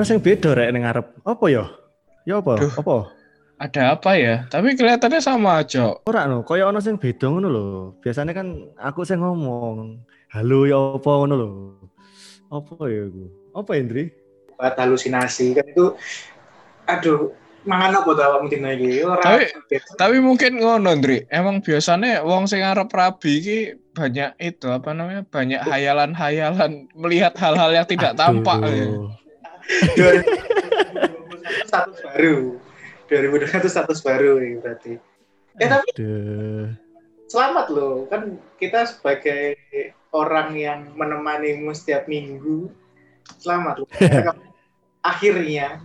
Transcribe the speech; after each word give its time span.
Ono 0.00 0.08
sing 0.08 0.16
beda 0.24 0.56
rek 0.56 0.72
ning 0.72 0.88
ngarep. 0.88 1.12
Apa 1.28 1.44
ya? 1.52 1.68
Ya 2.24 2.40
apa? 2.40 2.56
Duh. 2.56 2.72
Apa? 2.72 3.12
Ada 3.60 3.92
apa 3.92 4.16
ya? 4.16 4.48
Tapi 4.48 4.72
kelihatannya 4.72 5.20
sama 5.20 5.60
aja. 5.60 5.92
Ora 6.08 6.24
no, 6.24 6.40
kaya 6.40 6.72
ono 6.72 6.80
sing 6.80 6.96
beda 6.96 7.28
ngono 7.28 7.52
lho. 7.52 7.64
Biasanya 8.00 8.32
kan 8.32 8.48
aku 8.80 9.04
sing 9.04 9.20
ngomong, 9.20 10.00
"Halo 10.32 10.64
ya 10.64 10.96
apa 10.96 11.04
ngono 11.04 11.34
lho." 11.36 11.48
Apa 12.48 12.88
ya 12.88 13.12
iku? 13.12 13.28
Apa 13.52 13.76
Indri? 13.76 14.08
buat 14.56 14.72
halusinasi 14.76 15.52
kan 15.52 15.68
itu 15.68 15.96
aduh 16.84 17.32
mangan 17.68 18.00
apa 18.00 18.08
tuh 18.12 18.24
awakmu 18.24 18.48
dina 18.48 18.72
iki 18.72 19.04
ora 19.04 19.20
Tapi- 19.20 19.52
Tapi 20.00 20.16
mungkin 20.20 20.64
ngono, 20.64 20.96
Ndri. 20.96 21.28
Emang 21.28 21.60
biasanya 21.60 22.24
wong 22.24 22.48
sing 22.48 22.64
arep 22.64 22.88
rabi 22.88 23.36
iki 23.36 23.58
banyak 23.92 24.32
itu 24.40 24.64
apa 24.72 24.96
namanya? 24.96 25.28
Banyak 25.28 25.60
hayalan-hayalan 25.60 26.88
melihat 26.96 27.36
hal-hal 27.36 27.68
yang 27.68 27.84
tidak 27.84 28.16
tampak. 28.16 28.64
ya. 28.64 28.88
Aduh. 29.70 30.22
2021 31.40 31.70
status 31.70 31.98
baru 32.02 32.36
2021 33.06 33.70
status 33.70 33.98
baru 34.02 34.30
ini 34.42 34.58
berarti 34.58 34.92
eh 35.58 35.68
tapi 35.70 35.88
Aduh. 35.94 36.66
selamat 37.30 37.66
loh 37.74 37.96
kan 38.10 38.38
kita 38.58 38.86
sebagai 38.86 39.54
orang 40.10 40.54
yang 40.58 40.80
menemanimu 40.98 41.70
setiap 41.74 42.10
minggu 42.10 42.70
selamat 43.38 43.86
loh 43.86 43.88
akhirnya 45.10 45.80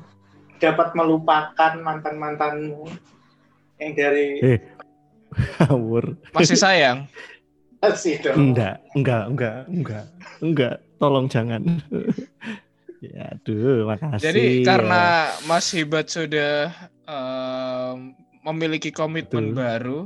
dapat 0.57 0.95
melupakan 0.95 1.71
mantan 1.83 2.15
mantanmu 2.17 2.87
yang 3.79 3.91
dari 3.91 4.27
Eh. 4.39 4.61
Masih 6.31 6.55
sayang. 6.55 7.11
sih 7.99 8.17
dong 8.23 8.55
Enggak, 8.55 8.81
enggak, 8.95 9.23
enggak, 9.29 9.59
enggak. 9.67 10.05
Enggak, 10.41 10.75
tolong 10.97 11.27
jangan. 11.27 11.61
Ya 13.03 13.31
aduh, 13.35 13.89
makasih. 13.89 14.23
Jadi 14.23 14.45
ya. 14.61 14.65
karena 14.67 15.03
Mas 15.45 15.67
Hibat 15.71 16.07
sudah 16.07 16.71
em, 17.05 18.15
memiliki 18.45 18.93
komitmen 18.93 19.51
Betul. 19.51 19.57
baru, 19.57 19.99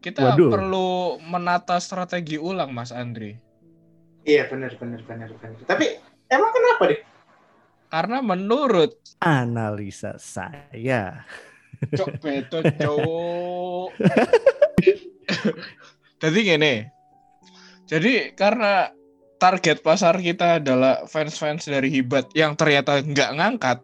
kita 0.00 0.36
Waduh. 0.36 0.50
perlu 0.52 0.88
menata 1.20 1.76
strategi 1.80 2.36
ulang, 2.36 2.72
Mas 2.72 2.90
Andri. 2.90 3.36
iya 4.24 4.48
benar 4.48 4.72
benar 4.80 5.04
benar 5.04 5.28
benar 5.36 5.52
tapi 5.68 6.00
emang 6.32 6.48
kenapa 6.48 6.82
deh 6.88 7.00
Karena 7.92 8.18
menurut 8.18 8.96
analisa 9.20 10.16
saya. 10.18 11.22
Cok 11.94 12.18
beto 12.24 12.58
cok. 12.64 13.88
Jadi 16.24 16.38
gini. 16.42 16.74
Jadi 17.86 18.32
karena 18.34 18.88
target 19.44 19.84
pasar 19.84 20.16
kita 20.16 20.56
adalah 20.56 21.04
fans-fans 21.04 21.68
dari 21.68 21.92
Hibat 21.92 22.32
yang 22.32 22.56
ternyata 22.56 23.04
nggak 23.04 23.30
ngangkat. 23.36 23.78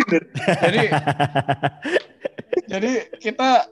jadi 0.64 0.82
jadi 2.72 2.92
kita 3.20 3.68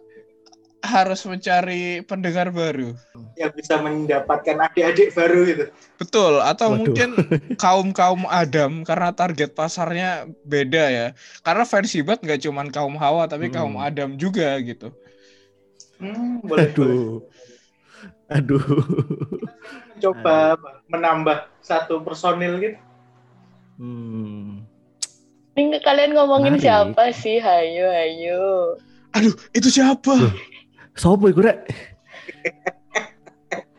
harus 0.84 1.24
mencari 1.24 2.04
pendengar 2.04 2.52
baru. 2.52 2.92
yang 3.36 3.50
bisa 3.52 3.80
mendapatkan 3.80 4.54
adik-adik 4.70 5.12
baru 5.12 5.40
gitu 5.44 5.64
Betul, 5.96 6.38
atau 6.44 6.72
Waduh. 6.72 6.78
mungkin 6.84 7.10
kaum-kaum 7.64 8.28
Adam 8.28 8.84
karena 8.84 9.10
target 9.16 9.56
pasarnya 9.56 10.28
beda 10.44 10.84
ya. 10.92 11.06
Karena 11.40 11.64
fans 11.64 11.90
Hibat 11.96 12.20
nggak 12.20 12.44
cuman 12.44 12.68
kaum 12.68 12.94
Hawa 13.00 13.24
tapi 13.24 13.48
Hmm. 13.48 13.56
kaum 13.56 13.74
Adam 13.80 14.20
juga 14.20 14.52
gitu. 14.60 14.92
hmm, 15.96 16.44
boleh 16.44 16.68
boleh 16.76 17.00
aduh. 18.28 18.60
Coba 20.00 20.56
menambah 20.86 21.48
satu 21.60 22.00
personil 22.04 22.54
gitu 22.60 22.78
Hmm. 23.76 24.64
Ini 25.52 25.84
kalian 25.84 26.16
ngomongin 26.16 26.56
siapa 26.56 27.12
sih? 27.12 27.36
Hayo, 27.36 27.92
hayo. 27.92 28.44
Aduh, 29.12 29.36
itu 29.52 29.68
siapa? 29.68 30.16
Sopo 30.96 31.28
iku 31.28 31.44
rek? 31.44 31.68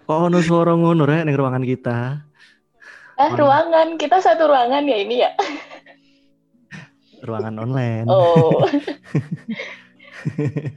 Kok 0.06 0.30
ono 0.30 0.38
suara 0.46 0.78
ngono 0.78 1.02
rek 1.02 1.26
ning 1.26 1.34
ruangan 1.34 1.66
kita? 1.66 2.22
Ah, 3.18 3.30
Hmm. 3.34 3.42
ruangan. 3.42 3.88
Kita 3.98 4.22
satu 4.22 4.46
ruangan 4.46 4.86
ya 4.86 4.98
ini 5.02 5.16
ya? 5.26 5.34
Ruangan 7.26 7.58
online. 7.58 8.06
Oh. 8.06 8.62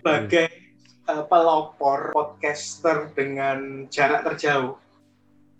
sebagai 0.01 0.49
eh, 1.05 1.22
pelopor 1.28 2.17
podcaster 2.17 3.12
dengan 3.12 3.84
jarak 3.93 4.25
terjauh 4.25 4.81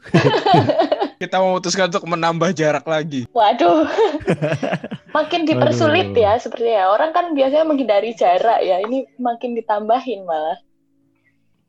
Kita 1.23 1.37
memutuskan 1.37 1.93
untuk 1.93 2.09
menambah 2.09 2.51
jarak 2.53 2.85
lagi. 2.85 3.29
Waduh. 3.31 3.85
makin 5.17 5.45
dipersulit 5.45 6.11
Waduh. 6.11 6.23
ya 6.25 6.33
sepertinya. 6.41 6.89
Orang 6.91 7.13
kan 7.13 7.37
biasanya 7.37 7.69
menghindari 7.69 8.17
jarak 8.17 8.65
ya. 8.65 8.81
Ini 8.81 9.05
makin 9.21 9.53
ditambahin 9.55 10.25
malah. 10.25 10.57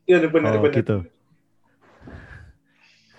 iya 0.02 0.18
benar 0.26 0.58
Oh, 0.58 0.62
benar 0.66 0.74
gitu. 0.74 0.96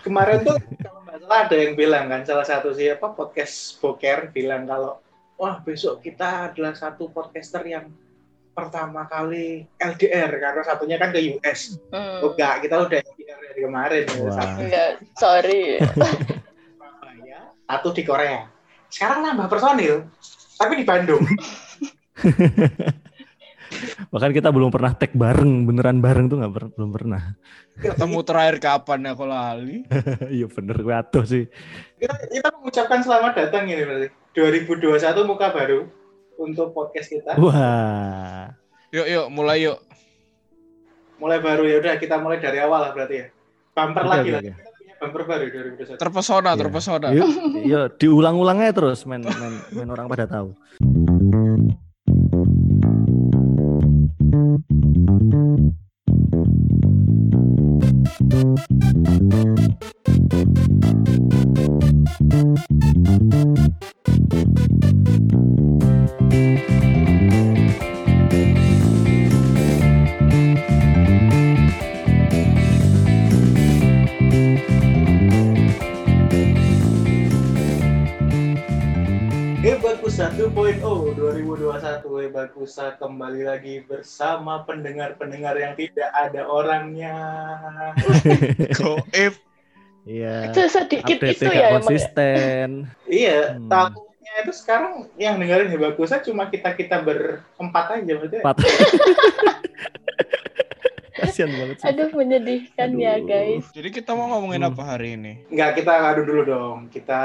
kemarin 0.04 0.44
tuh 0.44 0.60
kalau 0.84 1.00
nggak 1.00 1.16
salah 1.24 1.38
ada 1.48 1.56
yang 1.56 1.72
bilang 1.72 2.12
kan 2.12 2.20
salah 2.28 2.44
satu 2.44 2.76
siapa 2.76 3.16
podcast 3.16 3.80
boker 3.80 4.28
bilang 4.36 4.68
kalau 4.68 5.00
wah 5.40 5.56
besok 5.64 6.04
kita 6.04 6.52
adalah 6.52 6.76
satu 6.76 7.08
podcaster 7.08 7.64
yang 7.64 7.88
pertama 8.54 9.04
kali 9.04 9.66
LDR 9.76 10.30
karena 10.32 10.62
satunya 10.62 10.96
kan 10.96 11.10
ke 11.10 11.18
US 11.34 11.76
Hmm. 11.90 12.22
oh 12.22 12.30
enggak 12.32 12.62
kita 12.62 12.74
udah 12.80 12.98
LDR 13.02 13.38
dari 13.44 13.60
kemarin 13.60 14.04
ya. 14.06 14.30
Satu 14.30 14.58
Enggak, 14.60 14.90
sorry. 15.14 15.62
Surabaya 15.82 17.38
satu 17.64 17.88
di 17.90 18.02
Korea 18.02 18.40
sekarang 18.88 19.18
nambah 19.22 19.48
personil 19.48 20.06
tapi 20.54 20.78
di 20.78 20.84
Bandung 20.84 21.22
Bahkan 24.14 24.30
kita 24.30 24.54
belum 24.54 24.70
pernah 24.70 24.94
tag 24.94 25.10
bareng, 25.10 25.66
beneran 25.66 25.98
bareng 25.98 26.30
tuh 26.30 26.38
nggak 26.38 26.52
per- 26.54 26.72
belum 26.78 26.90
pernah. 26.94 27.34
Ketemu 27.74 28.18
terakhir 28.22 28.56
kapan 28.62 29.02
ya 29.02 29.12
kalau 29.18 29.34
Ali? 29.34 29.82
Iya 30.38 30.46
bener 30.46 30.76
gue 30.78 30.94
atuh 30.94 31.24
sih. 31.26 31.44
kita, 31.98 32.14
kita 32.30 32.48
mengucapkan 32.54 33.02
selamat 33.02 33.32
datang 33.34 33.66
ini 33.66 33.82
berarti 33.82 34.08
2021 34.30 35.26
muka 35.26 35.50
baru 35.50 35.90
untuk 36.36 36.70
podcast 36.70 37.08
kita 37.08 37.36
Wah. 37.38 38.50
Yuk, 38.90 39.06
yuk, 39.06 39.26
mulai 39.28 39.66
yuk. 39.66 39.78
mulai 41.16 41.38
baru 41.38 41.64
ya 41.64 41.76
udah 41.78 41.94
kita 41.96 42.18
mulai 42.18 42.38
dari 42.38 42.58
awal 42.58 42.84
lah 42.84 42.90
berarti 42.90 43.14
ya 43.22 43.26
bumper 43.72 44.04
Oke, 44.04 44.10
lagi 44.10 44.28
lah 44.30 44.40
punya 44.42 44.54
bumper 44.98 45.22
baru 45.26 45.44
2021 45.50 45.98
Terpesona, 45.98 46.50
Iya. 46.54 46.60
terpesona. 46.64 47.08
Yuk, 47.10 47.28
yuk 47.66 47.86
diulang-ulang 47.98 48.62
aja 48.62 48.72
terus, 48.72 49.02
men, 49.04 49.26
men, 49.26 49.54
men 49.74 49.88
orang 49.90 50.06
pada 50.06 50.24
tahu. 50.24 50.54
Hebatkusa 62.74 63.63
2.0 80.34 80.82
2021 81.14 82.26
Hebatkusa 82.26 82.98
kembali 82.98 83.46
lagi 83.46 83.86
bersama 83.86 84.66
pendengar-pendengar 84.66 85.54
yang 85.54 85.78
tidak 85.78 86.10
ada 86.10 86.42
orangnya 86.50 87.14
Goib. 88.82 89.38
Iya. 90.02 90.50
Itu 90.50 90.66
sedikit 90.66 91.22
itu 91.22 91.46
ya 91.46 91.54
emang. 91.54 91.54
ya. 91.54 91.68
konsisten. 91.78 92.68
iya 93.06 93.54
Hmm. 93.54 93.70
takutnya 93.70 94.32
itu 94.42 94.52
sekarang 94.58 95.06
yang 95.22 95.38
dengerin 95.38 95.70
Hebatkusa 95.70 96.18
cuma 96.26 96.50
kita-kita 96.50 96.98
berempat 96.98 98.02
aja 98.02 98.12
Empat. 98.42 98.58
Kasian 101.34 101.50
banget 101.50 101.76
sih. 101.82 101.86
Aduh 101.90 102.08
menyedihkan 102.14 102.90
ya 102.94 103.18
Aduh. 103.18 103.26
guys. 103.26 103.66
Jadi 103.74 103.88
kita 103.90 104.14
mau 104.14 104.30
ngomongin 104.30 104.62
Hmm. 104.62 104.70
apa 104.70 104.82
hari 104.86 105.18
ini? 105.18 105.42
Enggak, 105.50 105.82
kita 105.82 105.90
ngadu 105.90 106.22
dulu 106.22 106.42
dong. 106.46 106.78
Kita 106.88 107.22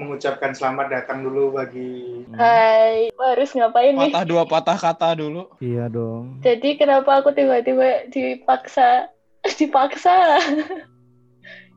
mengucapkan 0.00 0.56
selamat 0.56 0.86
datang 0.88 1.20
dulu 1.20 1.52
bagi 1.52 2.24
Hmm. 2.24 2.40
Hai, 2.40 3.12
harus 3.12 3.52
ngapain 3.52 3.92
nih? 3.92 4.08
Patah 4.08 4.24
dua 4.24 4.48
patah 4.48 4.80
kata 4.80 5.12
dulu. 5.12 5.52
Iya 5.60 5.92
dong. 5.92 6.40
Jadi 6.40 6.80
kenapa 6.80 7.20
aku 7.20 7.36
tiba-tiba 7.36 8.08
dipaksa 8.08 9.12
dipaksa? 9.60 10.40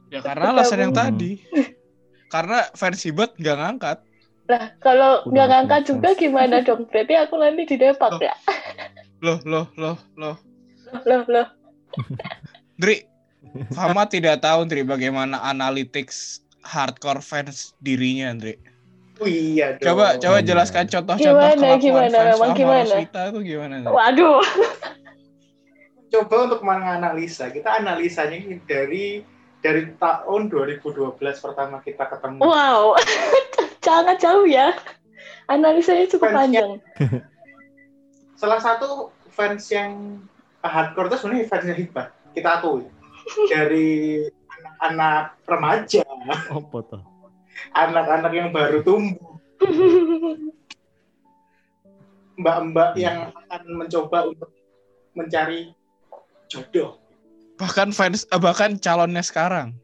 Ya 0.08 0.24
karena 0.24 0.56
alasan 0.56 0.80
yang 0.80 0.96
Hmm. 0.96 1.04
tadi. 1.04 1.44
Karena 2.32 2.64
versi 2.72 3.12
bot 3.12 3.36
nggak 3.36 3.58
ngangkat. 3.60 3.98
Lah, 4.44 4.72
kalau 4.80 5.20
Udah 5.24 5.36
nggak 5.36 5.48
ngangkat 5.52 5.82
make 5.82 5.88
juga 5.90 6.10
gimana 6.16 6.56
dong? 6.64 6.88
Berarti 6.88 7.14
aku 7.20 7.36
nanti 7.36 7.68
didepak 7.68 8.12
Oh. 8.14 8.24
ya? 8.24 8.32
Loh, 9.20 9.40
loh, 9.44 9.68
loh, 9.76 10.00
loh. 10.16 10.40
Loh, 11.04 11.24
loh. 11.28 11.48
Dri, 12.82 13.06
Fama 13.76 14.10
tidak 14.10 14.42
tahu 14.42 14.66
Dri 14.66 14.82
bagaimana 14.82 15.38
analytics 15.46 16.42
hardcore 16.64 17.22
fans 17.22 17.76
dirinya, 17.84 18.34
Dri. 18.34 18.58
Oh 19.22 19.30
iya 19.30 19.78
dong. 19.78 19.94
Coba 19.94 20.18
coba 20.18 20.42
jelaskan 20.42 20.90
contoh-contoh 20.90 21.22
Gimana, 21.22 21.54
kelakuan 21.54 21.80
gimana, 21.80 22.18
fans 22.18 22.32
memang 22.34 22.52
gimana? 22.58 22.84
Roswita 22.90 23.22
itu 23.30 23.40
gimana? 23.46 23.74
Ndri? 23.80 23.94
Waduh. 23.94 24.42
Coba 26.14 26.36
untuk 26.50 26.62
menganalisa. 26.66 27.46
Kita 27.54 27.78
analisanya 27.78 28.38
ini 28.38 28.58
dari 28.66 29.06
dari 29.62 29.94
tahun 29.96 30.50
2012 30.50 31.18
pertama 31.22 31.78
kita 31.86 32.10
ketemu. 32.10 32.42
Wow. 32.42 32.98
Sangat 33.86 34.18
jauh 34.18 34.50
ya. 34.50 34.74
Analisanya 35.46 36.10
cukup 36.10 36.34
Fansnya- 36.34 36.42
panjang. 36.42 36.72
Salah 38.34 38.60
satu 38.60 39.14
fans 39.30 39.70
yang 39.70 40.20
hardcore 40.68 41.08
itu 41.12 41.18
sebenarnya 41.20 41.50
fansnya 41.52 41.76
Hibah. 41.76 42.08
Kita 42.34 42.50
akui. 42.60 42.88
Dari 43.52 44.24
anak-anak 44.52 45.26
remaja, 45.48 46.04
Apa 46.52 46.78
tuh? 46.84 47.04
anak-anak 47.72 48.32
yang 48.36 48.50
baru 48.52 48.84
tumbuh, 48.84 49.40
mbak-mbak 52.36 52.98
yang 53.00 53.32
akan 53.32 53.62
mencoba 53.78 54.28
untuk 54.28 54.50
mencari 55.14 55.72
jodoh. 56.50 56.98
Bahkan 57.62 57.94
fans 57.94 58.26
eh, 58.28 58.42
bahkan 58.42 58.76
calonnya 58.82 59.22
sekarang. 59.24 59.78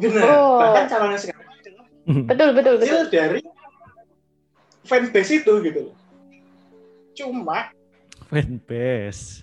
Benar. 0.00 0.24
Oh. 0.26 0.58
Bahkan 0.58 0.84
calonnya 0.88 1.20
sekarang 1.20 1.46
adalah 1.46 1.84
betul, 2.26 2.48
betul, 2.56 2.74
betul. 2.80 2.88
hasil 2.88 3.02
dari 3.12 3.40
fanbase 4.88 5.44
itu 5.44 5.52
gitu 5.62 5.80
loh. 5.92 5.96
Cuma 7.14 7.70
Fanbase. 8.30 9.42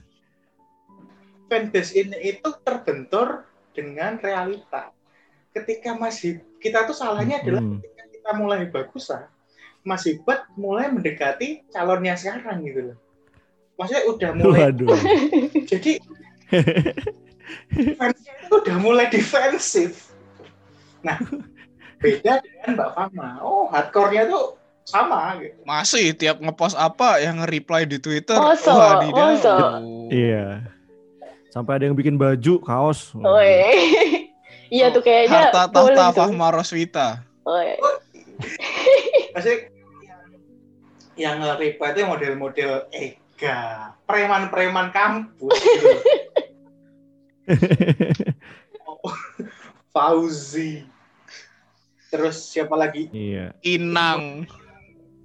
Fanbase 1.47 1.95
ini 1.95 2.17
itu 2.35 2.49
terbentur 2.61 3.47
dengan 3.71 4.19
realita. 4.19 4.91
Ketika 5.51 5.97
masih 5.97 6.43
kita 6.61 6.85
tuh 6.85 6.93
salahnya 6.93 7.41
adalah 7.41 7.63
Hmm. 7.63 7.79
ketika 7.81 8.03
kita 8.13 8.31
mulai 8.37 8.67
bagusan, 8.69 9.25
Mas 9.81 10.03
Hibat 10.05 10.45
mulai 10.59 10.91
mendekati 10.91 11.65
calonnya 11.71 12.13
sekarang 12.19 12.61
gitu 12.67 12.93
loh. 12.93 12.97
Maksudnya 13.77 14.03
udah 14.09 14.31
mulai 14.35 14.59
Waduh. 14.69 14.89
jadi 15.71 15.91
fansnya 17.97 18.33
itu 18.43 18.53
udah 18.53 18.77
mulai 18.81 19.05
defensif. 19.07 20.11
Nah, 21.05 21.17
beda 22.01 22.41
dengan 22.41 22.69
Mbak 22.73 22.89
Fama. 22.97 23.29
Oh, 23.45 23.69
hardcore-nya 23.69 24.27
tuh 24.27 24.57
sama 24.83 25.37
gitu. 25.39 25.61
Masih 25.67 26.15
tiap 26.17 26.41
ngepost 26.41 26.73
apa 26.73 27.21
yang 27.21 27.43
nge-reply 27.43 27.85
di 27.85 28.01
Twitter. 28.01 28.35
Masa? 28.35 28.71
wadidaw. 28.73 29.29
Masa? 29.35 29.55
Iya. 30.09 30.45
Sampai 31.57 31.81
ada 31.81 31.89
yang 31.89 31.97
bikin 31.97 32.21
baju, 32.21 32.61
kaos. 32.61 33.17
Iya 34.67 34.91
tuh 34.91 34.99
kayaknya 34.99 35.47
Harta 35.47 35.71
tahta. 35.71 36.11
Fahma 36.11 36.51
Roswita. 36.51 37.23
Maksudnya 39.31 39.71
yang 41.15 41.39
nge-reply 41.39 41.95
itu 41.95 42.03
model-model 42.03 42.91
Ega, 42.91 43.95
preman-preman 44.03 44.91
kampus 44.91 45.55
gitu. 45.55 45.89
Oh, 48.83 49.15
Fauzi. 49.95 50.83
Terus 52.11 52.35
siapa 52.51 52.75
lagi? 52.75 53.07
iya. 53.15 53.55
Inang. 53.63 54.43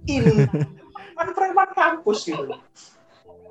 In. 0.07 0.47
Preman-preman 0.87 1.69
kampus 1.75 2.31
gitu. 2.31 2.47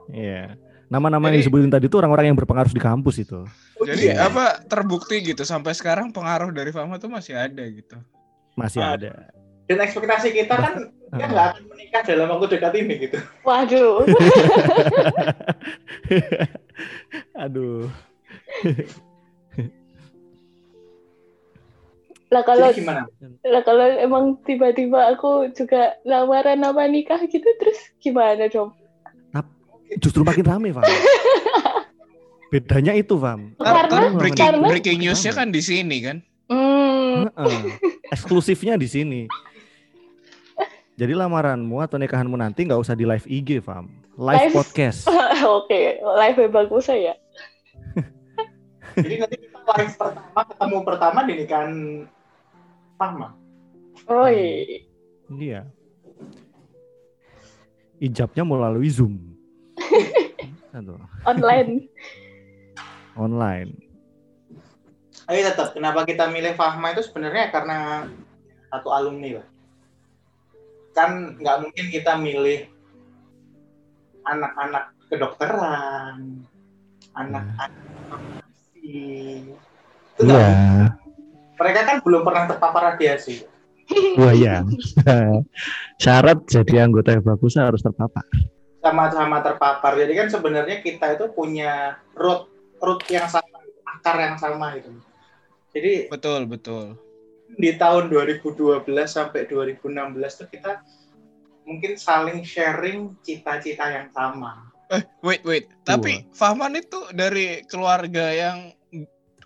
Iya. 0.08 0.56
Nama-nama 0.92 1.32
yang 1.32 1.40
disebutin 1.40 1.72
tadi 1.72 1.88
itu 1.88 1.96
orang-orang 1.96 2.28
yang 2.28 2.36
berpengaruh 2.36 2.68
di 2.68 2.82
kampus 2.84 3.24
itu. 3.24 3.48
Jadi 3.80 4.12
iya. 4.12 4.28
apa 4.28 4.60
terbukti 4.68 5.24
gitu 5.24 5.40
sampai 5.40 5.72
sekarang 5.72 6.12
pengaruh 6.12 6.52
dari 6.52 6.68
Fahma 6.68 7.00
tuh 7.00 7.08
masih 7.08 7.32
ada 7.32 7.64
gitu. 7.64 7.96
Masih 8.52 8.84
Ah. 8.84 9.00
ada. 9.00 9.32
Dan 9.72 9.80
ekspektasi 9.80 10.36
kita 10.36 10.52
kan 10.52 10.92
dia 11.16 11.26
nggak 11.32 11.46
akan 11.56 11.64
menikah 11.72 12.02
dalam 12.04 12.28
waktu 12.28 12.46
dekat 12.60 12.76
ini 12.76 13.08
gitu. 13.08 13.16
Waduh. 13.40 14.04
Aduh. 17.48 17.88
Lah 22.28 22.42
kalau 22.44 22.68
lah 23.48 23.62
kalau 23.64 23.86
emang 23.96 24.36
tiba-tiba 24.44 25.08
aku 25.16 25.56
juga 25.56 25.96
lamaran 26.04 26.60
apa 26.68 26.84
nikah 26.84 27.20
gitu 27.32 27.48
terus 27.56 27.80
gimana 27.96 28.52
dong? 28.52 28.76
Justru 29.98 30.22
makin 30.22 30.44
rame, 30.46 30.68
Fam. 30.72 30.84
Bedanya 32.48 32.92
itu, 32.92 33.16
Fam. 33.16 33.52
Karena- 33.56 33.88
ntar 33.88 34.02
breaking, 34.16 34.44
karena- 34.44 34.68
breaking 34.68 34.98
newsnya 35.00 35.32
kan 35.32 35.48
di 35.48 35.60
sini 35.60 35.96
kan. 36.04 36.16
Hmm. 36.52 37.28
Heeh. 37.32 37.76
Eksklusifnya 38.12 38.76
di 38.76 38.88
sini. 38.88 39.20
Jadi 40.92 41.16
lamaranmu 41.16 41.80
atau 41.80 41.96
nikahanmu 41.96 42.36
nanti 42.36 42.68
nggak 42.68 42.76
usah 42.76 42.92
di 42.92 43.08
live 43.08 43.24
IG, 43.24 43.64
Fam. 43.64 43.88
Live, 44.20 44.52
Live. 44.52 44.54
podcast. 44.54 45.08
Oke, 45.64 45.96
live 45.98 46.52
bagus 46.52 46.84
saya. 46.84 47.16
Jadi 48.92 49.14
nanti 49.16 49.36
kita 49.40 49.72
live 49.72 49.94
pertama 49.96 50.40
ketemu 50.44 50.78
pertama 50.84 51.18
di 51.24 51.32
nikahan. 51.40 51.72
Oh 54.04 54.28
iya. 54.28 54.84
Iya. 55.32 55.60
Ijabnya 57.98 58.44
melalui 58.44 58.92
Zoom. 58.92 59.31
Aduh, 60.76 60.98
online. 61.28 61.88
online. 63.16 63.70
Tapi 65.28 65.40
tetap 65.44 65.76
kenapa 65.76 66.02
kita 66.08 66.28
milih 66.28 66.56
Fahma 66.58 66.92
itu 66.96 67.04
sebenarnya 67.04 67.52
karena 67.52 68.08
satu 68.72 68.88
alumni 68.90 69.40
lah. 69.40 69.46
Kan 70.92 71.36
nggak 71.40 71.56
mungkin 71.68 71.86
kita 71.92 72.16
milih 72.20 72.68
anak-anak 74.24 74.92
kedokteran, 75.12 76.44
anak-anak. 77.16 77.70
Itu 78.82 80.20
nggak 80.20 80.40
mungkin. 80.40 80.90
Mereka 81.62 81.80
kan 81.86 81.96
belum 82.02 82.22
pernah 82.26 82.44
terpapar 82.50 82.82
radiasi. 82.96 83.46
Wah 84.18 84.34
ya. 84.34 84.64
Syarat 86.02 86.48
jadi 86.48 86.88
anggota 86.88 87.14
yang 87.14 87.24
bagus 87.24 87.54
harus 87.60 87.84
terpapar. 87.84 88.24
Sama-sama 88.82 89.38
terpapar. 89.40 89.94
Jadi 89.94 90.12
kan 90.18 90.28
sebenarnya 90.28 90.82
kita 90.82 91.14
itu 91.14 91.30
punya 91.30 92.02
root 92.18 92.50
root 92.82 93.00
yang 93.06 93.30
sama, 93.30 93.62
akar 93.86 94.16
yang 94.18 94.36
sama 94.36 94.74
gitu. 94.76 94.90
Jadi 95.72 96.10
Betul, 96.10 96.44
betul. 96.50 96.98
di 97.52 97.76
tahun 97.76 98.08
2012 98.10 98.84
sampai 99.06 99.44
2016 99.44 100.40
tuh 100.40 100.48
kita 100.48 100.82
mungkin 101.68 101.94
saling 101.96 102.42
sharing 102.42 103.14
cita-cita 103.22 103.86
yang 103.88 104.08
sama. 104.10 104.72
Eh, 104.92 105.04
wait, 105.24 105.40
wait. 105.46 105.70
Tapi 105.88 106.28
Fahman 106.36 106.76
itu 106.76 107.00
dari 107.16 107.64
keluarga 107.64 108.28
yang 108.28 108.72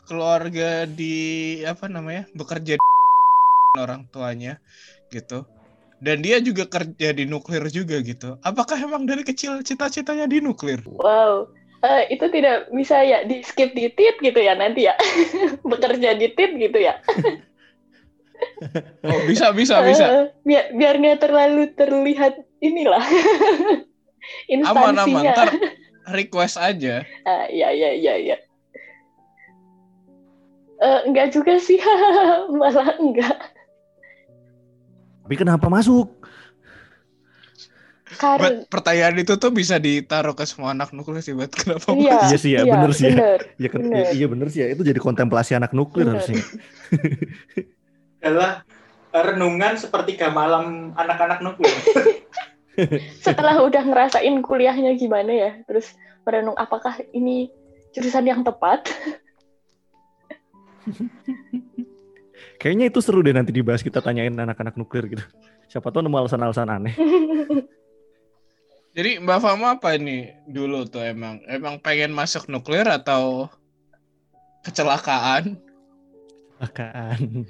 keluarga 0.06 0.86
di 0.86 1.60
apa 1.62 1.86
namanya? 1.86 2.26
bekerja 2.34 2.78
di 2.78 3.78
orang 3.78 4.06
tuanya 4.10 4.58
gitu. 5.10 5.46
Dan 5.96 6.20
dia 6.20 6.38
juga 6.44 6.68
kerja 6.68 7.16
di 7.16 7.24
nuklir 7.24 7.64
juga 7.72 8.00
gitu. 8.04 8.36
Apakah 8.44 8.76
emang 8.76 9.08
dari 9.08 9.24
kecil 9.24 9.64
cita-citanya 9.64 10.28
di 10.28 10.44
nuklir? 10.44 10.84
Wow. 10.84 11.48
Eh, 11.84 12.16
itu 12.16 12.26
tidak 12.32 12.68
bisa 12.72 13.00
ya 13.04 13.24
di 13.24 13.40
skip 13.44 13.72
di 13.72 13.88
tit 13.92 14.16
gitu 14.20 14.36
ya 14.36 14.56
nanti 14.56 14.88
ya. 14.88 14.94
Bekerja 15.70 16.16
di 16.16 16.28
tit 16.36 16.52
gitu 16.56 16.78
ya. 16.80 17.00
Oh, 19.04 19.20
bisa, 19.24 19.52
bisa, 19.56 19.80
bisa. 19.84 20.04
Eh, 20.04 20.26
biar 20.44 20.72
biar 20.76 20.94
nggak 21.00 21.20
terlalu 21.24 21.72
terlihat 21.72 22.36
inilah. 22.60 23.00
Aman, 24.66 24.98
aman. 24.98 25.06
Instansinya. 25.06 25.32
Ntar 25.32 25.50
request 26.10 26.56
aja. 26.58 27.02
Ah, 27.28 27.46
ya 27.50 27.70
ya 27.74 27.90
ya 27.94 28.14
ya. 28.18 28.36
Eh, 30.76 31.00
enggak 31.08 31.32
juga 31.32 31.56
sih, 31.56 31.80
malah 32.52 32.94
enggak. 33.00 33.55
Tapi 35.26 35.34
kenapa 35.34 35.66
masuk? 35.66 36.22
Buat 38.16 38.70
pertanyaan 38.70 39.18
itu 39.18 39.34
tuh 39.34 39.50
bisa 39.50 39.82
ditaruh 39.82 40.38
ke 40.38 40.46
semua 40.46 40.70
anak 40.70 40.94
nuklir 40.94 41.18
sih, 41.18 41.34
buat 41.34 41.50
kenapa? 41.50 41.90
iya, 41.98 42.30
Iya 42.30 42.38
sih 42.38 42.54
ya, 42.54 42.62
bener 42.62 42.90
sih 42.94 43.10
ya. 43.10 43.18
bener. 43.18 43.40
Ya 43.58 43.68
Bener. 43.74 44.06
iya 44.14 44.26
bener 44.30 44.46
sih 44.54 44.60
ya. 44.62 44.70
Itu 44.70 44.86
jadi 44.86 45.02
kontemplasi 45.02 45.58
anak 45.58 45.74
nuklir 45.74 46.06
Bener. 46.06 46.22
harusnya. 46.22 46.38
Adalah 48.22 48.62
renungan 49.10 49.74
sepertiga 49.82 50.30
malam 50.30 50.94
anak-anak 50.94 51.42
nuklir. 51.42 51.74
Setelah 53.26 53.58
udah 53.66 53.82
ngerasain 53.82 54.38
kuliahnya 54.38 54.94
gimana 54.94 55.34
ya, 55.34 55.50
terus 55.66 55.90
merenung 56.22 56.54
apakah 56.54 57.02
ini 57.10 57.50
jurusan 57.90 58.22
yang 58.22 58.46
tepat? 58.46 58.86
Kayaknya 62.66 62.90
itu 62.90 62.98
seru 62.98 63.22
deh 63.22 63.30
nanti 63.30 63.54
dibahas 63.54 63.78
kita 63.78 64.02
tanyain 64.02 64.34
anak-anak 64.34 64.74
nuklir 64.74 65.06
gitu. 65.06 65.22
Siapa 65.70 65.86
tahu 65.94 66.02
nemu 66.02 66.18
alasan-alasan 66.18 66.66
aneh. 66.66 66.98
Jadi 68.90 69.22
Mbak 69.22 69.38
Fama 69.38 69.78
apa 69.78 69.94
ini 69.94 70.34
dulu 70.50 70.82
tuh 70.82 71.06
emang? 71.06 71.38
Emang 71.46 71.78
pengen 71.78 72.10
masuk 72.10 72.50
nuklir 72.50 72.90
atau 72.90 73.46
kecelakaan? 74.66 75.62
Akaan. 76.58 77.46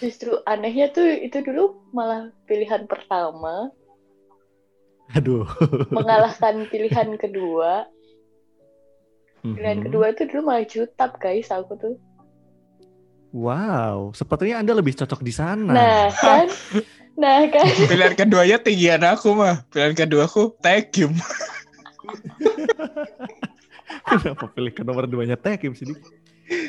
Justru 0.00 0.40
anehnya 0.48 0.88
tuh 0.88 1.04
itu 1.12 1.44
dulu 1.44 1.92
malah 1.92 2.32
pilihan 2.48 2.88
pertama 2.88 3.68
Aduh. 5.12 5.44
mengalahkan 5.92 6.72
pilihan 6.72 7.20
kedua. 7.20 7.84
Pilihan 9.44 9.84
Mhm. 9.84 9.92
kedua 9.92 10.16
itu 10.16 10.24
dulu 10.24 10.40
malah 10.48 10.64
jutap 10.64 11.20
guys 11.20 11.52
aku 11.52 11.76
tuh. 11.76 12.00
Wow, 13.32 14.12
sepertinya 14.12 14.60
Anda 14.60 14.76
lebih 14.76 14.92
cocok 14.92 15.24
di 15.24 15.32
sana. 15.32 15.72
Nah 15.72 16.04
kan, 16.22 16.46
nah 17.16 17.48
kan. 17.48 17.64
Pilihan 17.90 18.12
keduanya 18.12 18.60
tinggian 18.60 19.00
aku 19.00 19.32
mah. 19.32 19.64
Pilihan 19.72 19.96
keduaku 19.96 20.52
Tekim. 20.60 21.16
Kenapa 24.12 24.44
pilih 24.52 24.72
ke 24.76 24.84
nomor 24.84 25.08
duanya 25.08 25.40
Tekim 25.40 25.72
sih? 25.72 25.88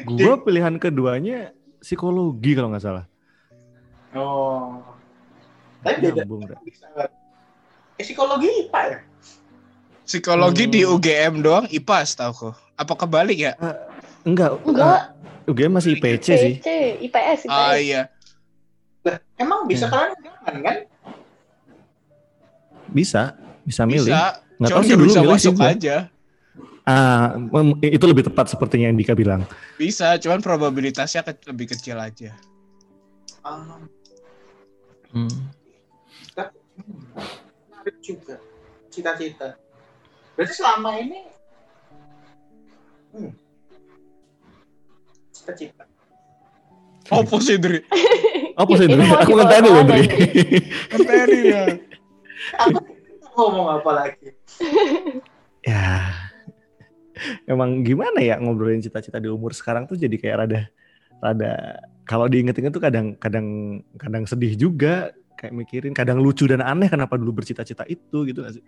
Gua 0.08 0.40
pilihan 0.40 0.80
keduanya 0.80 1.52
psikologi 1.84 2.56
kalau 2.56 2.72
nggak 2.72 2.84
salah. 2.84 3.06
Oh. 4.16 4.80
Tapi 5.84 6.00
beda. 6.00 6.24
Nyambung. 6.24 6.48
Eh, 6.48 7.12
psikologi 8.00 8.48
IPA 8.64 8.82
ya? 8.88 9.00
Psikologi 10.08 10.64
Hmm. 10.68 10.74
di 10.76 10.82
UGM 10.88 11.34
doang 11.44 11.66
IPA 11.68 11.98
setahu 12.08 12.56
Apa 12.80 12.94
kebalik 12.96 13.36
ya? 13.36 13.52
Enggak, 14.24 14.56
Enggak, 14.64 15.13
UGM 15.46 15.72
masih 15.74 15.92
IPC 15.94 16.26
sih. 16.28 16.54
PC, 16.58 16.68
IPS, 17.02 17.40
IPS. 17.42 17.52
Ah 17.52 17.76
iya. 17.76 18.08
Lah, 19.04 19.20
emang 19.36 19.66
bisa 19.66 19.86
Ya. 19.86 19.92
kalian 19.92 20.12
jangan 20.18 20.56
kan? 20.62 20.78
Bisa, 22.88 23.22
bisa 23.62 23.84
milih. 23.84 24.08
Bisa. 24.08 24.40
Nggak 24.54 24.70
Cuma 24.70 24.78
tahu 24.78 24.84
sih 24.84 24.94
dulu 24.94 25.06
bisa 25.06 25.20
milih 25.20 25.32
sih 25.34 25.50
masuk 25.50 25.56
gua. 25.58 25.70
aja. 25.70 25.96
Ah, 26.84 27.40
itu 27.82 28.06
lebih 28.06 28.24
tepat 28.24 28.46
sepertinya 28.50 28.86
yang 28.86 28.98
Dika 28.98 29.14
bilang. 29.14 29.48
Bisa, 29.74 30.16
cuman 30.18 30.40
probabilitasnya 30.40 31.24
ke- 31.24 31.48
lebih 31.48 31.68
kecil 31.70 31.96
aja. 31.96 32.36
Ah, 33.42 33.80
Hmm. 35.10 35.32
menarik 37.70 37.98
juga. 38.00 38.36
Cita-cita. 38.90 39.56
Berarti 40.34 40.54
selama 40.54 40.98
ini 40.98 41.20
hmm, 43.12 43.32
cita-cita. 45.44 45.84
Apa 47.12 47.36
sih, 47.44 47.60
Dri? 47.60 47.84
Apa 48.62 48.72
sih, 48.80 48.88
Dri? 48.88 49.04
Aku 49.04 49.32
ngenteni 49.36 49.68
loh, 49.68 49.84
ke 49.84 49.92
mana 49.92 49.92
Dri. 49.92 50.06
Ngenteni 50.88 51.40
ya. 51.44 51.64
Ngomong 53.34 53.68
apa 53.82 53.90
lagi? 53.92 54.30
ya, 55.68 56.14
emang 57.50 57.82
gimana 57.82 58.22
ya 58.22 58.38
ngobrolin 58.38 58.78
cita-cita 58.78 59.18
di 59.18 59.26
umur 59.26 59.58
sekarang 59.58 59.90
tuh 59.90 59.98
jadi 59.98 60.16
kayak 60.22 60.38
rada, 60.46 60.62
rada 61.18 61.82
kalau 62.06 62.30
diinget-inget 62.30 62.72
tuh 62.72 62.84
kadang, 62.84 63.18
kadang, 63.18 63.80
kadang 63.98 64.24
sedih 64.28 64.54
juga. 64.54 65.12
Kayak 65.34 65.54
mikirin, 65.60 65.94
kadang 65.98 66.22
lucu 66.24 66.48
dan 66.48 66.64
aneh 66.64 66.88
kenapa 66.88 67.20
dulu 67.20 67.44
bercita-cita 67.44 67.84
itu 67.90 68.24
gitu 68.24 68.46
gak 68.46 68.54
sih? 68.60 68.64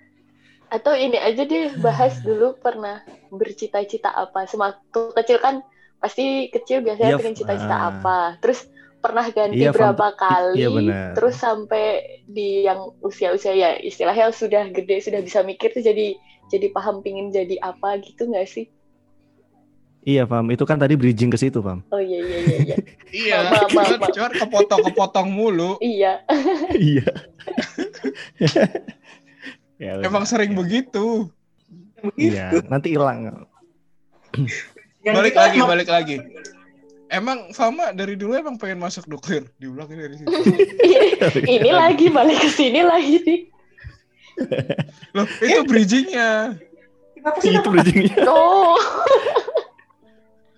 Atau 0.74 0.98
ini 0.98 1.16
aja 1.16 1.46
deh 1.46 1.78
bahas 1.80 2.20
dulu 2.28 2.58
pernah 2.58 3.06
bercita-cita 3.32 4.12
apa. 4.12 4.50
Semakin 4.50 5.14
kecil 5.14 5.38
kan 5.40 5.62
pasti 6.00 6.52
kecil 6.52 6.86
biasanya 6.86 7.16
Iya, 7.16 7.20
pengen 7.20 7.38
cita-cita 7.38 7.76
ah. 7.76 7.90
apa. 7.96 8.20
Terus 8.42 8.68
pernah 9.00 9.26
ganti 9.30 9.62
Iya, 9.62 9.70
berapa 9.70 10.08
kali. 10.18 10.66
Iya. 10.66 11.14
Terus 11.14 11.36
sampai 11.38 11.86
di 12.26 12.66
yang 12.66 12.94
usia-usia 13.06 13.54
ya 13.54 13.78
istilahnya 13.78 14.34
sudah 14.34 14.74
gede 14.74 15.02
sudah 15.06 15.22
bisa 15.22 15.46
mikir 15.46 15.70
tuh 15.70 15.86
jadi 15.86 16.18
jadi 16.50 16.70
paham 16.74 17.02
pingin 17.06 17.30
jadi 17.30 17.58
apa 17.62 18.02
gitu 18.02 18.26
nggak 18.30 18.50
sih? 18.50 18.66
Iya, 20.06 20.30
Fam. 20.30 20.46
Itu 20.54 20.70
kan 20.70 20.78
tadi 20.78 20.94
bridging 20.94 21.34
ke 21.34 21.38
situ, 21.42 21.66
Fam. 21.66 21.82
Oh 21.90 21.98
iya 21.98 22.22
iya 22.22 22.38
iya 22.46 22.58
iya. 22.62 22.78
Iya, 23.16 23.36
Maaf, 23.48 23.72
maaf, 23.74 24.12
cuman 24.14 24.32
kepotong-kepotong 24.38 25.28
mulu. 25.34 25.80
iya. 25.82 26.22
iya. 26.78 27.08
ya, 29.82 29.92
Emang 30.06 30.30
sering 30.30 30.54
begitu. 30.54 31.32
Iya, 32.14 32.62
nanti 32.70 32.94
hilang. 32.94 33.50
Yang 35.06 35.16
Balik 35.22 35.36
lagi, 35.38 35.58
mau- 35.62 35.70
balik 35.70 35.90
lagi. 35.90 36.18
Emang 37.06 37.54
Fama 37.54 37.94
dari 37.94 38.18
dulu 38.18 38.34
emang 38.34 38.58
pengen 38.58 38.82
masuk 38.82 39.06
nuklir? 39.06 39.46
Diulang 39.62 39.86
dari 39.86 40.18
situ. 40.18 40.34
ini 41.56 41.70
lagi 41.70 42.10
balik 42.10 42.42
ke 42.42 42.50
sini 42.50 42.82
lagi 42.82 43.22
nih. 43.22 43.40
Loh, 45.14 45.30
itu 45.40 45.62
bridgingnya. 45.64 46.58
Itu 47.40 47.70
bridgingnya. 47.70 48.26
Oh. 48.34 48.74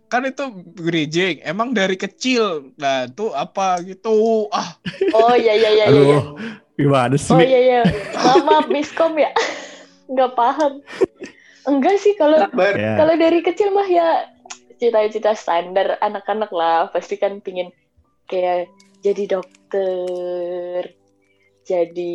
Kan 0.08 0.24
itu 0.24 0.48
bridging. 0.74 1.44
Emang 1.44 1.76
dari 1.76 2.00
kecil. 2.00 2.72
Nah, 2.80 3.12
itu 3.12 3.28
apa 3.36 3.84
gitu. 3.84 4.48
Ah, 4.48 4.80
Oh 5.12 5.36
iya 5.36 5.52
iya 5.52 5.70
iya 5.70 5.86
iya. 5.86 5.86
iya. 5.92 6.20
Aduh, 6.24 6.24
gimana 6.80 7.16
sih? 7.20 7.36
Oh 7.36 7.44
iya 7.44 7.60
iya. 7.60 7.82
Maaf, 8.16 8.40
maaf 8.48 8.66
miskom 8.72 9.20
ya. 9.20 9.28
Nggak 10.16 10.32
paham. 10.32 10.80
Enggak 11.68 12.00
sih 12.00 12.16
kalau? 12.16 12.40
Ya. 12.40 12.96
kalau 12.96 13.14
dari 13.20 13.44
kecil 13.44 13.76
mah 13.76 13.84
ya 13.84 14.32
cita-cita 14.78 15.34
standar 15.34 15.98
anak-anak 16.00 16.50
lah 16.50 16.90
pasti 16.90 17.18
kan 17.18 17.42
pingin 17.42 17.74
kayak 18.26 18.70
jadi 19.00 19.24
dokter, 19.30 20.82
jadi 21.64 22.14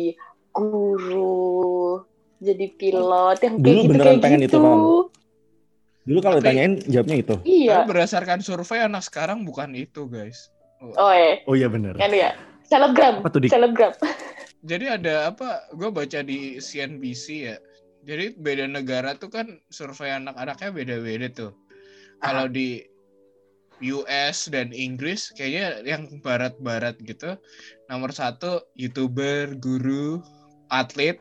guru, 0.51 2.03
jadi 2.37 2.65
pilot 2.75 3.37
yang 3.41 3.55
kayak 3.57 3.65
Dulu 3.65 3.79
gitu 3.81 3.89
beneran 3.89 4.05
kayak 4.11 4.23
pengen 4.23 4.41
gitu. 4.43 4.49
itu, 4.51 4.57
Bang. 4.59 4.81
Dulu 6.03 6.19
kalau 6.19 6.37
Tapi- 6.37 6.43
ditanyain 6.45 6.73
jawabnya 6.85 7.17
itu. 7.17 7.35
Iya. 7.43 7.71
tapi 7.73 7.87
berdasarkan 7.89 8.39
survei 8.43 8.79
anak 8.83 9.03
sekarang 9.07 9.47
bukan 9.47 9.71
itu, 9.73 10.05
guys. 10.05 10.51
Oh 10.99 11.09
eh, 11.09 11.39
Oh 11.47 11.55
iya 11.55 11.71
bener. 11.71 11.95
kan 11.95 12.11
ya. 12.11 12.35
Selebgram, 12.67 13.23
Apa 13.23 13.29
tuh, 13.31 13.39
Dik? 13.43 13.51
selebgram. 13.51 13.95
Jadi 14.69 14.85
ada 14.87 15.31
apa? 15.31 15.67
Gue 15.75 15.91
baca 15.91 16.19
di 16.19 16.59
CNBC 16.59 17.25
ya. 17.47 17.55
Jadi 18.03 18.35
beda 18.35 18.67
negara 18.67 19.15
tuh 19.15 19.31
kan 19.31 19.47
survei 19.71 20.11
anak-anaknya 20.11 20.69
beda-beda 20.71 21.27
tuh. 21.31 21.51
Kalau 22.23 22.47
di 22.47 22.81
US 23.83 24.47
dan 24.47 24.71
Inggris 24.71 25.35
kayaknya 25.35 25.83
yang 25.83 26.07
barat-barat 26.23 26.95
gitu. 27.03 27.35
Nomor 27.91 28.15
satu 28.15 28.63
youtuber, 28.79 29.51
guru, 29.59 30.23
atlet, 30.71 31.19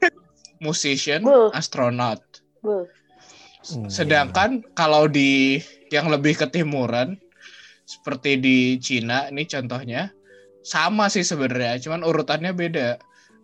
musician, 0.63 1.27
Buh. 1.27 1.51
astronot. 1.51 2.23
Buh. 2.63 2.87
Hmm. 3.63 3.91
Sedangkan 3.91 4.63
kalau 4.75 5.07
di 5.11 5.63
yang 5.95 6.11
lebih 6.11 6.39
ketimuran 6.39 7.19
seperti 7.87 8.39
di 8.39 8.59
Cina, 8.79 9.31
ini 9.31 9.47
contohnya 9.47 10.11
sama 10.63 11.11
sih 11.11 11.27
sebenarnya, 11.27 11.79
cuman 11.83 12.07
urutannya 12.07 12.55
beda. 12.55 12.99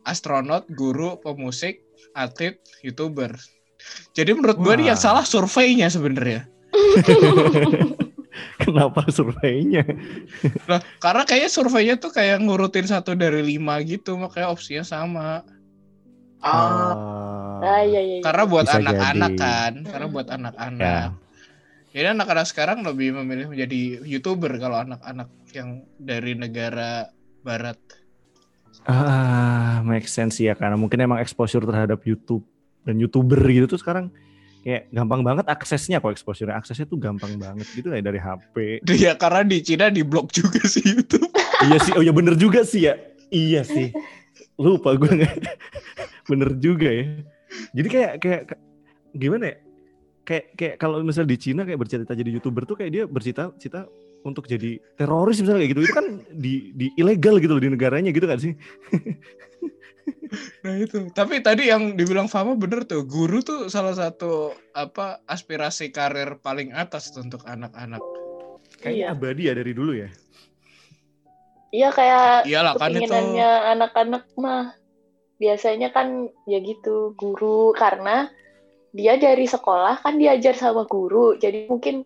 Astronot, 0.07 0.65
guru, 0.73 1.19
pemusik, 1.21 1.83
atlet, 2.17 2.57
youtuber. 2.81 3.35
Jadi 4.17 4.31
menurut 4.35 4.59
gue 4.59 4.75
yang 4.81 4.99
salah 4.99 5.23
surveinya 5.23 5.87
sebenarnya. 5.87 6.49
Kenapa 8.63 9.07
surveinya? 9.11 9.83
Lah, 10.71 10.79
karena 11.03 11.23
kayaknya 11.27 11.51
surveinya 11.51 11.95
tuh 11.99 12.11
kayak 12.15 12.39
ngurutin 12.43 12.87
satu 12.87 13.15
dari 13.19 13.43
lima 13.43 13.79
gitu, 13.83 14.15
makanya 14.19 14.51
opsinya 14.51 14.85
sama. 14.87 15.43
Ah, 16.39 16.95
Ah 17.59 17.83
iya 17.83 17.99
iya. 17.99 18.19
iya. 18.19 18.23
Karena 18.23 18.47
buat 18.47 18.67
anak-anak 18.71 19.33
jadi. 19.35 19.43
kan, 19.43 19.73
karena 19.83 20.07
Hmm. 20.07 20.15
buat 20.15 20.29
anak-anak. 20.31 21.09
Ya. 21.11 21.15
Jadi 21.89 22.07
anak-anak 22.15 22.47
sekarang 22.47 22.79
lebih 22.87 23.17
memilih 23.19 23.51
menjadi 23.51 23.81
youtuber 24.07 24.55
kalau 24.61 24.79
anak-anak 24.79 25.27
yang 25.51 25.83
dari 25.99 26.39
negara 26.39 27.11
barat. 27.43 27.79
Ah, 28.87 29.83
make 29.83 30.07
sense 30.07 30.39
ya 30.39 30.55
karena 30.55 30.79
mungkin 30.79 31.03
emang 31.03 31.19
exposure 31.19 31.65
terhadap 31.67 31.99
YouTube 32.07 32.47
dan 32.87 33.03
youtuber 33.03 33.41
gitu 33.51 33.67
tuh 33.67 33.81
sekarang 33.83 34.15
kayak 34.69 34.93
gampang 34.93 35.25
banget 35.25 35.49
aksesnya 35.49 35.97
kok 35.97 36.13
exposure 36.13 36.53
aksesnya 36.53 36.85
tuh 36.85 37.01
gampang 37.01 37.41
banget 37.41 37.65
gitu 37.73 37.89
ya 37.89 38.05
dari 38.05 38.21
HP. 38.21 38.85
Iya 39.01 39.17
karena 39.17 39.41
di 39.49 39.65
Cina 39.65 39.89
di 39.89 40.05
blok 40.05 40.29
juga 40.29 40.61
sih 40.69 40.85
YouTube. 40.85 41.33
iya 41.65 41.81
sih, 41.81 41.97
oh 41.97 42.05
ya 42.05 42.13
bener 42.13 42.37
juga 42.37 42.61
sih 42.69 42.85
ya. 42.85 43.01
Iya 43.33 43.65
sih. 43.65 43.89
Lupa 44.61 44.93
gue 45.01 45.09
nggak. 45.09 45.37
bener 46.31 46.53
juga 46.61 46.93
ya. 46.93 47.05
Jadi 47.73 47.89
kayak 47.89 48.13
kayak 48.21 48.43
kayak- 48.53 48.65
gimana 49.17 49.45
ya? 49.49 49.57
Kayak 50.29 50.45
kayak 50.61 50.75
kalau 50.77 51.01
misalnya 51.01 51.33
di 51.33 51.39
Cina 51.41 51.65
kayak 51.65 51.81
bercita-cita 51.81 52.13
jadi 52.13 52.31
youtuber 52.37 52.69
tuh 52.69 52.77
kayak 52.77 52.91
dia 52.93 53.05
bercita-cita 53.09 53.89
untuk 54.29 54.45
jadi 54.45 54.77
teroris 55.01 55.41
misalnya 55.41 55.65
kayak 55.65 55.73
gitu 55.73 55.83
itu 55.89 55.95
kan 55.97 56.07
di 56.29 56.77
di 56.77 56.87
ilegal 57.01 57.41
gitu 57.41 57.57
loh 57.57 57.63
di 57.65 57.73
negaranya 57.73 58.13
gitu 58.13 58.29
kan 58.29 58.37
sih. 58.37 58.53
Nah 60.65 60.75
itu. 60.79 61.09
Tapi 61.13 61.41
tadi 61.41 61.71
yang 61.71 61.97
dibilang 61.97 62.29
Fama 62.29 62.55
bener 62.55 62.85
tuh, 62.85 63.05
guru 63.05 63.41
tuh 63.41 63.73
salah 63.73 63.95
satu 63.97 64.53
apa 64.77 65.23
aspirasi 65.25 65.91
karir 65.91 66.39
paling 66.41 66.73
atas 66.75 67.11
tuh 67.11 67.25
untuk 67.25 67.43
anak-anak. 67.49 68.03
Kayaknya 68.79 69.07
Iya. 69.11 69.15
abadi 69.17 69.43
ya 69.49 69.55
dari 69.57 69.73
dulu 69.75 69.93
ya. 69.97 70.09
Iya 71.69 71.89
kayak 71.93 72.49
Iyalah 72.49 72.75
kan 72.81 72.89
itu. 72.97 73.05
keinginannya 73.05 73.51
anak-anak 73.77 74.25
mah 74.41 74.73
biasanya 75.39 75.93
kan 75.93 76.33
ya 76.49 76.59
gitu 76.65 77.15
guru 77.15 77.71
karena 77.77 78.33
dia 78.97 79.21
dari 79.21 79.45
sekolah 79.45 80.01
kan 80.01 80.17
diajar 80.17 80.57
sama 80.57 80.89
guru 80.89 81.37
jadi 81.37 81.69
mungkin 81.69 82.03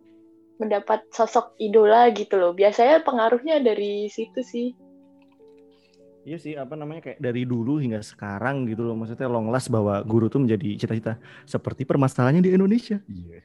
mendapat 0.61 1.07
sosok 1.15 1.57
idola 1.63 2.11
gitu 2.13 2.37
loh 2.37 2.53
biasanya 2.53 3.01
pengaruhnya 3.07 3.63
dari 3.63 4.11
situ 4.13 4.43
sih 4.45 4.77
Iya 6.23 6.39
sih, 6.39 6.55
apa 6.55 6.79
namanya 6.79 7.03
kayak 7.03 7.19
dari 7.19 7.43
dulu 7.43 7.77
hingga 7.77 7.99
sekarang 7.99 8.63
gitu 8.65 8.83
loh. 8.83 8.95
Maksudnya 8.95 9.27
long 9.27 9.51
last 9.51 9.67
bahwa 9.69 9.99
guru 10.03 10.31
tuh 10.31 10.39
menjadi 10.39 10.79
cita-cita 10.79 11.19
seperti 11.43 11.83
permasalahannya 11.83 12.39
di 12.41 12.55
Indonesia. 12.55 13.03
Iya. 13.05 13.43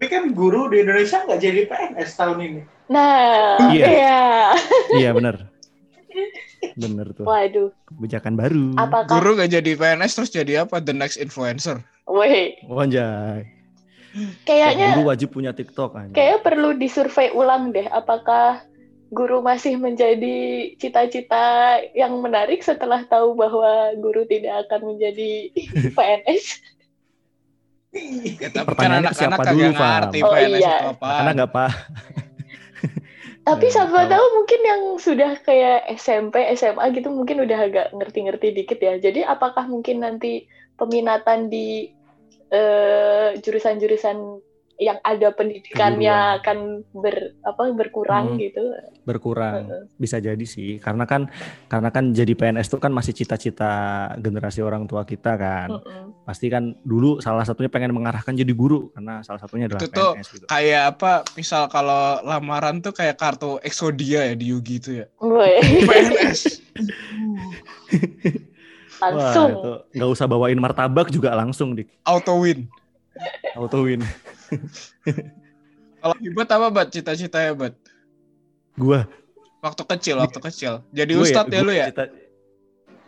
Tapi 0.00 0.06
kan 0.08 0.32
guru 0.32 0.72
di 0.72 0.80
Indonesia 0.80 1.20
nggak 1.20 1.36
jadi 1.38 1.60
PNS 1.68 2.10
tahun 2.16 2.38
ini. 2.40 2.60
Nah, 2.88 3.60
Iya. 3.68 3.86
iya. 3.86 4.20
Iya 4.96 5.10
benar. 5.12 5.36
Bener 6.74 7.12
tuh. 7.12 7.22
Waduh, 7.22 7.70
Kebijakan 7.86 8.34
baru. 8.34 8.72
apakah 8.74 9.12
Guru 9.14 9.36
gak 9.36 9.52
jadi 9.52 9.70
PNS 9.76 10.12
terus 10.12 10.30
jadi 10.30 10.64
apa? 10.64 10.76
The 10.76 10.92
next 10.92 11.16
influencer. 11.16 11.80
Weh, 12.04 12.56
Wanjay. 12.66 13.46
kayaknya 14.42 14.90
Guru 14.92 15.06
wajib 15.06 15.30
punya 15.30 15.52
TikTok 15.52 15.94
anjay. 15.94 16.10
kayaknya 16.12 16.38
perlu 16.42 16.74
disurvei 16.74 17.30
ulang 17.30 17.70
deh 17.70 17.86
apakah 17.86 18.58
guru 19.10 19.42
masih 19.42 19.74
menjadi 19.74 20.70
cita-cita 20.78 21.76
yang 21.92 22.14
menarik 22.22 22.62
setelah 22.62 23.02
tahu 23.10 23.34
bahwa 23.34 23.90
guru 23.98 24.22
tidak 24.24 24.66
akan 24.66 24.94
menjadi 24.94 25.50
PNS. 25.98 26.44
Ya, 28.38 28.48
tapi 28.54 28.70
kan 28.78 28.94
Pertanyaannya 28.94 29.10
anak-anak 29.10 29.18
siapa 29.18 29.42
kagak 29.42 29.54
dulu, 29.58 29.70
ngerti 29.74 30.18
Oh, 30.22 30.30
PNS 30.30 30.62
iya. 30.62 30.76
apa. 30.94 31.08
Karena 31.10 31.30
nggak 31.34 31.50
pak. 31.50 31.70
Tapi 33.40 33.66
Ya, 33.66 33.72
siapa 33.72 34.00
tahu 34.06 34.26
mungkin 34.36 34.60
yang 34.62 34.82
sudah 35.00 35.32
kayak 35.42 35.90
SMP, 35.98 36.44
SMA 36.54 36.86
gitu 36.94 37.10
mungkin 37.10 37.42
udah 37.42 37.58
agak 37.66 37.86
ngerti-ngerti 37.90 38.54
dikit 38.54 38.78
ya. 38.78 38.94
Jadi 39.02 39.26
apakah 39.26 39.66
mungkin 39.66 40.06
nanti 40.06 40.46
peminatan 40.78 41.50
di 41.50 41.90
eh, 42.52 43.34
jurusan-jurusan 43.42 44.16
yang 44.80 44.96
ada 45.00 45.28
pendidikannya 45.30 46.10
akan 46.40 46.58
ber 46.90 47.36
apa 47.42 47.68
berkurang 47.70 48.32
Hmm. 48.32 48.40
gitu? 48.40 48.64
berkurang 49.00 49.66
bisa 49.96 50.16
jadi 50.16 50.40
sih 50.40 50.76
karena 50.76 51.04
kan 51.04 51.26
karena 51.66 51.88
kan 51.88 52.12
jadi 52.12 52.30
PNS 52.30 52.68
itu 52.68 52.78
kan 52.78 52.88
masih 52.90 53.12
cita-cita 53.12 53.72
generasi 54.16 54.60
orang 54.60 54.84
tua 54.84 55.02
kita 55.02 55.34
kan 55.34 55.68
Mm-mm. 55.72 56.04
pasti 56.22 56.46
kan 56.46 56.76
dulu 56.80 57.18
salah 57.18 57.42
satunya 57.42 57.66
pengen 57.66 57.90
mengarahkan 57.90 58.32
jadi 58.32 58.52
guru 58.52 58.88
karena 58.90 59.20
salah 59.20 59.40
satunya 59.40 59.66
adalah 59.66 59.82
Itu 59.82 59.90
tuh 59.90 60.10
PNS 60.14 60.28
gitu 60.30 60.44
Kayak 60.46 60.82
apa? 60.94 61.12
Misal 61.32 61.66
kalau 61.66 62.20
lamaran 62.22 62.80
tuh 62.80 62.92
kayak 62.92 63.16
kartu 63.16 63.58
Exodia 63.60 64.30
ya 64.30 64.34
di 64.34 64.46
Yugi 64.48 64.76
itu 64.78 64.90
ya. 64.94 65.06
PNS. 65.18 66.40
langsung. 69.00 69.48
Wah, 69.48 69.56
itu 69.56 69.72
nggak 69.96 70.10
usah 70.12 70.26
bawain 70.28 70.60
martabak 70.60 71.08
juga 71.08 71.32
langsung 71.32 71.72
di 71.72 71.88
Auto 72.04 72.36
win. 72.36 72.68
Auto 73.54 73.82
win 73.82 74.00
Kalau 75.96 76.16
Hibat 76.16 76.48
apa 76.48 76.66
bat 76.68 76.88
cita-citanya 76.88 77.52
bat? 77.52 77.74
gua 78.74 79.04
Waktu 79.60 79.82
kecil, 79.86 80.16
waktu 80.16 80.40
kecil. 80.40 80.80
Jadi 80.88 81.12
Gua 81.12 81.22
ustadz 81.22 81.52
ya, 81.52 81.58
gua 81.58 81.66
lu 81.66 81.72
ya? 81.74 81.86
cita- 81.88 82.12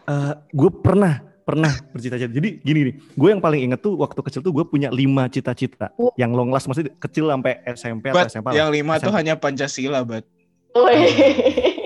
Eh, 0.02 0.32
gue 0.50 0.70
pernah 0.76 1.14
pernah 1.42 1.70
bercita-cita 1.88 2.26
jadi 2.28 2.48
gini 2.56 2.80
nih 2.84 2.94
gue 3.12 3.28
yang 3.28 3.38
paling 3.38 3.62
inget 3.64 3.80
tuh 3.80 3.94
waktu 3.96 4.18
kecil 4.20 4.40
tuh 4.40 4.50
gue 4.50 4.62
punya 4.62 4.90
lima 4.90 5.26
cita-cita 5.26 5.90
Oh. 5.96 6.10
yang 6.14 6.30
long 6.30 6.50
last 6.50 6.66
maksudnya 6.66 6.94
kecil 6.96 7.26
sampai 7.26 7.62
SMP 7.68 8.06
atau 8.06 8.18
Bat, 8.18 8.26
SMA 8.28 8.44
lah. 8.44 8.54
yang 8.56 8.70
lima 8.70 8.98
tuh 8.98 9.10
hanya 9.10 9.34
Pancasila, 9.34 10.02
bat. 10.02 10.22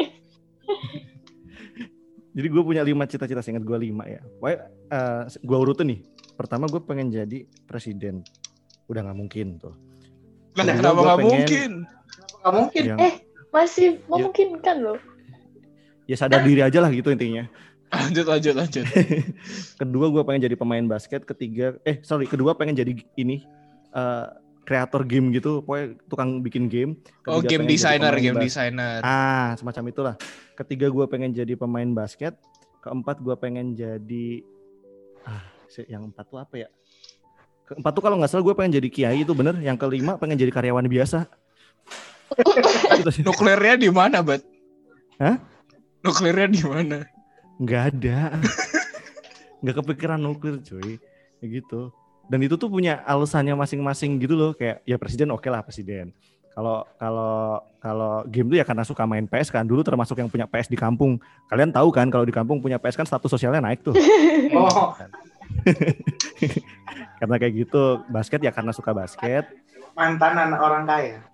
Jadi 2.32 2.46
gue 2.46 2.62
punya 2.62 2.82
lima 2.82 3.04
cita-cita, 3.04 3.40
seingat 3.40 3.64
gue 3.64 3.78
lima 3.80 4.04
ya. 4.04 4.20
Pokoknya 4.36 4.58
uh, 4.90 5.22
gue 5.24 5.56
urutin 5.58 5.86
nih. 5.88 6.00
Pertama 6.36 6.64
gue 6.66 6.78
pengen 6.78 7.08
jadi 7.08 7.38
presiden. 7.64 8.20
Udah 8.86 9.02
nggak 9.02 9.18
mungkin 9.18 9.46
tuh. 9.56 9.74
Lah 10.54 10.62
Kedua, 10.62 10.76
kenapa 10.78 10.98
nggak 10.98 11.18
pengen- 11.18 11.32
mungkin? 11.32 11.70
Nggak 12.36 12.54
mungkin. 12.54 12.82
Yang, 12.84 12.98
Eh. 13.00 13.14
Masih 13.48 13.86
memungkinkan 14.04 14.76
loh. 14.78 15.00
ya 16.04 16.14
sadar 16.14 16.44
diri 16.44 16.60
aja 16.60 16.78
lah 16.78 16.86
gitu 16.88 17.08
intinya. 17.08 17.48
Lanjut, 17.88 18.26
lanjut, 18.26 18.54
lanjut. 18.54 18.84
Kedua 19.80 20.06
gue 20.08 20.22
pengen 20.22 20.42
jadi 20.44 20.54
pemain 20.54 20.84
basket. 20.84 21.22
Ketiga, 21.22 21.78
eh 21.82 21.98
sorry, 22.00 22.26
kedua 22.26 22.52
pengen 22.52 22.74
jadi 22.74 22.92
ini 23.14 23.46
uh, 23.90 24.28
kreator 24.62 25.02
game 25.02 25.30
gitu. 25.30 25.62
Pokoknya 25.62 25.94
tukang 26.04 26.42
bikin 26.42 26.66
game. 26.66 26.98
Oh, 27.24 27.38
Ketiga 27.38 27.48
game 27.48 27.62
pengen 27.64 27.64
jadi 27.64 27.72
designer, 27.72 28.12
game 28.16 28.36
bas- 28.36 28.44
designer. 28.44 28.98
Ah, 29.00 29.54
semacam 29.54 29.82
itulah. 29.86 30.14
Ketiga 30.54 30.86
gue 30.88 31.04
pengen 31.06 31.30
jadi 31.30 31.54
pemain 31.54 31.88
basket. 31.88 32.34
Keempat 32.82 33.18
gue 33.18 33.34
pengen 33.34 33.72
jadi 33.72 34.42
ah, 35.24 35.42
yang 35.88 36.08
empat 36.08 36.24
tuh 36.28 36.38
apa 36.40 36.54
ya? 36.56 36.68
Keempat 37.66 37.92
tuh 37.98 38.02
kalau 38.02 38.16
nggak 38.18 38.30
salah 38.30 38.46
gue 38.46 38.54
pengen 38.54 38.78
jadi 38.78 38.88
kiai 38.88 39.18
itu 39.26 39.34
bener. 39.34 39.58
Yang 39.58 39.82
kelima 39.82 40.14
pengen 40.16 40.38
jadi 40.38 40.54
karyawan 40.54 40.86
biasa. 40.86 41.26
Nuklirnya 43.26 43.74
di 43.74 43.90
mana, 43.90 44.22
bat? 44.22 44.42
Hah? 45.18 45.42
Nuklirnya 46.06 46.46
di 46.46 46.62
mana? 46.62 46.98
Nggak 47.58 47.82
ada. 47.90 48.38
Nggak 49.64 49.74
kepikiran 49.82 50.18
nuklir 50.20 50.62
cuy. 50.62 51.02
Ya 51.42 51.46
gitu. 51.46 51.90
Dan 52.26 52.42
itu 52.42 52.54
tuh 52.58 52.70
punya 52.70 53.02
alasannya 53.06 53.54
masing-masing 53.58 54.18
gitu 54.22 54.34
loh. 54.38 54.50
Kayak 54.54 54.86
ya 54.86 54.96
presiden 54.98 55.34
oke 55.34 55.46
lah 55.50 55.62
presiden. 55.66 56.14
Kalau 56.56 56.88
kalau 56.96 57.60
kalau 57.82 58.12
game 58.30 58.48
tuh 58.48 58.58
ya 58.62 58.64
karena 58.64 58.86
suka 58.86 59.04
main 59.04 59.26
PS 59.26 59.50
kan. 59.50 59.66
Dulu 59.66 59.82
termasuk 59.82 60.16
yang 60.16 60.30
punya 60.30 60.46
PS 60.46 60.70
di 60.70 60.78
kampung. 60.78 61.18
Kalian 61.50 61.74
tahu 61.74 61.90
kan 61.90 62.06
kalau 62.14 62.22
di 62.22 62.34
kampung 62.34 62.62
punya 62.62 62.78
PS 62.78 62.96
kan 62.96 63.06
status 63.10 63.30
sosialnya 63.34 63.58
naik 63.58 63.82
tuh. 63.82 63.94
Oh, 64.56 64.94
karena 67.20 67.36
kayak 67.36 67.54
gitu 67.66 67.82
basket 68.08 68.40
ya 68.42 68.52
karena 68.54 68.72
suka 68.72 68.94
basket. 68.94 69.44
mantan 69.96 70.36
anak 70.36 70.60
orang 70.60 70.84
kaya. 70.84 71.24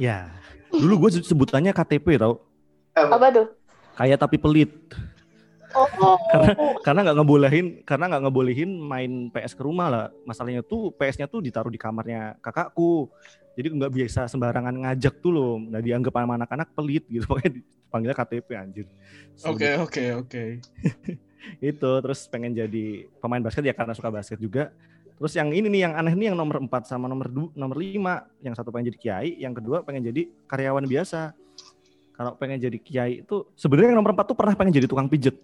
Ya. 0.00 0.32
Dulu 0.72 1.06
gue 1.06 1.20
sebutannya 1.20 1.76
KTP 1.76 2.16
tau. 2.16 2.40
Apa 2.96 3.28
tuh? 3.28 3.46
Kaya 3.94 4.16
tapi 4.16 4.40
pelit. 4.40 4.72
Oh. 5.74 6.16
karena 6.86 7.02
nggak 7.02 7.16
ngebolehin 7.18 7.66
karena 7.82 8.04
nggak 8.06 8.22
ngebolehin 8.24 8.70
main 8.78 9.28
PS 9.34 9.58
ke 9.58 9.62
rumah 9.66 9.90
lah 9.90 10.04
masalahnya 10.22 10.62
tuh 10.62 10.94
PS-nya 10.94 11.26
tuh 11.26 11.42
ditaruh 11.42 11.66
di 11.66 11.82
kamarnya 11.82 12.38
kakakku 12.38 13.10
jadi 13.58 13.74
nggak 13.74 13.90
biasa 13.90 14.30
sembarangan 14.30 14.70
ngajak 14.86 15.18
tuh 15.18 15.34
loh 15.34 15.54
nah 15.58 15.82
dianggap 15.82 16.14
sama 16.14 16.38
anak-anak 16.38 16.70
pelit 16.78 17.02
gitu 17.10 17.26
pokoknya 17.30 17.58
dipanggilnya 17.58 18.16
KTP 18.22 18.48
anjir 18.54 18.86
Oke, 19.42 19.74
oke, 19.82 20.04
oke. 20.22 20.44
Itu 21.60 21.90
terus 22.00 22.26
pengen 22.30 22.52
jadi 22.54 23.08
pemain 23.18 23.42
basket 23.42 23.64
ya 23.64 23.74
karena 23.76 23.92
suka 23.96 24.10
basket 24.10 24.38
juga 24.40 24.70
terus 25.14 25.32
yang 25.38 25.54
ini 25.54 25.70
nih 25.70 25.80
yang 25.90 25.94
aneh 25.94 26.14
nih 26.14 26.26
yang 26.34 26.36
nomor 26.38 26.58
4 26.58 26.90
sama 26.90 27.06
nomor 27.06 27.30
du, 27.30 27.50
nomor 27.54 27.78
5 27.78 28.42
yang 28.42 28.54
satu 28.54 28.74
pengen 28.74 28.90
jadi 28.90 28.98
kiai 28.98 29.30
yang 29.38 29.54
kedua 29.54 29.86
pengen 29.86 30.10
jadi 30.10 30.26
karyawan 30.50 30.84
biasa 30.90 31.30
kalau 32.14 32.34
pengen 32.38 32.58
jadi 32.58 32.78
kiai 32.78 33.12
itu 33.22 33.46
sebenarnya 33.54 33.94
yang 33.94 34.00
nomor 34.02 34.12
4 34.14 34.30
tuh 34.30 34.36
pernah 34.36 34.54
pengen 34.58 34.74
jadi 34.74 34.86
tukang 34.90 35.06
pijet 35.06 35.38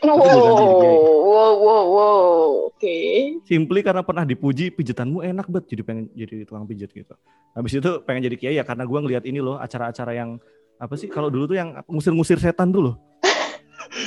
Wow, 0.00 0.16
wow, 0.16 1.52
wow, 1.60 1.84
wow. 1.92 2.50
Oke. 2.72 2.96
simply 3.44 3.84
karena 3.84 4.00
pernah 4.00 4.24
dipuji 4.24 4.72
pijetanmu 4.72 5.20
enak 5.22 5.46
banget 5.46 5.76
jadi 5.76 5.82
pengen 5.84 6.04
jadi 6.16 6.48
tukang 6.48 6.64
pijet 6.64 6.90
gitu. 6.90 7.14
Habis 7.52 7.78
itu 7.78 7.90
pengen 8.08 8.26
jadi 8.26 8.36
kiai 8.40 8.56
ya 8.56 8.64
karena 8.64 8.88
gua 8.88 9.04
ngeliat 9.04 9.22
ini 9.28 9.38
loh 9.38 9.60
acara-acara 9.60 10.16
yang 10.16 10.40
apa 10.80 10.94
sih 10.98 11.06
kalau 11.06 11.30
dulu 11.30 11.52
tuh 11.52 11.56
yang 11.60 11.78
ngusir-ngusir 11.86 12.40
setan 12.40 12.72
tuh 12.72 12.90
loh. 12.90 12.94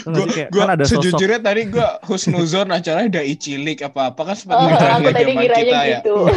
Kayak, 0.06 0.50
gua 0.54 0.64
kan 0.66 0.72
ada 0.76 0.84
sosok 0.86 1.02
sejujurnya 1.04 1.40
tadi 1.42 1.62
gua 1.70 1.88
husnuzon 2.06 2.68
acaranya 2.72 3.08
udah 3.20 3.26
icilik 3.26 3.78
apa-apa 3.86 4.22
kan 4.32 4.36
sempat 4.36 4.56
Oh, 4.58 4.70
aku 4.72 5.10
tadi 5.12 5.32
kita 5.36 5.80
ya. 5.86 6.00
gitu. 6.02 6.16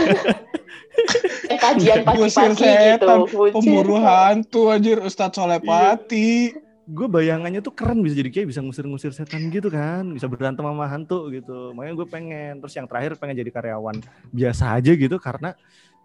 Eh, 1.49 1.55
Kajian 1.57 2.03
pagi-pagi 2.03 2.67
gitu. 2.99 3.07
Pemburu 3.55 4.03
hantu 4.03 4.75
anjir 4.75 4.99
Ustadz 4.99 5.39
Solepati. 5.39 6.53
gue 6.89 7.05
bayangannya 7.05 7.61
tuh 7.61 7.77
keren 7.77 8.01
bisa 8.01 8.17
jadi 8.17 8.33
kiai 8.33 8.49
bisa 8.49 8.65
ngusir-ngusir 8.65 9.13
setan 9.13 9.53
gitu 9.53 9.69
kan 9.69 10.09
bisa 10.09 10.25
berantem 10.25 10.65
sama 10.65 10.89
hantu 10.89 11.29
gitu 11.29 11.77
makanya 11.77 12.01
gue 12.01 12.09
pengen 12.09 12.53
terus 12.65 12.73
yang 12.81 12.89
terakhir 12.89 13.21
pengen 13.21 13.37
jadi 13.37 13.53
karyawan 13.53 14.01
biasa 14.33 14.73
aja 14.81 14.97
gitu 14.97 15.21
karena 15.21 15.53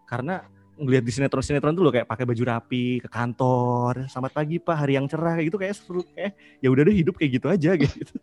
karena 0.04 0.44
ngelihat 0.74 1.04
di 1.06 1.12
sinetron-sinetron 1.14 1.78
tuh 1.78 1.84
loh 1.86 1.94
kayak 1.94 2.10
pakai 2.10 2.26
baju 2.26 2.44
rapi 2.50 2.98
ke 2.98 3.10
kantor 3.10 4.10
selamat 4.10 4.32
pagi 4.34 4.58
pak 4.58 4.74
hari 4.74 4.98
yang 4.98 5.06
cerah 5.06 5.38
kayak 5.38 5.48
gitu 5.54 5.58
kayak 5.62 5.76
seru 5.78 6.02
eh 6.18 6.34
ya 6.60 6.68
udah 6.74 6.82
deh 6.90 6.96
hidup 6.98 7.14
kayak 7.14 7.32
gitu 7.38 7.48
aja 7.50 7.72
gitu 7.84 8.16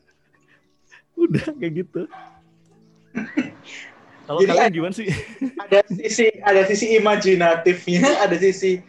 udah 1.15 1.47
kayak 1.55 1.73
gitu 1.87 2.03
kalau 4.27 4.41
kalian 4.43 4.67
ada- 4.67 4.75
gimana 4.75 4.95
sih 4.95 5.07
Ada 5.71 5.87
sisi 5.87 6.27
ada 6.43 6.63
sisi 6.67 6.87
imajinatifnya, 6.99 8.27
ada 8.27 8.35
sisi 8.35 8.83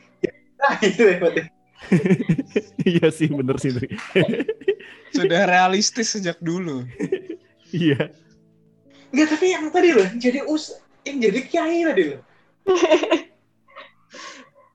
nah 0.57 0.77
itu 0.81 1.01
ya 1.05 1.17
iya 2.93 3.07
sih 3.09 3.25
bener 3.25 3.57
sih. 3.57 3.73
Sudah 5.09 5.49
realistis 5.49 6.13
sejak 6.13 6.37
dulu. 6.37 6.85
iya 7.73 8.13
Enggak, 9.09 9.27
tapi 9.35 9.45
yang 9.51 9.65
tadi 9.73 9.89
loh, 9.91 10.07
jadi 10.15 10.45
us 10.45 10.77
yang 11.03 11.17
jadi 11.19 11.39
kiai 11.49 11.81
tadi 11.83 12.03
loh. 12.13 12.21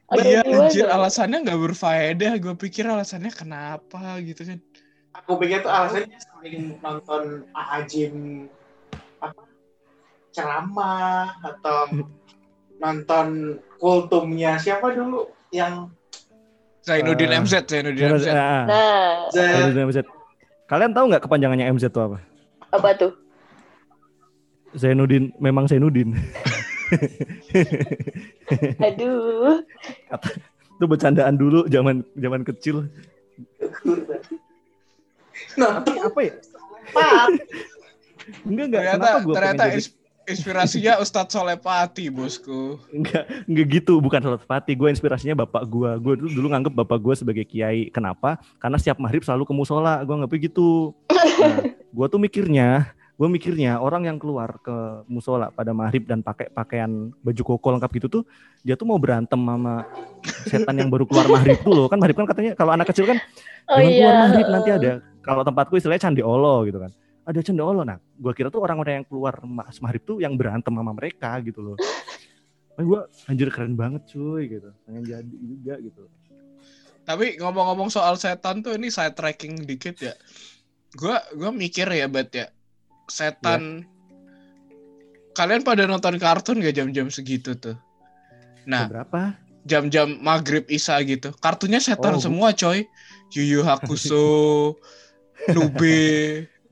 Ada 0.07 0.23
Iya 0.23 0.41
gimana? 0.41 0.65
anjir 0.65 0.87
alasannya 0.87 1.39
nggak 1.43 1.61
berfaedah. 1.63 2.33
Gue 2.39 2.55
pikir 2.57 2.87
alasannya 2.87 3.31
kenapa 3.31 4.23
gitu 4.23 4.43
kan. 4.43 4.59
Aku 5.17 5.35
pikir 5.37 5.61
tuh 5.61 5.69
alasannya 5.69 6.15
sering 6.15 6.79
nonton 6.79 7.23
Pak 7.51 7.67
Ajim 7.75 8.15
apa 9.19 9.43
ceramah 10.31 11.35
atau 11.43 11.79
nonton 12.77 13.27
kultumnya 13.77 14.55
siapa 14.57 14.93
dulu 14.93 15.27
yang 15.51 15.91
Zainuddin 16.87 17.35
Eh, 17.35 17.41
MZ, 17.43 17.67
Zainuddin 17.67 18.15
MZ. 18.15 18.27
Ah, 18.31 18.63
Nah, 18.63 19.11
Z 19.27 19.37
Zainuddin 19.43 19.91
MZ. 19.91 19.99
Kalian 20.67 20.95
tahu 20.95 21.11
nggak 21.11 21.25
kepanjangannya 21.25 21.67
MZ 21.69 21.91
itu 21.91 21.99
apa? 21.99 22.23
apa 22.69 22.89
tuh? 22.95 23.11
Zainuddin 24.71 25.35
memang 25.39 25.67
Zainuddin. 25.67 26.15
Aduh. 28.87 29.65
itu 30.77 30.85
bercandaan 30.85 31.41
dulu 31.41 31.65
zaman 31.73 32.05
zaman 32.21 32.45
kecil. 32.45 32.85
Nah, 35.57 35.81
Tapi 35.81 35.99
apa 36.01 36.21
ya? 36.21 36.35
Pak. 36.93 37.27
Enggak 38.45 38.65
enggak. 38.69 38.83
Ternyata 38.83 39.07
Kenapa 39.07 39.25
gue 39.25 39.35
ternyata 39.35 39.65
jadi... 39.69 39.77
ins- 39.81 39.95
inspirasinya 40.27 40.93
Ustadz 40.99 41.33
Solepati, 41.33 42.11
bosku. 42.11 42.77
Enggak, 42.93 43.25
enggak 43.47 43.67
gitu, 43.81 44.03
bukan 44.03 44.21
salat 44.21 44.43
pati. 44.45 44.77
Gue 44.77 44.93
inspirasinya 44.93 45.47
bapak 45.47 45.65
gue. 45.65 45.91
Gue 46.03 46.15
dulu, 46.19 46.29
dulu 46.29 46.47
nganggep 46.53 46.75
bapak 46.75 46.99
gue 47.01 47.15
sebagai 47.17 47.45
kiai. 47.47 47.89
Kenapa? 47.89 48.37
Karena 48.59 48.77
setiap 48.77 49.01
maghrib 49.01 49.25
selalu 49.25 49.49
ke 49.49 49.55
musola. 49.55 50.03
Gue 50.05 50.15
nganggepnya 50.19 50.41
gitu. 50.51 50.93
Nah, 51.09 51.57
gue 51.73 52.07
tuh 52.11 52.21
mikirnya, 52.21 52.93
gue 53.17 53.29
mikirnya 53.33 53.81
orang 53.81 54.05
yang 54.05 54.21
keluar 54.21 54.61
ke 54.61 54.77
musola 55.09 55.49
pada 55.49 55.73
maghrib 55.73 56.05
dan 56.05 56.21
pakai 56.21 56.53
pakaian 56.53 57.09
baju 57.25 57.43
koko 57.43 57.69
lengkap 57.73 57.91
gitu 57.97 58.07
tuh, 58.21 58.23
dia 58.61 58.77
tuh 58.77 58.85
mau 58.85 59.01
berantem 59.01 59.41
sama 59.41 59.89
setan 60.45 60.77
yang 60.77 60.93
baru 60.93 61.09
keluar 61.09 61.25
maghrib 61.33 61.57
tuh 61.65 61.73
loh. 61.73 61.87
Kan 61.89 61.97
maghrib 61.97 62.17
kan 62.21 62.29
katanya 62.29 62.53
kalau 62.53 62.77
anak 62.77 62.93
kecil 62.93 63.09
kan 63.09 63.19
Oh 63.67 63.81
jangan 63.81 63.91
iya. 63.91 63.99
keluar 64.05 64.17
maghrib 64.29 64.47
nanti 64.53 64.71
ada. 64.71 64.93
Kalau 65.25 65.43
tempatku 65.43 65.75
istilahnya 65.81 66.03
candi 66.07 66.23
olo 66.23 66.69
gitu 66.69 66.79
kan. 66.79 66.93
Ada 67.25 67.41
candi 67.43 67.63
olo. 67.65 67.83
Nah, 67.83 67.97
gue 67.99 68.33
kira 68.37 68.53
tuh 68.53 68.61
orang-orang 68.61 69.03
yang 69.03 69.07
keluar 69.09 69.35
ma- 69.43 69.67
maghrib 69.81 70.03
tuh 70.05 70.17
yang 70.21 70.37
berantem 70.37 70.71
sama 70.77 70.93
mereka 70.93 71.41
gitu 71.41 71.73
loh. 71.73 71.77
Nah, 72.77 72.85
gue 72.85 73.01
anjir 73.33 73.49
keren 73.49 73.75
banget 73.75 74.05
cuy 74.13 74.45
gitu. 74.47 74.69
Pengen 74.85 75.03
jadi 75.09 75.35
juga 75.41 75.75
gitu. 75.81 76.05
Tapi 77.07 77.39
ngomong-ngomong 77.41 77.89
soal 77.89 78.19
setan 78.21 78.61
tuh 78.61 78.77
ini 78.77 78.93
saya 78.93 79.15
tracking 79.15 79.63
dikit 79.65 79.95
ya. 80.05 80.15
Gua 80.99 81.23
gua 81.39 81.55
mikir 81.55 81.87
ya, 81.87 82.11
Bat 82.11 82.31
ya. 82.35 82.47
Setan 83.07 83.87
Kalian 85.33 85.61
pada 85.61 85.85
nonton 85.85 86.17
kartun 86.17 86.65
gak 86.65 86.73
jam-jam 86.73 87.13
segitu 87.13 87.53
tuh? 87.53 87.77
Nah, 88.65 88.89
Berapa? 88.89 89.37
jam-jam 89.69 90.17
maghrib 90.17 90.65
isya 90.67 90.97
gitu. 91.05 91.29
Kartunya 91.37 91.77
setan 91.77 92.17
Oh. 92.17 92.23
semua, 92.23 92.57
coy. 92.57 92.89
Yu 93.37 93.45
Yu 93.45 93.61
Hakusho, 93.61 94.73
Nube, 95.55 96.01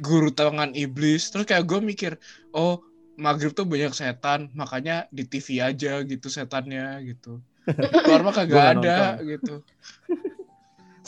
Guru 0.01 0.33
Tangan 0.33 0.73
Iblis. 0.73 1.29
Terus 1.29 1.44
kayak 1.44 1.68
gue 1.68 1.81
mikir, 1.85 2.12
oh 2.51 2.81
maghrib 3.20 3.53
tuh 3.53 3.68
banyak 3.68 3.92
setan, 3.92 4.49
makanya 4.57 5.12
di 5.12 5.29
TV 5.29 5.61
aja 5.61 6.01
gitu 6.01 6.33
setannya 6.33 7.05
gitu. 7.05 7.44
Keluar 7.68 8.25
mah 8.25 8.33
kagak 8.38 8.81
ada 8.81 9.20
nonton. 9.20 9.29
gitu. 9.29 9.55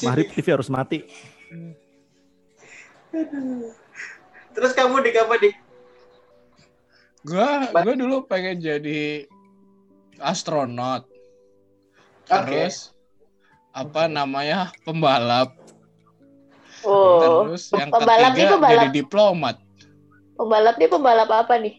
Maghrib 0.05 0.29
TV 0.29 0.47
harus 0.53 0.69
mati. 0.69 1.09
Terus 4.57 4.73
kamu 4.73 5.05
di 5.05 5.13
apa 5.13 5.35
di? 5.37 5.51
Gua 7.29 7.69
gua 7.77 7.93
dulu 7.93 8.25
pengen 8.25 8.57
jadi 8.57 9.29
astronot. 10.17 11.05
Oke. 12.27 12.33
Terus 12.49 12.97
apa 13.77 14.09
namanya? 14.09 14.73
pembalap. 14.89 15.53
Oh, 16.87 17.45
Terus 17.51 17.69
yang 17.77 17.91
Pembalap 17.93 18.33
ketiga 18.33 18.57
pembalap. 18.57 18.73
jadi 18.73 18.89
diplomat. 18.95 19.57
pembalap 20.37 20.75
nih 20.77 20.89
pembalap 20.93 21.31
apa 21.33 21.55
nih? 21.61 21.75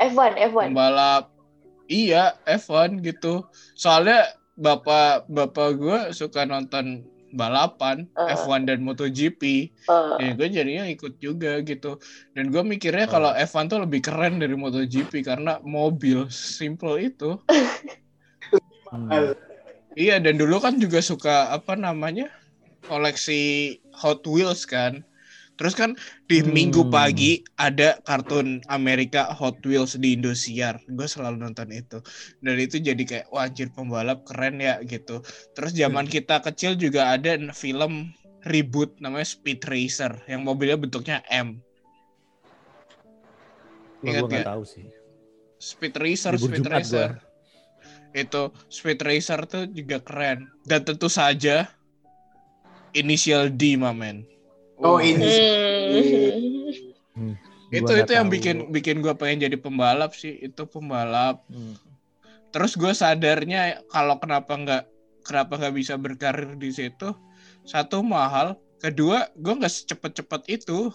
F1, 0.00 0.32
F1. 0.52 0.72
Pembalap 0.72 1.24
iya 1.90 2.38
F1 2.48 3.04
gitu. 3.04 3.44
Soalnya 3.76 4.32
bapak 4.56 5.28
bapak 5.28 5.68
gue 5.76 5.98
suka 6.16 6.44
nonton 6.48 7.04
balapan 7.32 8.06
Uh. 8.14 8.28
F1 8.34 8.66
dan 8.66 8.82
MotoGP. 8.82 9.42
Eh, 10.18 10.18
Ya 10.20 10.32
gue 10.34 10.48
jadinya 10.50 10.84
ikut 10.86 11.18
juga 11.18 11.58
gitu. 11.62 11.98
Dan 12.34 12.50
gue 12.50 12.62
mikirnya 12.62 13.06
Oh. 13.06 13.12
kalau 13.18 13.30
F1 13.34 13.66
tuh 13.68 13.80
lebih 13.82 14.02
keren 14.02 14.38
dari 14.38 14.54
MotoGP 14.54 15.22
karena 15.22 15.58
mobil 15.62 16.26
simple 16.30 16.98
itu. 17.00 17.38
Hmm. 18.90 19.38
Iya 19.94 20.18
dan 20.18 20.34
dulu 20.34 20.58
kan 20.58 20.82
juga 20.82 20.98
suka 20.98 21.54
apa 21.54 21.78
namanya 21.78 22.26
koleksi 22.90 23.78
Hot 23.94 24.26
Wheels 24.26 24.66
kan. 24.66 25.06
Terus 25.60 25.76
kan 25.76 25.92
di 26.24 26.40
Hmm. 26.40 26.56
minggu 26.56 26.88
pagi 26.88 27.44
ada 27.60 28.00
kartun 28.08 28.64
Amerika 28.72 29.28
Hot 29.28 29.60
Wheels 29.60 30.00
di 30.00 30.16
Indosiar. 30.16 30.80
Gue 30.88 31.04
selalu 31.04 31.36
nonton 31.36 31.68
itu. 31.68 32.00
Dan 32.40 32.56
itu 32.56 32.80
jadi 32.80 33.02
kayak 33.04 33.26
wah 33.28 33.44
anjir 33.44 33.68
pembalap 33.68 34.24
keren 34.24 34.56
ya 34.56 34.80
gitu. 34.88 35.20
Terus 35.52 35.76
zaman 35.76 36.08
kita 36.08 36.40
kecil 36.40 36.80
juga 36.80 37.12
ada 37.12 37.36
film 37.52 38.08
reboot 38.48 38.96
namanya 39.04 39.28
Speed 39.28 39.60
Racer 39.68 40.16
yang 40.24 40.48
mobilnya 40.48 40.80
bentuknya 40.80 41.20
M. 41.28 41.60
Ingat 44.00 44.22
gue 44.24 44.28
nggak? 44.32 44.48
tahu 44.48 44.64
sih. 44.64 44.88
Speed 45.60 45.94
Racer, 46.00 46.32
Libur 46.40 46.56
Speed 46.56 46.64
Jumat 46.64 46.72
Racer. 46.80 47.10
Itu 48.16 48.42
Speed 48.72 49.04
Racer 49.04 49.44
tuh 49.44 49.68
juga 49.68 50.00
keren. 50.00 50.48
Dan 50.64 50.88
tentu 50.88 51.12
saja 51.12 51.68
Initial 52.96 53.52
D, 53.52 53.76
mamen. 53.76 54.24
Oh, 54.80 54.96
ini. 54.96 55.28
hmm. 57.12 57.34
itu 57.70 57.92
itu 57.92 58.12
yang 58.12 58.26
tahu. 58.26 58.34
bikin 58.34 58.56
bikin 58.72 58.96
gue 58.98 59.12
pengen 59.14 59.44
jadi 59.44 59.56
pembalap 59.56 60.16
sih 60.16 60.34
itu 60.40 60.62
pembalap 60.66 61.44
Hmm. 61.46 61.76
terus 62.50 62.74
gue 62.74 62.90
sadarnya 62.90 63.84
kalau 63.86 64.18
kenapa 64.18 64.56
nggak 64.56 64.82
kenapa 65.22 65.52
nggak 65.54 65.74
bisa 65.76 65.94
berkarir 65.94 66.56
di 66.56 66.72
situ 66.72 67.14
satu 67.62 68.02
mahal 68.02 68.58
kedua 68.80 69.30
gue 69.36 69.52
nggak 69.54 69.70
secepat-cepat 69.70 70.48
itu 70.50 70.90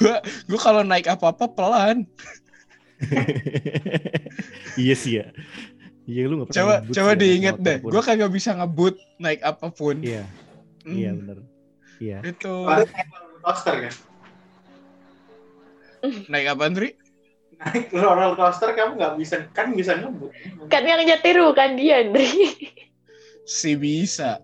gue 0.00 0.14
gue 0.48 0.58
kalau 0.58 0.82
naik 0.82 1.06
apa 1.06 1.30
apa 1.30 1.46
pelan 1.46 2.02
iya 4.80 4.94
sih 4.94 5.20
ya. 5.20 5.26
Iya 6.04 6.28
lu 6.28 6.42
nggak 6.42 6.48
pernah 6.50 6.58
coba 6.60 6.74
ngebut 6.80 6.94
coba 6.94 7.10
ya, 7.10 7.16
diinget 7.20 7.54
motor 7.56 7.66
deh 7.66 7.78
gue 7.80 8.02
kagak 8.02 8.32
bisa 8.32 8.50
ngebut 8.58 8.94
naik 9.18 9.40
apa 9.40 9.66
pun 9.70 9.96
Iya, 10.00 10.24
Hmm, 10.84 10.92
iya 10.92 11.10
benar. 11.16 11.38
Iya. 12.04 12.20
itu 12.20 12.52
coaster 13.40 13.88
kan? 13.88 13.94
naik 16.32 16.52
apa 16.52 16.62
Andri 16.68 16.90
Naik 17.54 17.94
roller 17.96 18.34
coaster 18.36 18.76
kamu 18.76 18.98
nggak 18.98 19.14
bisa 19.16 19.36
kan 19.54 19.72
bisa 19.72 19.96
ngebut. 19.96 20.30
Kan 20.68 20.84
yang 20.84 21.00
nyetir 21.06 21.38
bukan 21.38 21.78
dia, 21.78 22.02
Andri. 22.02 22.28
si 23.46 23.78
bisa 23.78 24.42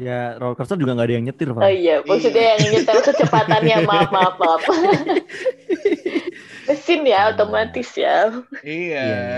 Ya 0.00 0.34
roller 0.40 0.56
coaster 0.58 0.76
juga 0.76 0.98
nggak 0.98 1.08
ada 1.08 1.14
yang 1.14 1.26
nyetir, 1.30 1.48
Pak. 1.52 1.62
Oh 1.62 1.72
iya, 1.72 2.02
maksudnya 2.02 2.58
yang 2.58 2.74
nyetir 2.74 2.96
kecepatannya 3.06 3.76
maaf 3.86 4.10
maaf 4.10 4.34
maaf. 4.40 4.62
Mesin 6.68 7.02
ya, 7.04 7.34
otomatis 7.34 7.90
ya. 7.98 8.30
iya 8.62 9.02
Iya, 9.02 9.34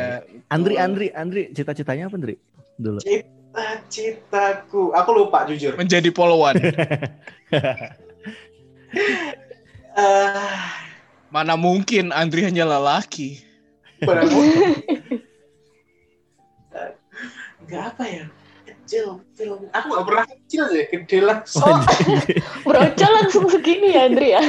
Andri, 0.53 0.77
Andri, 0.77 1.09
Andri, 1.13 1.43
cita-citanya 1.53 2.07
apa, 2.07 2.17
Andri? 2.21 2.35
Dulu. 2.79 3.01
Cita-citaku, 3.55 4.91
aku 4.91 5.11
lupa 5.15 5.47
jujur. 5.47 5.79
menjadi 5.79 6.11
polwan 6.11 6.59
Eh, 9.95 10.63
mana 11.31 11.55
mungkin 11.55 12.11
Andri 12.11 12.43
hanya 12.43 12.67
lelaki 12.67 13.39
berapa? 14.03 14.27
Enggak 17.63 17.83
apa 17.95 18.05
ya? 18.11 18.25
Kecil, 18.67 19.23
film. 19.39 19.71
Aku 19.71 19.87
nggak 19.87 20.07
pernah 20.07 20.27
kecil 20.27 20.63
sih, 20.75 20.83
gede 20.91 21.19
langsung. 21.23 21.63
Oh, 21.79 21.79
brocol 22.67 23.11
langsung 23.23 23.47
segini 23.47 23.95
ya, 23.95 24.11
Andri 24.11 24.35
ya? 24.35 24.43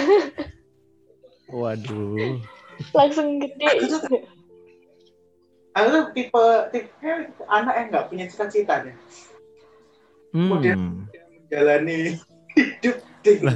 Waduh. 1.54 2.42
Langsung 2.94 3.38
gede. 3.38 3.66
Aku 3.70 3.86
tuh 3.86 4.02
Aku 5.76 6.16
tipe 6.16 6.44
tipe 6.72 7.10
anak 7.46 7.74
yang 7.76 7.88
nggak 7.92 8.06
punya 8.08 8.26
cita-cita 8.26 8.88
deh. 8.88 8.96
Kemudian- 10.32 10.80
Hmm. 10.80 11.08
Menjalani 11.46 12.18
hidup. 12.56 12.96
Lah. 13.44 13.56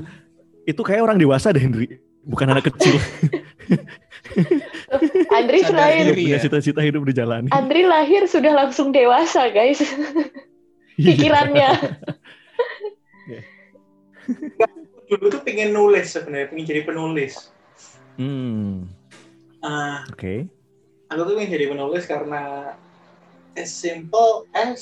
Itu 0.63 0.81
kayak 0.83 1.01
orang 1.01 1.17
dewasa 1.17 1.49
deh, 1.49 1.59
Hendri. 1.59 1.97
Bukan 2.21 2.51
anak 2.51 2.69
kecil. 2.69 2.99
Andri 5.33 5.63
lahir, 5.65 6.13
diri. 6.13 6.27
punya 6.27 6.37
ya. 6.37 6.43
cita-cita 6.43 6.81
hidup 6.83 7.01
dijalani. 7.07 7.49
Andri 7.49 7.87
lahir 7.87 8.27
sudah 8.27 8.53
langsung 8.53 8.91
dewasa, 8.91 9.47
guys. 9.49 9.79
Iya. 10.99 11.15
Pikirannya. 11.15 11.69
Dulu 15.07 15.25
tuh 15.31 15.41
pengen 15.47 15.71
nulis 15.71 16.11
sebenarnya, 16.11 16.51
pengen 16.51 16.65
jadi 16.67 16.81
penulis. 16.83 17.55
Hmm. 18.19 18.83
Ah, 19.63 20.03
Oke. 20.11 20.51
Aku 21.09 21.21
tuh 21.25 21.33
pengen 21.35 21.51
jadi 21.51 21.65
penulis 21.73 22.05
karena 22.05 22.73
as 23.57 23.73
simple 23.73 24.45
as 24.53 24.81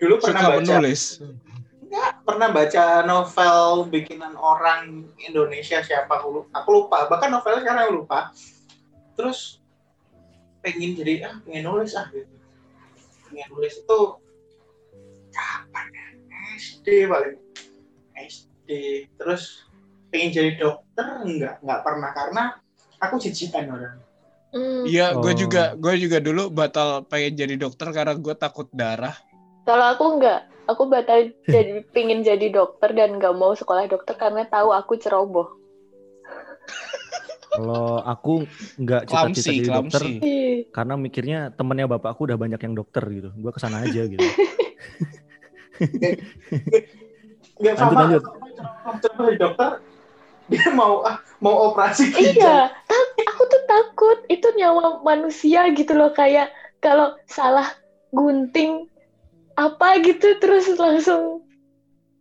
dulu 0.00 0.16
pernah 0.18 0.40
suka 0.40 0.50
baca. 0.56 0.60
menulis. 0.64 1.02
Pernah 2.24 2.48
baca 2.52 2.84
novel 3.08 3.88
bikinan 3.88 4.36
orang 4.36 5.08
Indonesia 5.24 5.80
siapa 5.80 6.20
aku 6.20 6.40
lupa, 6.40 6.52
aku 6.60 6.68
lupa. 6.72 6.98
Bahkan 7.08 7.28
novelnya 7.32 7.60
sekarang 7.64 7.82
aku 7.88 7.94
lupa. 8.04 8.18
Terus 9.16 9.60
pengen 10.60 10.96
jadi 10.96 11.28
ah 11.28 11.36
pengen 11.44 11.68
nulis 11.68 11.96
ah 11.96 12.08
gitu. 12.12 12.28
Pengen 13.28 13.48
nulis 13.52 13.74
itu 13.80 14.00
kapan 15.32 15.86
ya? 15.92 16.06
SD 16.56 16.86
paling. 17.08 17.36
SD 18.16 18.68
terus 19.16 19.64
pengen 20.12 20.32
jadi 20.32 20.50
dokter? 20.60 21.24
Enggak 21.24 21.60
enggak 21.64 21.80
pernah. 21.84 22.10
Karena 22.12 22.44
aku 22.98 23.14
jijikan 23.18 23.66
orang 23.70 23.96
Hmm. 24.48 24.88
Iya, 24.88 25.12
gue 25.20 25.28
Oh. 25.28 25.36
juga 25.36 25.76
gue 25.76 25.94
juga 26.00 26.24
dulu 26.24 26.48
batal 26.48 27.04
pengen 27.04 27.36
jadi 27.36 27.60
dokter 27.60 27.92
karena 27.92 28.16
gue 28.16 28.32
takut 28.32 28.64
darah. 28.72 29.12
Kalau 29.68 29.92
aku 29.92 30.16
enggak, 30.16 30.48
aku 30.64 30.88
batal 30.88 31.28
jadi 31.44 31.84
pingin 31.92 32.24
jadi 32.24 32.48
dokter 32.48 32.96
dan 32.96 33.20
nggak 33.20 33.36
mau 33.36 33.52
sekolah 33.52 33.84
dokter 33.84 34.16
karena 34.16 34.48
tahu 34.48 34.72
aku 34.72 34.96
ceroboh. 34.96 35.52
Kalau 37.52 38.00
aku 38.00 38.48
nggak 38.80 39.02
cita-cita 39.04 39.52
jadi 39.52 39.68
dokter 39.68 40.00
klamsi. 40.00 40.24
Ih, 40.24 40.56
karena 40.72 40.94
mikirnya 40.96 41.52
temennya 41.52 41.84
bapakku 41.84 42.24
udah 42.24 42.40
banyak 42.40 42.60
yang 42.64 42.72
dokter 42.72 43.04
gitu. 43.12 43.28
Gua 43.36 43.52
ke 43.52 43.60
sana 43.60 43.84
aja 43.84 44.00
gitu. 44.08 44.24
Lanjut, 47.58 47.76
sama 47.76 48.00
lanjut. 48.00 48.22
coba 48.22 49.20
jadi 49.28 49.36
dokter 49.36 49.70
dia 50.48 50.68
mau 50.72 51.04
mau 51.38 51.56
operasi 51.68 52.08
ginjal 52.08 52.34
Iya, 52.34 52.58
tak- 52.84 53.14
aku 53.28 53.42
tuh 53.44 53.62
takut 53.64 54.18
itu 54.26 54.48
nyawa 54.54 55.00
manusia 55.00 55.68
gitu 55.70 55.92
loh 55.92 56.10
kayak 56.10 56.48
kalau 56.78 57.14
salah 57.24 57.68
gunting 58.10 58.88
apa 59.54 60.00
gitu 60.00 60.38
terus 60.38 60.70
langsung 60.74 61.44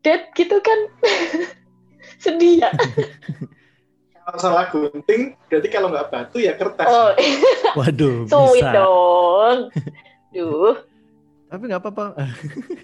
dead 0.01 0.27
gitu 0.33 0.59
kan 0.59 0.79
sedih 2.23 2.59
ya. 2.59 2.69
kalau 4.19 4.37
salah 4.37 4.65
gunting 4.67 5.37
berarti 5.47 5.67
kalau 5.67 5.87
nggak 5.87 6.09
batu 6.09 6.37
ya 6.37 6.53
kertas 6.53 6.85
Oh, 6.85 7.11
Waduh, 7.79 8.25
sweet 8.29 8.59
bisa. 8.59 8.73
dong. 8.73 9.57
Duh. 10.29 10.75
Tapi 11.47 11.63
nggak 11.63 11.79
apa-apa. 11.79 12.05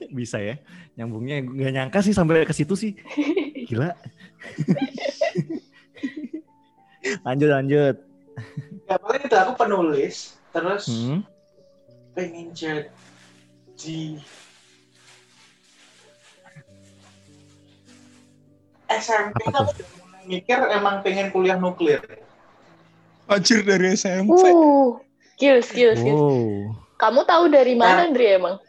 bisa 0.09 0.37
ya. 0.37 0.55
Nyambungnya 0.93 1.43
nggak 1.43 1.73
nyangka 1.73 1.99
sih 1.99 2.13
sampai 2.13 2.45
ke 2.45 2.53
situ 2.53 2.77
sih. 2.77 2.93
Gila. 3.65 3.91
lanjut 7.27 7.49
lanjut. 7.51 7.95
ya 8.89 8.95
paling 8.97 9.23
itu 9.25 9.35
aku 9.37 9.53
penulis 9.57 10.15
terus 10.49 10.83
Hmm. 10.89 11.21
pengen 12.17 12.49
jadi 12.53 14.01
SMP 18.93 19.41
Apa 19.49 19.73
aku 19.73 19.81
mulai 20.01 20.23
mikir 20.29 20.57
emang 20.69 21.01
pengen 21.01 21.33
kuliah 21.33 21.57
nuklir 21.57 22.01
Anjir 23.23 23.63
dari 23.63 23.95
SMP. 23.95 24.35
Uh, 24.35 24.99
skills, 25.39 25.71
skills, 25.71 25.95
skills. 25.95 26.19
Wow. 26.19 26.75
Kamu 26.99 27.23
tahu 27.23 27.47
dari 27.47 27.71
mana, 27.71 28.03
Andri 28.03 28.35
emang? 28.35 28.59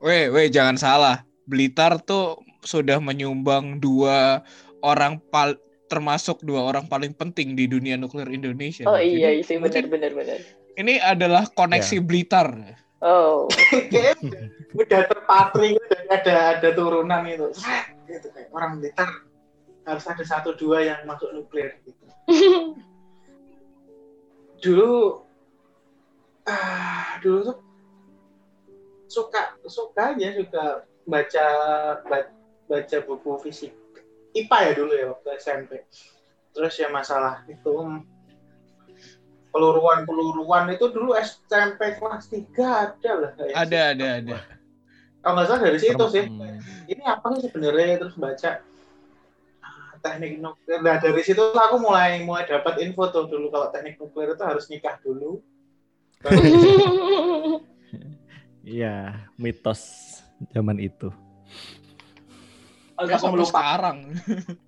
Weh, 0.00 0.32
weh 0.32 0.48
jangan 0.48 0.80
salah. 0.80 1.20
Blitar 1.44 2.00
tuh 2.00 2.40
sudah 2.64 2.98
menyumbang 2.98 3.78
dua 3.78 4.42
orang 4.86 5.18
pal 5.34 5.58
termasuk 5.90 6.42
dua 6.46 6.66
orang 6.66 6.86
paling 6.86 7.14
penting 7.14 7.58
di 7.58 7.66
dunia 7.66 7.98
nuklir 7.98 8.30
Indonesia. 8.30 8.86
Oh 8.86 8.98
Jadi, 8.98 9.22
iya, 9.22 9.30
sih 9.42 9.58
mungkin 9.58 9.86
benar. 9.90 10.14
Ini 10.78 10.98
adalah 11.02 11.46
koneksi 11.50 11.98
Blitar. 12.02 12.78
Oh. 13.02 13.46
udah 14.76 15.02
terpatri 15.08 15.76
gitu, 15.76 15.94
ada 16.10 16.58
ada 16.58 16.68
turunan 16.72 17.22
itu 17.28 17.48
gitu 18.08 18.28
kayak 18.32 18.48
orang 18.52 18.80
Blitar 18.80 19.08
harus 19.86 20.04
ada 20.04 20.24
satu 20.26 20.56
dua 20.58 20.82
yang 20.82 21.00
masuk 21.06 21.30
nuklir 21.32 21.78
gitu 21.86 22.04
dulu 24.64 25.22
ah 26.48 27.18
dulu 27.22 27.38
tuh 27.52 27.58
suka 29.06 29.54
suka 29.70 30.14
aja 30.14 30.34
suka 30.42 30.64
baca 31.06 31.46
ba- 32.02 32.34
baca 32.66 32.96
buku 33.06 33.30
fisik 33.46 33.72
IPA 34.36 34.58
ya 34.60 34.72
dulu 34.76 34.92
ya 34.92 35.06
waktu 35.10 35.28
SMP 35.40 35.70
terus 36.52 36.74
ya 36.76 36.88
masalah 36.88 37.44
itu 37.48 37.72
peluruan 39.48 40.04
peluruan 40.04 40.68
itu 40.68 40.92
dulu 40.92 41.16
SMP 41.16 41.96
kelas 41.96 42.28
3 42.28 42.52
ada 42.60 43.12
lah 43.16 43.30
kayak 43.34 43.54
Ada, 43.56 43.80
ada, 43.96 44.06
ada. 44.20 44.36
kalau 45.20 45.32
nggak 45.40 45.46
salah 45.48 45.62
dari 45.64 45.78
situ 45.80 46.04
sih 46.12 46.24
Hmm. 46.28 46.60
ini 46.86 47.02
apa 47.02 47.26
sih 47.36 47.48
sebenarnya 47.48 47.96
terus 47.96 48.14
baca 48.14 48.50
ah, 49.60 49.92
teknik 50.04 50.38
nuklir 50.38 50.80
nah 50.84 51.00
dari 51.00 51.22
situ 51.24 51.40
aku 51.40 51.76
mulai 51.80 52.20
mulai 52.20 52.44
dapat 52.44 52.84
info 52.84 53.08
tuh 53.08 53.24
dulu 53.26 53.48
kalau 53.48 53.72
teknik 53.72 53.96
nuklir 53.96 54.36
itu 54.36 54.44
harus 54.44 54.68
nikah 54.68 55.00
dulu 55.00 55.40
Iya, 58.66 59.14
mitos 59.38 59.78
zaman 60.50 60.82
itu. 60.82 61.06
Aku 62.96 63.08
sampai 63.12 63.32
melupakan 63.36 63.52
sekarang. 63.52 63.98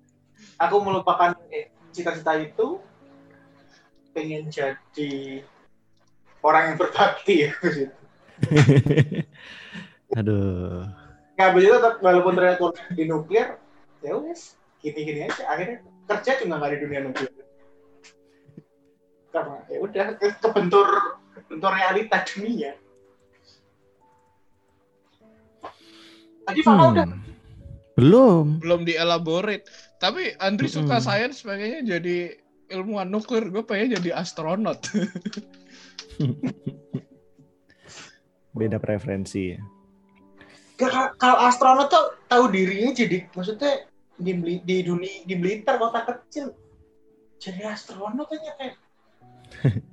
aku 0.63 0.75
melupakan 0.79 1.29
eh, 1.49 1.73
cita-cita 1.89 2.37
itu. 2.37 2.77
Pengen 4.13 4.49
jadi 4.49 5.41
orang 6.41 6.73
yang 6.73 6.77
berbakti. 6.77 7.45
Ya 7.45 7.51
Aduh. 10.17 10.87
nggak 11.37 11.51
begitu 11.55 11.73
tetap 11.77 11.95
walaupun 12.03 12.33
ternyata 12.35 12.71
di 12.91 13.03
nuklir 13.05 13.55
ya 14.01 14.13
wes 14.17 14.57
gini-gini 14.81 15.29
aja. 15.29 15.43
Akhirnya 15.47 15.83
kerja 16.09 16.31
juga 16.41 16.57
nggak 16.57 16.71
di 16.73 16.79
dunia 16.81 16.99
nuklir. 17.05 17.31
Karena 19.29 19.57
ya 19.69 19.77
udah 19.79 20.05
ke- 20.17 20.39
kebentur 20.41 20.87
kebentur 21.37 21.71
realita 21.71 22.17
dunia. 22.25 22.73
Tadi 26.43 26.59
Fala 26.65 26.83
udah 26.89 27.05
Hmm. 27.05 27.28
Belum. 27.99 28.45
Belum 28.63 28.81
dielaborate. 28.87 29.67
Tapi 29.99 30.31
Andri 30.39 30.71
suka 30.71 30.97
Mm-mm. 30.97 31.05
sains 31.05 31.43
pengennya 31.43 31.83
jadi 31.83 32.39
ilmuwan 32.71 33.11
nuklir. 33.11 33.51
Gue 33.51 33.61
pengen 33.61 33.99
jadi 33.99 34.15
astronot. 34.15 34.79
Beda 38.55 38.79
preferensi. 38.79 39.55
Ka- 40.79 41.11
kalau 41.19 41.37
astronot 41.43 41.91
tuh 41.91 42.15
tahu 42.25 42.47
dirinya 42.47 42.95
jadi 42.95 43.27
maksudnya 43.35 43.83
di 44.15 44.31
di 44.63 44.77
dunia 44.79 45.27
di 45.27 45.35
Blitar 45.35 45.75
kota 45.75 46.07
kecil 46.07 46.55
jadi 47.35 47.75
astronot 47.75 48.27
aja 48.31 48.51
kayak 48.55 48.75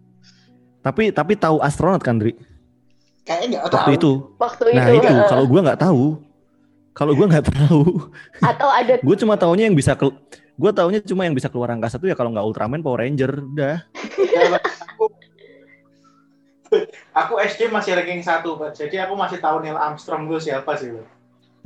Tapi 0.86 1.10
tapi 1.10 1.34
tahu 1.34 1.58
astronot 1.58 1.98
kan, 1.98 2.22
Dri? 2.22 2.38
kayaknya 3.26 3.58
nggak 3.58 3.64
tahu 3.66 3.74
Waktu 3.74 3.90
itu. 3.98 4.12
Waktu 4.38 4.62
Nah, 4.70 4.86
itu, 4.86 4.98
itu 5.02 5.08
eh, 5.10 5.26
kalau 5.34 5.44
gua 5.50 5.60
nggak 5.66 5.82
tahu. 5.82 6.04
Kalau 6.96 7.12
gua 7.12 7.28
nggak 7.28 7.52
tahu. 7.52 8.08
atau 8.40 8.68
ada 8.72 8.96
Gue 9.06 9.16
cuma 9.20 9.36
taunya 9.36 9.68
yang 9.68 9.76
bisa 9.76 9.92
ke 9.92 10.08
gue 10.56 10.70
taunya 10.72 11.04
cuma 11.04 11.28
yang 11.28 11.36
bisa 11.36 11.52
keluar 11.52 11.68
angkasa 11.68 12.00
tuh 12.00 12.08
ya 12.08 12.16
kalau 12.16 12.32
nggak 12.32 12.40
Ultraman 12.48 12.80
Power 12.80 13.04
Ranger 13.04 13.28
udah 13.28 13.76
aku, 14.88 15.04
aku 17.12 17.34
SD 17.44 17.68
masih 17.68 17.92
ranking 17.92 18.24
satu 18.24 18.56
Pak. 18.56 18.72
jadi 18.72 19.04
aku 19.04 19.20
masih 19.20 19.36
tahu 19.36 19.60
Neil 19.60 19.76
Armstrong 19.76 20.24
dulu 20.24 20.40
siapa 20.40 20.80
sih 20.80 20.96
Pak. 20.96 21.06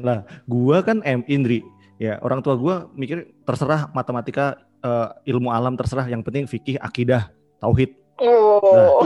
lah 0.03 0.27
gua 0.51 0.83
kan 0.83 1.07
M 1.07 1.23
Indri 1.31 1.63
ya 2.03 2.19
orang 2.19 2.43
tua 2.43 2.59
gua 2.59 2.91
mikir 2.99 3.31
terserah 3.47 3.87
matematika 3.95 4.59
eh, 4.83 5.31
ilmu 5.31 5.55
alam 5.55 5.79
terserah 5.79 6.11
yang 6.11 6.27
penting 6.27 6.51
fikih 6.51 6.75
akidah 6.83 7.31
tauhid 7.63 7.95
Oh. 8.21 9.01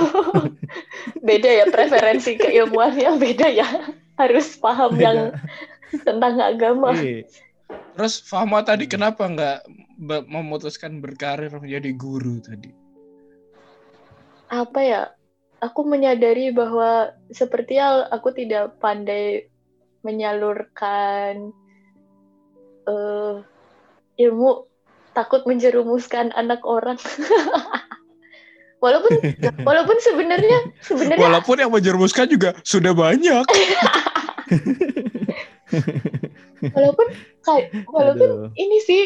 beda 1.29 1.47
ya 1.47 1.65
preferensi 1.71 2.35
keilmuannya 2.35 3.15
beda 3.15 3.47
ya. 3.47 3.63
Harus 4.19 4.59
paham 4.59 4.99
Beda. 4.99 5.07
yang 5.07 5.19
tentang 6.07 6.35
agama. 6.41 6.95
Iya. 6.97 7.27
Terus 7.95 8.21
Fahma 8.27 8.67
tadi 8.67 8.91
kenapa 8.91 9.25
nggak 9.31 9.59
memutuskan 10.27 10.99
berkarir 10.99 11.55
menjadi 11.55 11.91
guru 11.95 12.43
tadi? 12.43 12.71
Apa 14.51 14.81
ya? 14.83 15.03
Aku 15.63 15.87
menyadari 15.87 16.53
bahwa 16.53 17.15
sepertinya 17.33 18.11
aku 18.13 18.35
tidak 18.37 18.77
pandai 18.83 19.49
menyalurkan 20.05 21.55
eh, 22.85 23.35
ilmu 24.21 24.69
takut 25.17 25.47
menjerumuskan 25.49 26.35
anak 26.37 26.61
orang. 26.67 26.99
walaupun 28.85 29.13
walaupun 29.69 29.97
sebenarnya 30.05 30.59
sebenarnya 30.85 31.25
Walaupun 31.25 31.57
yang 31.57 31.73
menjerumuskan 31.73 32.29
juga 32.29 32.53
sudah 32.61 32.93
banyak. 32.93 33.45
walaupun 36.77 37.07
kayak 37.43 37.65
walaupun 37.89 38.31
Aduh. 38.31 38.51
ini 38.55 38.79
sih 38.83 39.03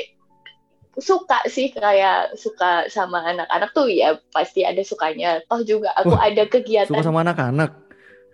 suka 0.99 1.47
sih 1.47 1.71
kayak 1.71 2.35
suka 2.35 2.91
sama 2.91 3.23
anak-anak 3.23 3.71
tuh 3.71 3.87
ya 3.87 4.19
pasti 4.35 4.67
ada 4.67 4.83
sukanya 4.83 5.39
toh 5.47 5.63
juga 5.63 5.95
aku 5.95 6.11
Wah, 6.15 6.27
ada 6.27 6.43
kegiatan 6.51 6.91
suka 6.91 7.07
sama 7.07 7.23
anak-anak 7.23 7.71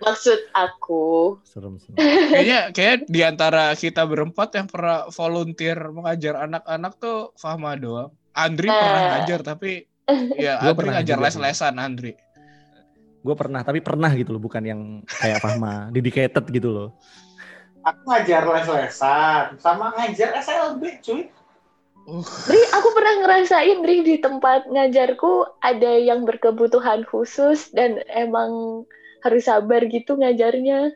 maksud 0.01 0.41
aku 0.53 1.37
serem 1.45 1.77
serem 1.77 1.97
Kayaknya 2.35 2.61
kayak 2.73 2.97
di 3.07 3.21
antara 3.21 3.73
kita 3.77 4.05
berempat 4.09 4.49
yang 4.57 4.67
pernah 4.69 5.07
volunteer 5.13 5.77
mengajar 5.93 6.35
anak-anak 6.45 6.93
tuh 6.99 7.31
Fahma 7.39 7.77
doang. 7.79 8.11
Andri 8.35 8.67
Eh. 8.67 8.75
pernah 8.75 9.03
ngajar 9.15 9.41
tapi 9.47 9.87
ya 10.35 10.59
Gua 10.59 10.73
Andri 10.75 10.79
pernah 10.83 10.93
ngajar 11.01 11.19
les-lesan 11.23 11.75
Andri. 11.79 12.13
gue 13.25 13.33
pernah 13.33 13.65
tapi 13.65 13.81
pernah 13.81 14.13
gitu 14.13 14.37
loh 14.37 14.43
bukan 14.45 14.61
yang 14.69 14.81
kayak 15.09 15.41
Fahma 15.41 15.89
dedicated 15.97 16.45
gitu 16.53 16.69
loh 16.69 16.89
Aku 17.85 18.01
ngajar 18.09 18.43
les-lesan 18.49 19.61
sama 19.61 19.93
ngajar 19.93 20.33
SLB, 20.41 20.83
cuy. 21.05 21.29
Uh, 22.05 22.21
Dri, 22.45 22.61
aku 22.73 22.89
pernah 22.93 23.15
ngerasain 23.25 23.81
Dri 23.81 24.05
di 24.05 24.17
tempat 24.21 24.69
ngajarku 24.69 25.49
ada 25.65 25.93
yang 25.97 26.29
berkebutuhan 26.29 27.05
khusus 27.09 27.73
dan 27.73 28.01
emang 28.13 28.85
harus 29.25 29.49
sabar 29.49 29.85
gitu 29.89 30.21
ngajarnya. 30.21 30.93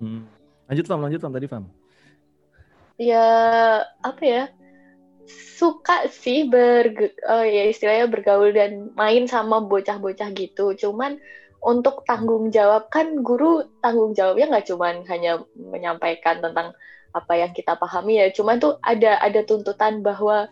Hmm. 0.00 0.24
lanjut 0.70 0.86
Fam 0.88 1.02
lanjut 1.02 1.20
Fam 1.20 1.34
tadi 1.34 1.50
Fam 1.50 1.64
Ya 2.96 3.26
apa 4.00 4.22
ya? 4.24 4.44
Suka 5.28 6.08
sih 6.08 6.48
berge, 6.48 7.12
oh 7.28 7.44
ya 7.44 7.68
istilahnya 7.68 8.08
bergaul 8.08 8.56
dan 8.56 8.88
main 8.96 9.28
sama 9.28 9.60
bocah-bocah 9.60 10.32
gitu. 10.32 10.72
Cuman 10.72 11.20
untuk 11.58 12.06
tanggung 12.06 12.54
jawab 12.54 12.86
kan 12.88 13.22
guru 13.26 13.66
tanggung 13.82 14.14
jawabnya 14.14 14.46
nggak 14.46 14.66
cuman 14.70 15.02
hanya 15.10 15.42
menyampaikan 15.58 16.38
tentang 16.38 16.70
apa 17.10 17.32
yang 17.34 17.50
kita 17.56 17.74
pahami 17.74 18.20
ya, 18.20 18.30
cuman 18.30 18.60
tuh 18.62 18.78
ada 18.84 19.18
ada 19.18 19.42
tuntutan 19.42 20.04
bahwa 20.04 20.46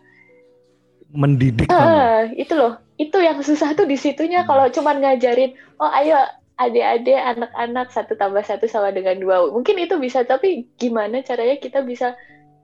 mendidik? 1.13 1.71
Ah, 1.71 2.27
itu 2.35 2.51
loh, 2.51 2.75
itu 2.99 3.15
yang 3.23 3.39
susah 3.39 3.71
tuh 3.77 3.87
di 3.87 3.95
situnya 3.95 4.43
Hmm. 4.43 4.49
kalau 4.51 4.65
cuman 4.67 4.99
ngajarin, 4.99 5.55
oh 5.79 5.87
ayo 5.87 6.17
adik-adik 6.57 7.15
anak-anak 7.15 7.93
satu 7.93 8.17
tambah 8.17 8.41
satu 8.43 8.65
sama 8.65 8.89
dengan 8.91 9.15
dua. 9.21 9.47
Mungkin 9.53 9.77
itu 9.77 9.95
bisa, 10.01 10.25
tapi 10.25 10.67
gimana 10.81 11.21
caranya 11.21 11.55
kita 11.61 11.85
bisa 11.85 12.17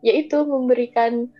yaitu 0.03 0.43
memberikan 0.43 1.31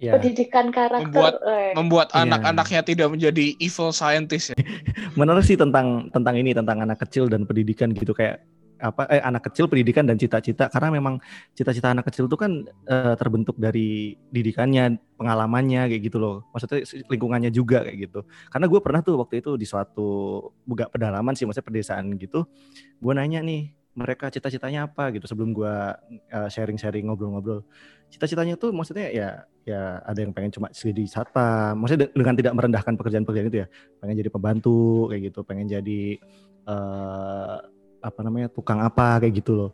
ya 0.00 0.16
pendidikan 0.16 0.72
karakter. 0.72 1.04
Membuat- 1.06 1.40
eh, 1.44 1.72
membuat 1.76 2.08
Iya. 2.10 2.24
anak-anaknya 2.24 2.80
tidak 2.82 3.08
menjadi 3.12 3.44
evil 3.60 3.92
scientist 3.92 4.50
ya. 4.50 4.56
menarik 5.20 5.44
sih 5.44 5.60
tentang 5.60 6.08
tentang 6.08 6.34
ini 6.34 6.56
tentang 6.56 6.80
anak 6.80 7.04
kecil 7.04 7.28
dan 7.28 7.44
pendidikan 7.44 7.92
gitu 7.92 8.16
kayak 8.16 8.40
apa 8.80 9.04
eh 9.12 9.20
anak 9.20 9.52
kecil 9.52 9.68
pendidikan 9.68 10.08
dan 10.08 10.16
cita-cita 10.16 10.72
karena 10.72 10.88
memang 10.88 11.20
cita-cita 11.52 11.92
anak 11.92 12.08
kecil 12.08 12.32
itu 12.32 12.36
kan 12.40 12.64
eh, 12.88 13.12
terbentuk 13.20 13.60
dari 13.60 14.16
didikannya 14.32 14.96
pengalamannya 15.20 15.84
kayak 15.92 16.08
gitu 16.08 16.16
loh 16.16 16.48
maksudnya 16.48 16.80
lingkungannya 17.12 17.52
juga 17.52 17.84
kayak 17.84 18.08
gitu 18.08 18.24
karena 18.48 18.66
gue 18.72 18.80
pernah 18.80 19.04
tuh 19.04 19.20
waktu 19.20 19.44
itu 19.44 19.60
di 19.60 19.68
suatu 19.68 20.08
buka 20.64 20.88
pedalaman 20.88 21.36
sih 21.36 21.44
maksudnya 21.44 21.68
pedesaan 21.68 22.16
gitu 22.16 22.48
gue 22.96 23.12
nanya 23.12 23.44
nih 23.44 23.68
mereka 23.90 24.30
cita-citanya 24.30 24.86
apa 24.86 25.10
gitu 25.10 25.26
sebelum 25.26 25.50
gue 25.50 25.74
eh, 26.30 26.48
sharing-sharing 26.48 27.10
ngobrol-ngobrol. 27.10 27.66
Cita-citanya 28.10 28.54
tuh 28.54 28.70
maksudnya 28.70 29.10
ya 29.10 29.28
ya 29.66 30.02
ada 30.02 30.18
yang 30.18 30.30
pengen 30.34 30.50
cuma 30.50 30.70
jadi 30.70 31.04
satpam 31.06 31.78
maksudnya 31.78 32.06
de- 32.08 32.14
dengan 32.14 32.34
tidak 32.34 32.52
merendahkan 32.54 32.94
pekerjaan-pekerjaan 32.98 33.50
itu 33.50 33.60
ya 33.62 33.68
pengen 33.98 34.16
jadi 34.18 34.30
pembantu 34.30 35.06
kayak 35.10 35.22
gitu 35.30 35.40
pengen 35.46 35.66
jadi 35.68 36.02
eh 36.66 37.56
apa 38.00 38.20
namanya 38.24 38.48
tukang 38.48 38.80
apa 38.80 39.20
kayak 39.20 39.44
gitu 39.44 39.52
loh. 39.52 39.70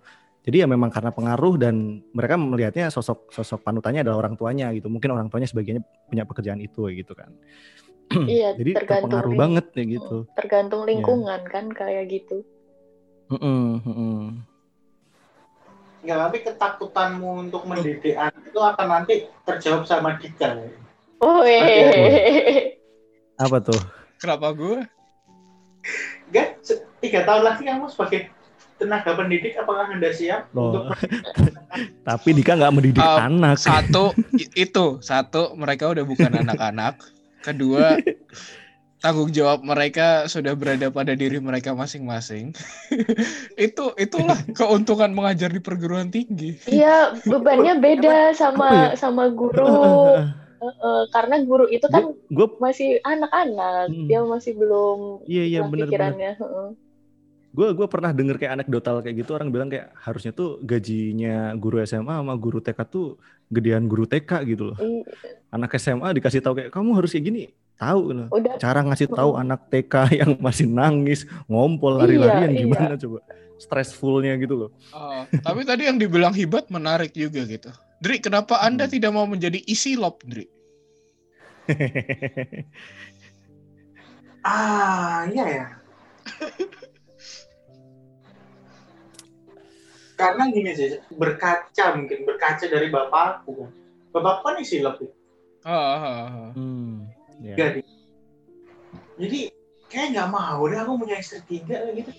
Jadi 0.46 0.62
ya 0.62 0.66
memang 0.70 0.94
karena 0.94 1.11
pengaruh 1.11 1.59
dan 1.59 1.74
mereka 2.14 2.38
melihatnya 2.38 2.87
sosok 2.87 3.35
sosok 3.35 3.66
panutannya 3.66 4.07
adalah 4.07 4.22
orang 4.26 4.38
tuanya 4.38 4.70
gitu 4.74 4.87
mungkin 4.87 5.11
orang 5.11 5.26
tuanya 5.26 5.50
sebagiannya 5.50 5.83
punya 6.07 6.22
pekerjaan 6.22 6.62
itu 6.62 6.87
kayak 6.87 6.96
gitu 7.02 7.12
kan. 7.18 7.31
Iya, 8.26 8.55
jadi 8.59 8.70
tergantung 8.79 9.11
terpengaruh 9.11 9.33
ling- 9.35 9.42
banget 9.42 9.64
kayak 9.74 9.88
gitu. 9.98 10.16
tergantung 10.38 10.83
lingkungan 10.87 11.40
kan 11.50 11.66
kayak 11.74 12.05
gitu. 12.11 12.46
Enggak, 16.02 16.18
tapi 16.22 16.38
ketakutanmu 16.46 17.50
untuk 17.50 17.66
mendidik 17.66 18.14
anak 18.14 18.38
itu 18.46 18.60
akan 18.62 18.86
nanti 18.86 19.14
terjawab 19.42 19.82
sama 19.88 20.14
Dika. 20.22 20.54
Oh, 21.18 21.42
apa 23.36 23.56
tuh 23.60 23.80
Kenapa 24.16 24.48
gue? 24.52 24.84
Enggak, 26.30 26.48
se- 26.64 26.84
tiga 27.00 27.24
tahun 27.24 27.42
lagi 27.44 27.62
kamu 27.68 27.86
sebagai 27.92 28.32
tenaga 28.76 29.16
pendidik 29.16 29.56
apakah 29.56 29.88
anda 29.88 30.12
siap 30.12 30.52
Loh. 30.52 30.72
untuk 30.72 30.92
tapi 32.08 32.28
Dika 32.36 32.56
nggak 32.56 32.74
mendidik 32.76 33.00
Uh, 33.00 33.20
anak 33.24 33.56
Satu 33.56 34.12
itu, 34.52 35.00
satu 35.00 35.56
mereka 35.56 35.88
udah 35.88 36.04
bukan 36.04 36.32
anak-anak. 36.44 37.00
Kedua, 37.40 37.96
tanggung 38.98 39.28
jawab 39.28 39.61
mereka 39.61 40.24
sudah 40.26 40.52
berada 40.52 40.88
pada 40.88 41.12
diri 41.12 41.37
mereka 41.37 41.72
masing-masing. 41.72 42.56
itu 43.59 43.85
itulah 43.96 44.38
keuntungan 44.50 45.11
mengajar 45.11 45.48
di 45.48 45.59
perguruan 45.59 46.09
tinggi. 46.09 46.56
Iya, 46.64 47.16
bebannya 47.22 47.76
beda 47.76 48.32
sama 48.32 48.92
Apa 48.92 48.96
sama 48.96 49.28
guru. 49.28 49.68
Eh, 50.56 50.64
eh, 50.64 51.02
karena 51.11 51.37
guru 51.40 51.68
itu 51.68 51.85
kan 51.87 52.16
gue 52.26 52.48
masih 52.59 52.98
anak-anak, 53.00 53.87
Hmm. 53.87 54.09
dia 54.09 54.20
masih 54.22 54.52
belum 54.52 55.20
iya 55.24 55.44
iya 55.44 55.61
bener-bener 55.61 56.16
pikirannya. 56.16 56.32
heeh. 56.35 56.68
gue 57.52 57.68
gue 57.72 57.88
pernah 57.88 58.12
denger 58.12 58.37
kayak 58.37 58.52
anekdotal 58.54 59.00
kayak 59.00 59.16
gitu 59.16 59.32
orang 59.32 59.48
bilang 59.48 59.68
kayak 59.68 59.88
harusnya 59.96 60.28
tuh 60.30 60.61
gajinya 60.61 61.56
guru 61.56 61.80
SMA 61.80 62.20
sama 62.20 62.37
guru 62.37 62.61
TK 62.61 62.85
tuh 62.85 63.16
gedean 63.48 63.85
guru 63.85 64.04
TK 64.04 64.28
gitu 64.44 64.72
loh 64.72 64.76
I- 64.76 65.04
anak 65.48 65.72
SMA 65.76 66.04
dikasih 66.12 66.40
tahu 66.40 66.52
kayak 66.52 66.68
kamu 66.68 66.92
harus 66.92 67.16
kayak 67.16 67.24
gini 67.24 67.42
tahu 67.76 68.02
loh 68.10 68.28
Udah 68.28 68.56
cara 68.56 68.80
ngasih 68.80 69.08
tahu 69.08 69.30
Mm. 69.32 69.42
anak 69.42 69.60
TK 69.68 69.94
yang 70.20 70.32
masih 70.36 70.66
nangis 70.66 71.20
ngompol 71.44 71.96
Iya, 71.96 72.00
lari-larian 72.02 72.50
iya. 72.50 72.60
gimana 72.62 72.94
coba 72.96 73.18
stressfulnya 73.56 74.36
gitu 74.36 74.54
loh 74.56 74.70
Oh, 74.90 75.24
tapi 75.40 75.62
tadi 75.62 75.84
yang 75.84 75.96
dibilang 75.96 76.32
hibat 76.32 76.68
menarik 76.68 77.12
juga 77.12 77.44
gitu. 77.44 77.68
Dri, 77.96 78.20
kenapa 78.20 78.60
Anda 78.60 78.84
Hmm. 78.84 78.92
tidak 78.92 79.10
mau 79.10 79.24
menjadi 79.24 79.56
isi 79.62 79.96
lop, 79.96 80.20
Dri? 80.20 80.44
ah 84.42 85.26
iya 85.26 85.44
ya 85.48 85.66
karena 90.16 90.48
gini 90.48 90.70
sih 90.72 90.88
berkaca 91.12 91.84
mungkin 91.92 92.22
berkaca 92.22 92.64
dari 92.64 92.88
bapakku 92.88 93.52
kan 93.58 93.70
bapakku 94.12 94.42
kan 94.44 94.56
isi 94.58 94.80
lebih 94.80 95.10
Ah, 95.66 95.74
ah, 95.74 95.98
ah. 95.98 96.50
hmm, 96.54 97.10
ya. 97.40 97.55
jadi 97.57 97.81
jadi 99.16 99.40
kayak 99.87 100.09
nggak 100.12 100.29
mau 100.29 100.61
deh 100.64 100.77
aku 100.77 100.92
punya 100.99 101.16
istri 101.16 101.40
tiga 101.44 101.81
gitu 101.90 102.12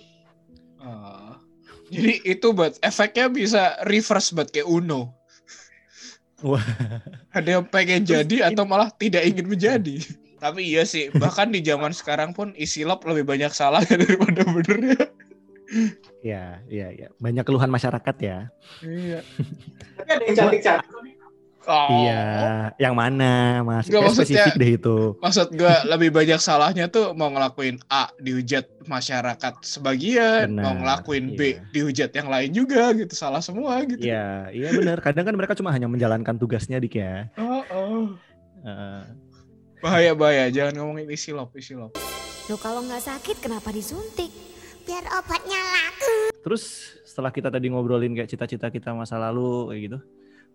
Ah. 0.77 1.41
Jadi 1.89 2.21
itu 2.23 2.47
buat 2.51 2.77
efeknya 2.79 3.27
bisa 3.27 3.61
reverse 3.81 4.29
buat 4.29 4.47
kayak 4.47 4.67
Uno. 4.67 5.09
Wah. 6.39 6.61
Ada 7.33 7.57
yang 7.57 7.65
pengen 7.65 8.05
Terus 8.05 8.13
jadi 8.13 8.35
ini- 8.37 8.45
atau 8.45 8.63
malah 8.63 8.93
tidak 8.93 9.25
ingin 9.25 9.47
menjadi. 9.47 9.97
Tapi 10.37 10.69
iya 10.69 10.85
sih, 10.85 11.09
bahkan 11.09 11.49
di 11.49 11.65
zaman 11.65 11.89
sekarang 11.89 12.29
pun 12.29 12.53
isi 12.53 12.85
lop 12.85 13.01
lebih 13.09 13.25
banyak 13.25 13.49
salahnya 13.49 13.97
daripada 14.05 14.45
benernya. 14.45 15.01
ya 16.21 16.61
ya 16.65 16.87
ya 16.89 17.11
banyak 17.17 17.43
keluhan 17.43 17.67
masyarakat 17.67 18.15
ya 18.23 18.47
Iya. 18.79 19.19
tapi 19.97 20.09
ada 20.09 20.23
yang 20.23 20.35
cantik 20.39 20.61
cantik 20.63 20.87
Oh. 21.67 21.99
iya 21.99 22.71
yang 22.79 22.95
mana 22.95 23.59
mas 23.59 23.85
Nggak, 23.85 23.91
Kayak 23.91 24.07
maksudnya- 24.07 24.23
spesifik 24.47 24.53
deh 24.55 24.71
itu 24.79 24.97
Maksud 25.19 25.47
gue 25.51 25.73
lebih 25.91 26.09
banyak 26.15 26.39
salahnya 26.39 26.87
tuh 26.87 27.11
mau 27.11 27.27
ngelakuin 27.27 27.75
A 27.91 28.07
dihujat 28.17 28.71
masyarakat 28.87 29.53
sebagian, 29.61 30.55
mau 30.55 30.71
Benar, 30.71 30.79
ngelakuin 30.79 31.25
iya. 31.27 31.35
B 31.35 31.41
dihujat 31.75 32.15
yang 32.15 32.31
lain 32.31 32.55
juga 32.55 32.95
gitu, 32.95 33.11
salah 33.11 33.43
semua 33.43 33.83
gitu. 33.83 33.99
Iya, 33.99 34.47
iya 34.49 34.71
benar. 34.71 35.03
Kadang 35.03 35.27
kan 35.27 35.35
mereka 35.35 35.53
cuma 35.53 35.75
hanya 35.75 35.91
menjalankan 35.91 36.39
tugasnya 36.39 36.79
dik 36.79 36.95
ya. 36.95 37.27
Oh, 37.35 37.59
oh. 37.67 38.03
Heeh. 38.63 38.99
Bahaya 39.77 40.15
bahaya, 40.15 40.47
jangan 40.47 40.79
ngomongin 40.79 41.11
isi 41.11 41.35
lop, 41.35 41.51
isi 41.53 41.75
lop. 41.75 41.91
Loh 42.47 42.55
kalau 42.55 42.79
nggak 42.79 43.03
sakit 43.03 43.43
kenapa 43.43 43.69
disuntik? 43.69 44.31
Biar 44.87 45.03
obatnya 45.13 45.59
laku. 45.59 46.31
Terus 46.39 46.63
setelah 47.03 47.29
kita 47.29 47.51
tadi 47.51 47.67
ngobrolin 47.67 48.15
kayak 48.15 48.31
cita-cita 48.31 48.71
kita 48.71 48.95
masa 48.95 49.19
lalu 49.19 49.67
kayak 49.67 49.81
gitu, 49.83 49.97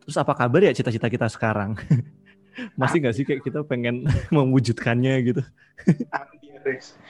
terus 0.02 0.16
apa 0.18 0.34
kabar 0.34 0.60
ya 0.62 0.74
cita-cita 0.74 1.06
kita 1.08 1.26
sekarang? 1.30 1.78
Masih 2.80 3.00
nggak 3.00 3.14
sih 3.16 3.24
kayak 3.24 3.42
kita 3.46 3.64
pengen 3.64 4.04
mewujudkannya 4.34 5.14
gitu? 5.24 5.42
Anti-Rex. 6.12 7.00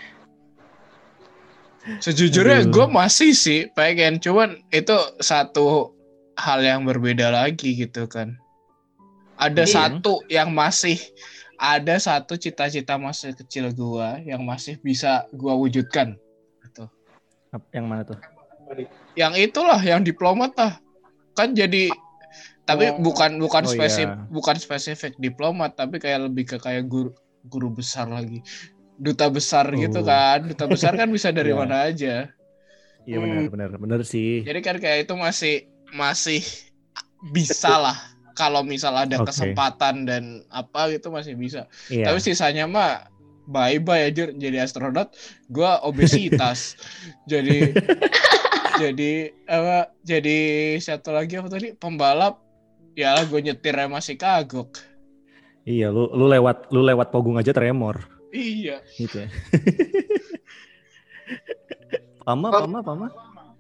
Sejujurnya 1.99 2.70
gue 2.70 2.86
masih 2.86 3.34
sih 3.34 3.66
pengen, 3.74 4.22
cuman 4.22 4.62
itu 4.70 4.95
satu 5.18 5.90
hal 6.38 6.62
yang 6.62 6.86
berbeda 6.86 7.34
lagi 7.34 7.74
gitu 7.74 8.07
kan. 8.07 8.38
Ada 9.34 9.66
Iya. 9.66 9.74
satu 9.74 10.22
yang 10.30 10.55
masih 10.55 10.95
ada 11.59 11.99
satu 11.99 12.38
cita-cita 12.38 12.95
masa 12.99 13.34
kecil 13.34 13.74
gua 13.74 14.22
yang 14.22 14.47
masih 14.47 14.78
bisa 14.78 15.26
gua 15.34 15.59
wujudkan. 15.59 16.14
Gitu. 16.62 16.86
Yang 17.74 17.86
mana 17.90 18.03
tuh? 18.07 18.18
Yang 19.18 19.51
itulah 19.51 19.82
yang 19.82 20.07
diplomat 20.07 20.55
lah. 20.55 20.78
Kan 21.34 21.59
jadi 21.59 21.90
tapi 22.62 22.88
Oh. 22.88 22.98
bukan 22.98 23.36
bukan 23.36 23.64
Oh, 23.64 23.70
spesifik 23.70 24.10
iya. 24.12 24.28
bukan 24.28 24.56
spesifik 24.56 25.12
diplomat 25.16 25.74
tapi 25.74 25.98
kayak 25.98 26.30
lebih 26.30 26.44
ke 26.46 26.56
kayak 26.56 26.86
guru 26.86 27.10
guru 27.44 27.68
besar 27.68 28.06
lagi. 28.06 28.38
Duta 28.94 29.26
besar 29.26 29.66
gitu 29.72 30.00
Oh. 30.00 30.06
kan. 30.06 30.46
Duta 30.46 30.64
besar 30.64 30.94
kan 30.94 31.08
bisa 31.08 31.30
dari 31.30 31.50
Iya. 31.54 31.58
mana 31.58 31.76
aja. 31.86 32.14
Iya 33.02 33.18
benar, 33.18 33.50
benar, 33.50 33.70
benar 33.76 34.00
sih. 34.02 34.46
Jadi 34.46 34.60
kan 34.60 34.78
kayak 34.78 35.04
itu 35.04 35.14
masih 35.14 35.54
masih 35.90 36.38
bisa 37.34 37.74
lah 37.74 37.98
kalau 38.32 38.62
misal 38.62 38.94
ada 38.94 39.18
Oke. 39.18 39.28
kesempatan 39.28 40.06
dan 40.06 40.22
apa 40.48 40.86
gitu 40.88 41.10
masih 41.10 41.34
bisa. 41.34 41.66
Iya. 41.88 42.08
Tapi 42.08 42.18
sisanya 42.18 42.64
mah 42.64 43.10
bye 43.42 43.82
bye 43.82 44.06
aja 44.06 44.30
jadi 44.30 44.62
astronot 44.62 45.10
gua 45.50 45.82
obesitas 45.82 46.78
jadi 47.30 47.74
jadi 48.74 49.12
apa 49.44 49.92
jadi 50.00 50.38
satu 50.78 51.10
lagi 51.10 51.36
apa 51.36 51.48
tadi 51.48 51.72
pembalap 51.72 52.40
ya 52.92 53.16
gue 53.22 53.40
nyetirnya 53.40 53.88
masih 53.88 54.16
kagok 54.16 54.90
Iya, 55.62 55.94
lu 55.94 56.10
lu 56.10 56.26
lewat 56.26 56.74
lu 56.74 56.82
lewat 56.82 57.14
pogung 57.14 57.38
aja 57.38 57.54
tremor 57.54 58.02
iya 58.34 58.82
gitu 58.98 59.22
ya. 59.22 59.28
pama, 62.26 62.50
Oh. 62.50 62.66
pama, 62.66 62.78
pama. 62.82 63.06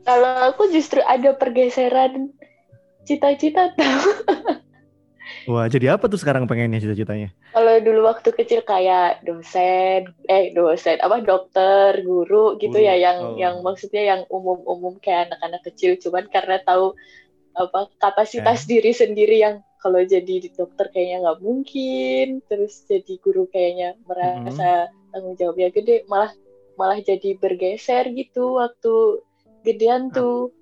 Kalau 0.02 0.50
aku 0.50 0.66
justru 0.74 0.98
ada 0.98 1.30
pergeseran 1.38 2.34
cita-cita 3.06 3.70
tahu. 3.78 4.10
Wah, 5.46 5.66
jadi 5.66 5.94
apa 5.94 6.06
tuh 6.06 6.18
sekarang 6.18 6.46
pengennya 6.46 6.78
cita-citanya? 6.78 7.34
Kalau 7.50 7.74
dulu 7.82 8.06
waktu 8.06 8.30
kecil 8.30 8.62
kayak 8.62 9.22
dosen, 9.26 10.10
eh 10.30 10.54
dosen 10.54 10.98
apa 11.02 11.22
dokter, 11.22 12.02
guru 12.02 12.58
gitu 12.58 12.78
Guru, 12.78 12.86
ya 12.86 12.94
yang 12.98 13.18
oh. 13.22 13.38
yang 13.38 13.54
maksudnya 13.66 14.02
yang 14.02 14.20
umum-umum 14.30 14.98
kayak 15.02 15.30
anak-anak 15.30 15.62
kecil 15.66 15.98
cuman 15.98 16.26
karena 16.30 16.62
tahu 16.62 16.94
apa 17.52 17.92
kapasitas 18.00 18.64
diri 18.64 18.96
sendiri 18.96 19.36
yang 19.44 19.60
kalau 19.82 19.98
jadi 19.98 20.46
dokter 20.54 20.86
kayaknya 20.94 21.26
nggak 21.26 21.40
mungkin, 21.42 22.26
terus 22.46 22.86
jadi 22.86 23.18
guru 23.18 23.50
kayaknya 23.50 23.98
merasa 24.06 24.86
tanggung 25.10 25.34
jawabnya 25.34 25.74
gede, 25.74 26.06
malah 26.06 26.30
malah 26.78 27.02
jadi 27.02 27.34
bergeser 27.36 28.14
gitu 28.14 28.62
waktu 28.62 29.26
gedean 29.66 30.14
tuh. 30.14 30.54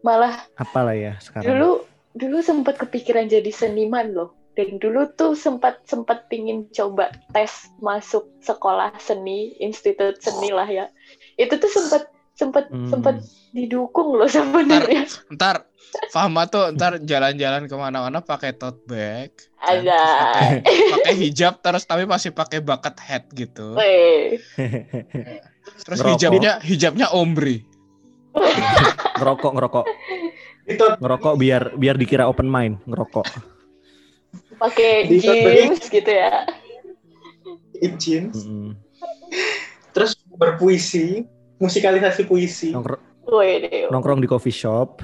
Malah 0.00 0.48
Apalah 0.56 0.96
ya 0.96 1.20
sekarang? 1.20 1.44
dulu 1.44 1.70
dulu 2.12 2.40
sempat 2.40 2.76
kepikiran 2.76 3.26
jadi 3.26 3.48
seniman 3.48 4.10
loh. 4.10 4.30
Dan 4.50 4.76
dulu 4.76 5.06
tuh 5.14 5.32
sempat 5.32 5.86
sempat 5.86 6.26
pingin 6.26 6.66
coba 6.70 7.14
tes 7.30 7.70
masuk 7.78 8.26
sekolah 8.42 8.90
seni 8.98 9.54
institut 9.56 10.18
seni 10.18 10.50
lah 10.50 10.66
ya. 10.66 10.90
Itu 11.36 11.54
tuh 11.56 11.70
sempat 11.70 12.10
sempat 12.34 12.66
Hmm. 12.68 12.88
sempat 12.88 13.20
didukung 13.52 14.16
loh 14.16 14.26
sebenarnya. 14.26 15.06
Ntar 15.30 15.70
Fahma 16.10 16.46
tuh 16.46 16.70
ntar 16.70 17.02
jalan-jalan 17.02 17.66
ke 17.66 17.74
mana-mana 17.74 18.22
pakai 18.22 18.54
tote 18.54 18.78
bag 18.86 19.34
kan? 19.58 19.82
ada. 19.82 20.02
Pakai 20.62 21.14
hijab 21.18 21.58
terus 21.58 21.82
tapi 21.82 22.06
masih 22.06 22.30
pakai 22.30 22.62
bucket 22.62 22.94
hat 22.96 23.26
gitu. 23.34 23.74
Weh, 23.74 24.38
terus 25.82 25.98
Ngerokok. 25.98 26.14
hijabnya 26.14 26.52
hijabnya 26.62 27.06
ombre 27.10 27.66
ngerokok, 29.18 29.50
ngerokok, 29.58 29.84
Itu 30.68 30.84
ngerokok 31.00 31.34
biar 31.38 31.62
biar 31.78 31.96
dikira 31.96 32.28
open 32.28 32.48
mind, 32.48 32.80
ngerokok. 32.84 33.26
pakai 34.60 35.08
jeans 35.08 35.88
gitu 35.88 36.12
ya 36.12 36.44
izin, 37.80 38.30
Mm-mm. 38.30 38.76
terus 39.96 40.14
berpuisi, 40.36 41.24
musikalisasi 41.56 42.28
puisi. 42.28 42.70
Wih, 43.30 43.88
nongkrong 43.88 44.20
di 44.20 44.28
coffee 44.28 44.54
shop. 44.54 45.00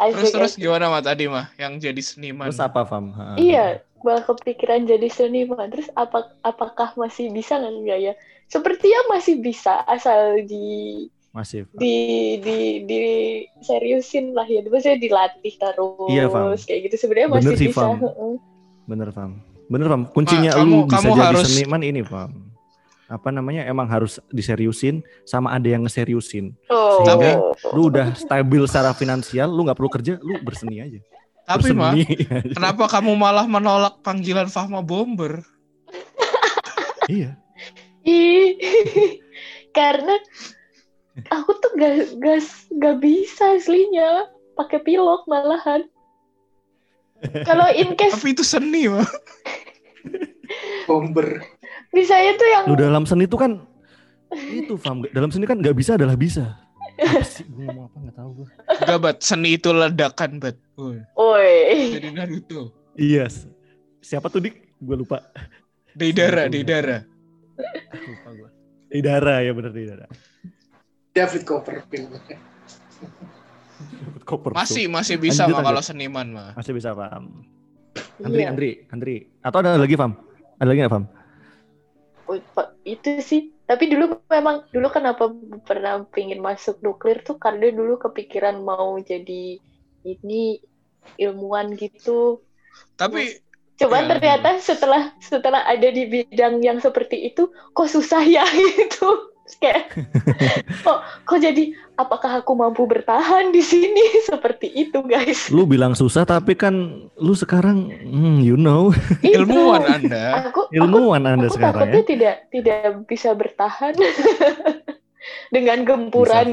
asik, 0.00 0.18
terus 0.18 0.30
terus 0.34 0.52
gimana 0.58 0.90
mah 0.90 1.04
tadi 1.04 1.30
mah 1.30 1.52
yang 1.54 1.78
jadi 1.78 2.02
seniman 2.02 2.50
Terus 2.50 2.58
apa, 2.58 2.82
Fam? 2.82 3.14
Ha. 3.14 3.38
Iya, 3.38 3.86
malah 4.02 4.24
kepikiran 4.26 4.82
jadi 4.82 5.06
seniman. 5.06 5.70
Terus 5.70 5.86
apa 5.94 6.34
apakah 6.42 6.90
masih 6.98 7.30
bisa 7.30 7.60
nggak 7.60 7.98
ya? 8.02 8.12
Sepertinya 8.50 9.14
masih 9.14 9.38
bisa 9.38 9.78
asal 9.86 10.42
di 10.42 11.06
Masih. 11.32 11.64
Fam. 11.64 11.76
di 11.76 11.96
di 12.38 12.56
di 12.84 13.00
seriusin 13.58 14.32
lah 14.32 14.44
ya. 14.44 14.60
Maksudnya 14.62 14.98
dilatih 14.98 15.54
terus 15.54 16.08
Iya, 16.08 16.28
Fam. 16.28 16.52
kayak 16.54 16.80
gitu. 16.86 16.96
Sebenarnya 16.98 17.28
Bener 17.30 17.40
masih 17.42 17.56
sih, 17.56 17.68
bisa. 17.68 17.80
Fam. 17.82 17.96
heeh. 17.98 18.34
Bener, 18.84 19.08
Fam. 19.10 19.30
Bener, 19.66 19.86
Fam. 19.88 20.02
Kuncinya 20.06 20.50
Ma, 20.50 20.58
kamu- 20.58 20.68
lu 20.70 20.78
bisa 20.84 20.96
kamu 20.98 21.08
jadi 21.10 21.24
harus- 21.24 21.44
seniman 21.48 21.82
ini, 21.82 22.00
Fam. 22.02 22.30
Apa 23.08 23.28
namanya? 23.28 23.64
Emang 23.64 23.84
harus 23.86 24.16
diseriusin 24.28 25.00
sama 25.22 25.52
ada 25.52 25.64
yang 25.64 25.82
ngeseriusin. 25.82 26.52
Oh. 26.66 27.00
Sehingga 27.02 27.40
Lu 27.70 27.88
udah 27.88 28.12
stabil 28.12 28.60
secara 28.64 28.92
finansial, 28.92 29.48
lu 29.48 29.62
nggak 29.62 29.76
perlu 29.76 29.88
kerja, 29.90 30.16
lu 30.18 30.36
berseni 30.40 30.80
aja. 30.80 31.00
tapi 31.42 31.74
mah 31.74 31.90
kenapa 32.56 32.86
kamu 32.88 33.12
malah 33.12 33.44
menolak 33.44 33.98
panggilan 34.00 34.46
Fahma 34.46 34.78
Bomber 34.80 35.42
iya. 37.10 37.34
Karena 39.72 40.14
aku 41.28 41.50
tuh 41.60 41.70
gak, 41.76 41.94
gak, 42.18 42.40
gak 42.80 42.96
bisa 42.98 43.56
aslinya 43.56 44.26
pakai 44.56 44.80
pilok 44.80 45.24
malahan. 45.26 45.84
Kalau 47.44 47.68
in 47.70 47.94
case 47.98 48.18
tapi 48.18 48.34
itu 48.34 48.42
seni 48.42 48.90
mah 48.90 49.06
Bomber. 50.84 51.38
bisanya 51.94 52.34
tuh 52.34 52.48
yang 52.48 52.64
Lu 52.66 52.74
dalam 52.74 53.04
seni 53.06 53.24
itu 53.24 53.38
kan 53.38 53.62
itu, 54.32 54.80
Fam. 54.80 55.04
Dalam 55.12 55.28
seni 55.28 55.44
kan 55.44 55.60
nggak 55.60 55.76
bisa 55.76 56.00
adalah 56.00 56.16
bisa. 56.16 56.56
Apa 56.96 57.20
sih? 57.20 57.44
Gue 57.46 57.68
ngomong 57.68 57.84
apa 57.88 57.96
nggak 58.00 58.16
tahu 58.16 58.30
gue. 58.40 58.48
Enggak, 58.80 58.98
bat 59.04 59.18
seni 59.20 59.60
itu 59.60 59.68
ledakan 59.70 60.30
bat 60.40 60.56
Woi. 60.80 61.92
jadi 62.00 62.08
Naruto 62.16 62.72
Iya. 62.96 63.28
Siapa 64.00 64.28
tuh 64.28 64.40
dik? 64.44 64.56
Gue 64.80 64.96
lupa. 64.98 65.20
Deidara 65.92 66.48
Deidara 66.48 67.04
Lupa 67.92 68.28
gue. 68.32 68.48
Idara 68.90 69.44
ya 69.44 69.52
bener 69.52 69.72
Idara. 69.72 70.06
David 71.12 71.42
Copperfield. 71.44 72.10
Koper. 74.22 74.54
masih 74.54 74.86
masih 74.86 75.18
bisa 75.18 75.44
Lanjut, 75.44 75.52
mah 75.52 75.60
lanjut. 75.60 75.68
kalau 75.74 75.82
seniman 75.82 76.26
mah 76.30 76.50
Masih 76.54 76.72
bisa 76.72 76.94
paham. 76.94 77.42
Andri, 78.22 78.42
Iya. 78.42 78.48
Andri, 78.54 78.70
Andri. 78.88 79.16
Atau 79.42 79.58
ada 79.60 79.74
lagi, 79.74 79.98
Fam? 79.98 80.14
Ada 80.56 80.68
lagi 80.70 80.78
nggak, 80.80 80.94
Fam? 80.94 81.04
Oh, 82.24 82.38
Pak, 82.54 82.78
itu 82.86 83.18
sih 83.20 83.52
tapi 83.62 83.88
dulu 83.88 84.20
memang 84.28 84.68
dulu 84.68 84.88
kenapa 84.88 85.32
pernah 85.64 86.04
pingin 86.12 86.44
masuk 86.44 86.82
nuklir 86.82 87.22
tuh 87.22 87.40
karena 87.40 87.72
dulu 87.72 87.96
kepikiran 87.96 88.60
mau 88.60 89.00
jadi 89.00 89.56
ini 90.02 90.60
ilmuwan 91.16 91.72
gitu 91.72 92.42
tapi 92.96 93.40
coba 93.80 94.04
Ya. 94.04 94.08
ternyata 94.12 94.60
setelah 94.60 95.16
setelah 95.24 95.64
ada 95.64 95.88
di 95.88 96.04
bidang 96.04 96.60
yang 96.60 96.78
seperti 96.78 97.32
itu 97.32 97.48
kok 97.72 97.88
susah 97.88 98.20
ya 98.22 98.44
gitu 98.76 99.31
kayak 99.60 99.92
kok 100.86 100.98
kok 101.24 101.38
jadi 101.40 101.74
apakah 101.98 102.40
aku 102.40 102.52
mampu 102.56 102.84
bertahan 102.88 103.52
di 103.52 103.60
sini? 103.60 104.04
Seperti 104.30 104.72
itu 104.72 105.02
guys. 105.04 105.50
Lu 105.52 105.68
bilang 105.68 105.92
susah 105.92 106.24
tapi 106.24 106.56
kan 106.56 107.06
lu 107.18 107.34
sekarang 107.36 107.90
hmm, 107.90 108.40
you 108.40 108.56
know. 108.56 108.92
Itu. 109.20 109.44
ilmuwan 109.44 109.84
anda. 109.88 110.48
Aku 110.48 110.68
aku 110.68 110.74
ilmuwan 110.76 111.22
Anda 111.28 111.48
aku 111.48 111.56
sekarang 111.58 111.88
takutnya 111.88 112.02
ya. 112.02 112.08
tidak 112.08 112.36
tidak 112.52 112.80
bisa 113.08 113.30
bertahan. 113.36 113.94
Dengan 115.54 115.86
gempuran 115.86 116.48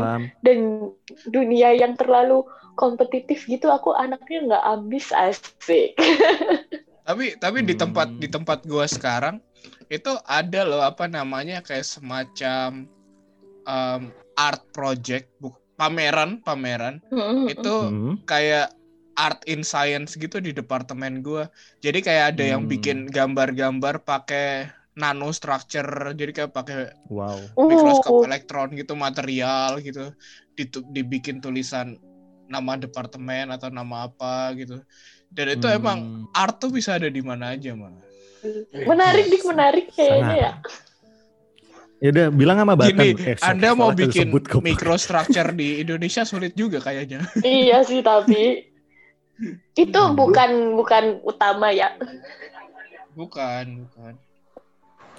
dan 0.45 0.57
dunia 1.25 1.73
yang 1.73 1.97
terlalu 1.97 2.45
kompetitif 2.77 3.49
gitu 3.49 3.71
aku 3.73 3.95
anaknya 3.97 4.45
nggak 4.45 4.65
ambis 4.67 5.09
asik. 5.09 5.97
Tapi 7.09 7.33
tapi 7.41 7.65
di 7.65 7.73
tempat 7.73 8.05
Hmm. 8.13 8.21
di 8.21 8.29
tempat 8.29 8.69
gua 8.69 8.85
sekarang 8.85 9.41
itu 9.89 10.11
ada 10.29 10.61
loh 10.63 10.81
apa 10.85 11.09
namanya 11.09 11.65
kayak 11.65 11.85
semacam 11.85 12.85
um, 13.65 14.01
art 14.37 14.61
project 14.71 15.33
bu- 15.41 15.57
pameran 15.75 16.39
pameran 16.45 17.01
itu 17.49 17.73
Hmm. 17.73 18.15
kayak 18.29 18.69
art 19.17 19.41
in 19.49 19.65
science 19.65 20.15
gitu 20.15 20.39
di 20.39 20.53
departemen 20.53 21.25
gua 21.25 21.49
jadi 21.81 21.99
kayak 21.99 22.25
ada 22.37 22.43
yang 22.55 22.63
Hmm. 22.65 22.71
bikin 22.71 22.97
gambar-gambar 23.09 24.05
pakai 24.05 24.69
nanostructure 24.93 26.13
jadi 26.13 26.31
kayak 26.31 26.51
pakai 26.53 26.93
Wow. 27.09 27.49
mikroskop 27.65 28.21
Uh, 28.21 28.25
elektron 28.29 28.69
gitu 28.77 28.93
material 28.93 29.81
gitu 29.81 30.13
Ditu- 30.53 30.85
dibikin 30.91 31.39
tulisan 31.39 31.97
nama 32.51 32.75
departemen 32.75 33.47
atau 33.49 33.71
nama 33.71 34.11
apa 34.11 34.53
gitu 34.53 34.81
dan 35.31 35.47
itu 35.55 35.65
Hmm. 35.65 35.77
emang 35.79 35.99
art 36.35 36.59
tuh 36.61 36.69
bisa 36.69 36.97
ada 36.99 37.07
di 37.09 37.21
mana 37.23 37.55
aja 37.55 37.73
mah 37.73 37.93
menarik 38.81 39.25
dik 39.27 39.43
menarik 39.43 39.85
kayaknya 39.89 40.35
ya 40.37 40.53
Ya 41.99 42.15
udah 42.15 42.27
bilang 42.31 42.55
sama 42.57 42.79
Batan. 42.79 42.95
gini 42.95 43.11
Eh, 43.27 43.35
anda 43.43 43.75
mau 43.75 43.91
bikin 43.91 44.31
microstructure 44.31 45.51
di 45.51 45.67
Indonesia 45.83 46.23
sulit 46.23 46.55
juga 46.55 46.79
kayaknya 46.79 47.27
iya 47.41 47.83
sih 47.83 47.99
tapi 47.99 48.71
itu 49.73 50.01
bukan 50.15 50.75
bukan 50.75 51.19
utama 51.21 51.69
ya 51.69 51.91
bukan 53.13 53.83
bukan 53.85 54.13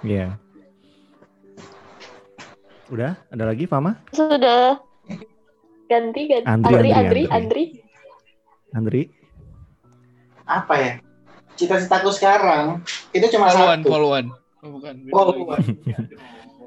Iya. 0.00 0.40
Udah, 2.88 3.12
ada 3.28 3.44
lagi 3.44 3.68
Fama? 3.68 4.00
sudah 4.10 4.80
ganti 5.86 6.26
ganti 6.26 6.48
Andri, 6.48 6.72
Andri 6.72 6.90
Andri, 6.90 6.90
Andri 6.90 6.96
Andri. 6.96 7.22
Andri 7.28 7.64
Andri? 8.72 9.02
Apa 10.42 10.74
ya? 10.74 10.92
Cita-citaku 11.52 12.08
sekarang 12.10 12.80
itu 13.10 13.26
cuma 13.34 13.50
poluan 13.50 13.80
satu. 13.82 13.88
poluan 13.90 14.24
oh, 14.62 14.70
bukan 14.78 14.94
beda 15.02 15.12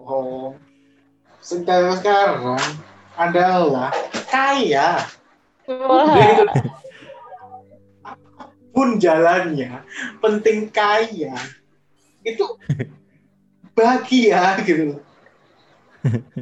Oh, 0.04 0.12
oh. 0.12 0.48
Sekarang 1.44 1.96
sekarang 2.00 2.60
adalah 3.16 3.92
kaya. 4.28 5.00
Wah, 5.68 6.44
Pun 8.76 9.00
jalannya 9.00 9.84
penting 10.20 10.68
kaya. 10.72 11.36
Itu 12.24 12.60
bahagia 13.76 14.60
gitu 14.64 14.96
loh. 14.96 15.02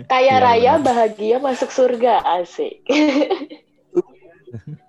Kaya 0.09 0.41
Iya, 0.41 0.41
raya 0.41 0.73
bahagia 0.81 1.37
masuk 1.37 1.69
surga 1.69 2.25
asik. 2.41 2.81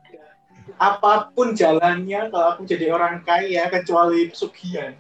Apa 0.83 1.31
pun 1.31 1.55
jalannya 1.55 2.27
kalau 2.35 2.59
aku 2.59 2.67
jadi 2.67 2.91
orang 2.91 3.23
kaya 3.23 3.71
kecuali 3.71 4.27
pesugihan. 4.35 4.99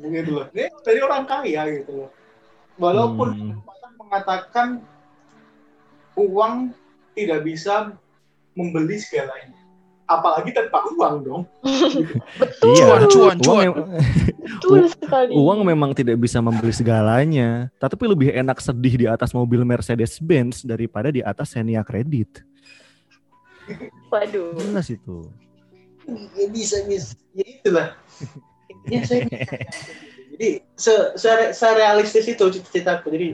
gitu 0.00 0.30
loh. 0.32 0.46
Ini 0.56 0.72
dari 0.80 1.00
orang 1.04 1.28
kaya 1.28 1.68
gitu 1.68 1.92
loh. 1.92 2.10
Walaupun 2.80 3.28
Hmm. 3.36 3.60
mengatakan 4.00 4.68
uang 6.16 6.72
tidak 7.12 7.44
bisa 7.44 7.92
membeli 8.56 8.96
segalanya. 8.96 9.63
Apalagi 10.04 10.52
tanpa 10.52 10.84
uang 10.92 11.14
dong. 11.24 11.42
Betul. 12.40 12.76
Iya, 12.76 13.08
Cuan, 13.08 13.36
cuan, 13.40 13.68
uang, 13.72 13.72
Betul 14.44 14.80
sekali. 14.92 15.32
uang 15.32 15.60
memang 15.64 15.96
tidak 15.96 16.20
bisa 16.20 16.44
membeli 16.44 16.76
segalanya, 16.76 17.72
tapi 17.80 18.04
lebih 18.04 18.28
enak 18.28 18.60
sedih 18.60 18.94
di 19.00 19.06
atas 19.08 19.32
mobil 19.32 19.64
Mercedes-Benz 19.64 20.68
daripada 20.68 21.08
di 21.08 21.24
atas 21.24 21.56
Xenia 21.56 21.80
kredit. 21.80 22.44
Waduh. 24.12 24.60
Jelas 24.60 24.92
itu. 24.92 25.24
Ya 26.36 26.46
bisa 26.52 26.84
bisa. 26.84 27.16
Ya 27.32 27.44
itulah. 27.48 27.88
Ya 28.84 29.00
saya 29.08 29.24
jadi 30.34 30.60
se, 30.76 30.92
se, 31.16 31.30
serealistis 31.56 32.28
itu 32.28 32.44
cita-citaku. 32.52 33.08
Jadi 33.08 33.28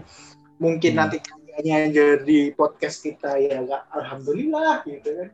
mungkin 0.62 0.94
Hmm. 0.94 1.00
nanti 1.02 1.18
kayaknya 1.18 1.90
jadi 1.90 2.54
podcast 2.54 3.02
kita 3.02 3.42
ya 3.42 3.58
nggak 3.58 3.82
alhamdulillah 3.90 4.86
gitu 4.86 5.10
kan. 5.18 5.28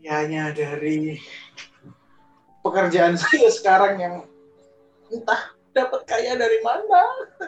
Kayaknya 0.00 0.50
dari 0.56 1.20
pekerjaan 2.64 3.14
saya 3.14 3.48
sekarang 3.52 3.94
yang 4.00 4.14
entah 5.12 5.54
dapat 5.70 6.02
kaya 6.08 6.34
dari 6.34 6.58
mana. 6.66 7.02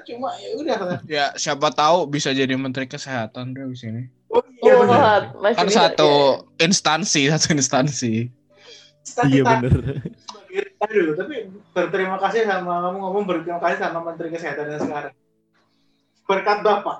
Cuma 0.06 0.30
ya 0.38 0.48
udah 0.58 0.78
lah. 0.82 0.98
Ya 1.10 1.34
siapa 1.34 1.74
tahu 1.74 2.06
bisa 2.06 2.30
jadi 2.30 2.54
menteri 2.54 2.86
kesehatan 2.86 3.54
di 3.56 3.62
sini. 3.74 4.02
Oh 4.30 4.42
iya 4.62 4.72
Oh, 4.78 4.86
benar. 4.86 5.34
masih 5.42 5.58
Kan 5.58 5.66
bisa, 5.68 5.80
satu 5.90 6.10
ya. 6.58 6.64
instansi, 6.70 7.22
satu 7.28 7.48
instansi. 7.52 8.14
Iya 9.26 9.42
sebagai 10.82 10.98
dulu 10.98 11.12
tapi 11.16 11.36
berterima 11.72 12.18
kasih 12.20 12.44
sama 12.44 12.84
kamu 12.84 12.98
ngomong 13.00 13.24
berterima 13.24 13.60
kasih 13.62 13.78
sama 13.80 13.98
Menteri 14.04 14.28
Kesehatan 14.34 14.66
yang 14.68 14.82
sekarang 14.82 15.14
berkat 16.28 16.58
Bapak 16.60 16.98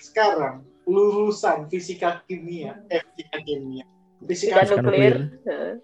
sekarang 0.00 0.54
lulusan 0.90 1.70
fisika 1.70 2.20
kimia 2.26 2.74
eh 2.90 2.98
fisika 3.14 3.38
kimia 3.40 3.86
fisika 4.26 4.66
Fisika 4.66 4.82
nuklir. 4.82 5.30
nuklir. 5.30 5.78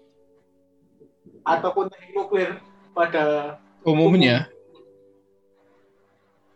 Ataupun 1.41 1.87
teknik 1.87 2.11
nuklir 2.11 2.49
pada 2.91 3.55
Umumnya. 3.81 4.51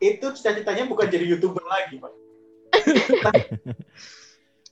itu 0.02 0.26
cita-citanya 0.34 0.84
bukan 0.84 1.08
jadi 1.08 1.24
youtuber 1.30 1.62
lagi 1.64 2.02
pak 2.02 2.14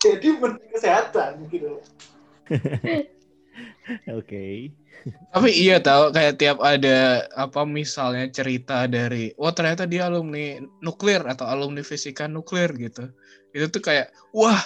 jadi 0.04 0.28
Menteri 0.36 0.68
Kesehatan 0.74 1.48
gitu 1.48 1.80
Oke. 4.20 4.74
Tapi 5.34 5.50
iya 5.56 5.80
tahu 5.80 6.12
kayak 6.12 6.38
tiap 6.38 6.58
ada 6.60 7.24
apa 7.34 7.64
misalnya 7.64 8.28
cerita 8.30 8.86
dari 8.86 9.32
wah 9.40 9.56
ternyata 9.56 9.88
dia 9.88 10.12
alumni 10.12 10.60
nuklir 10.84 11.24
atau 11.24 11.48
alumni 11.48 11.82
fisika 11.82 12.28
nuklir 12.28 12.70
gitu. 12.76 13.08
Itu 13.56 13.72
tuh 13.72 13.82
kayak 13.82 14.12
wah 14.36 14.60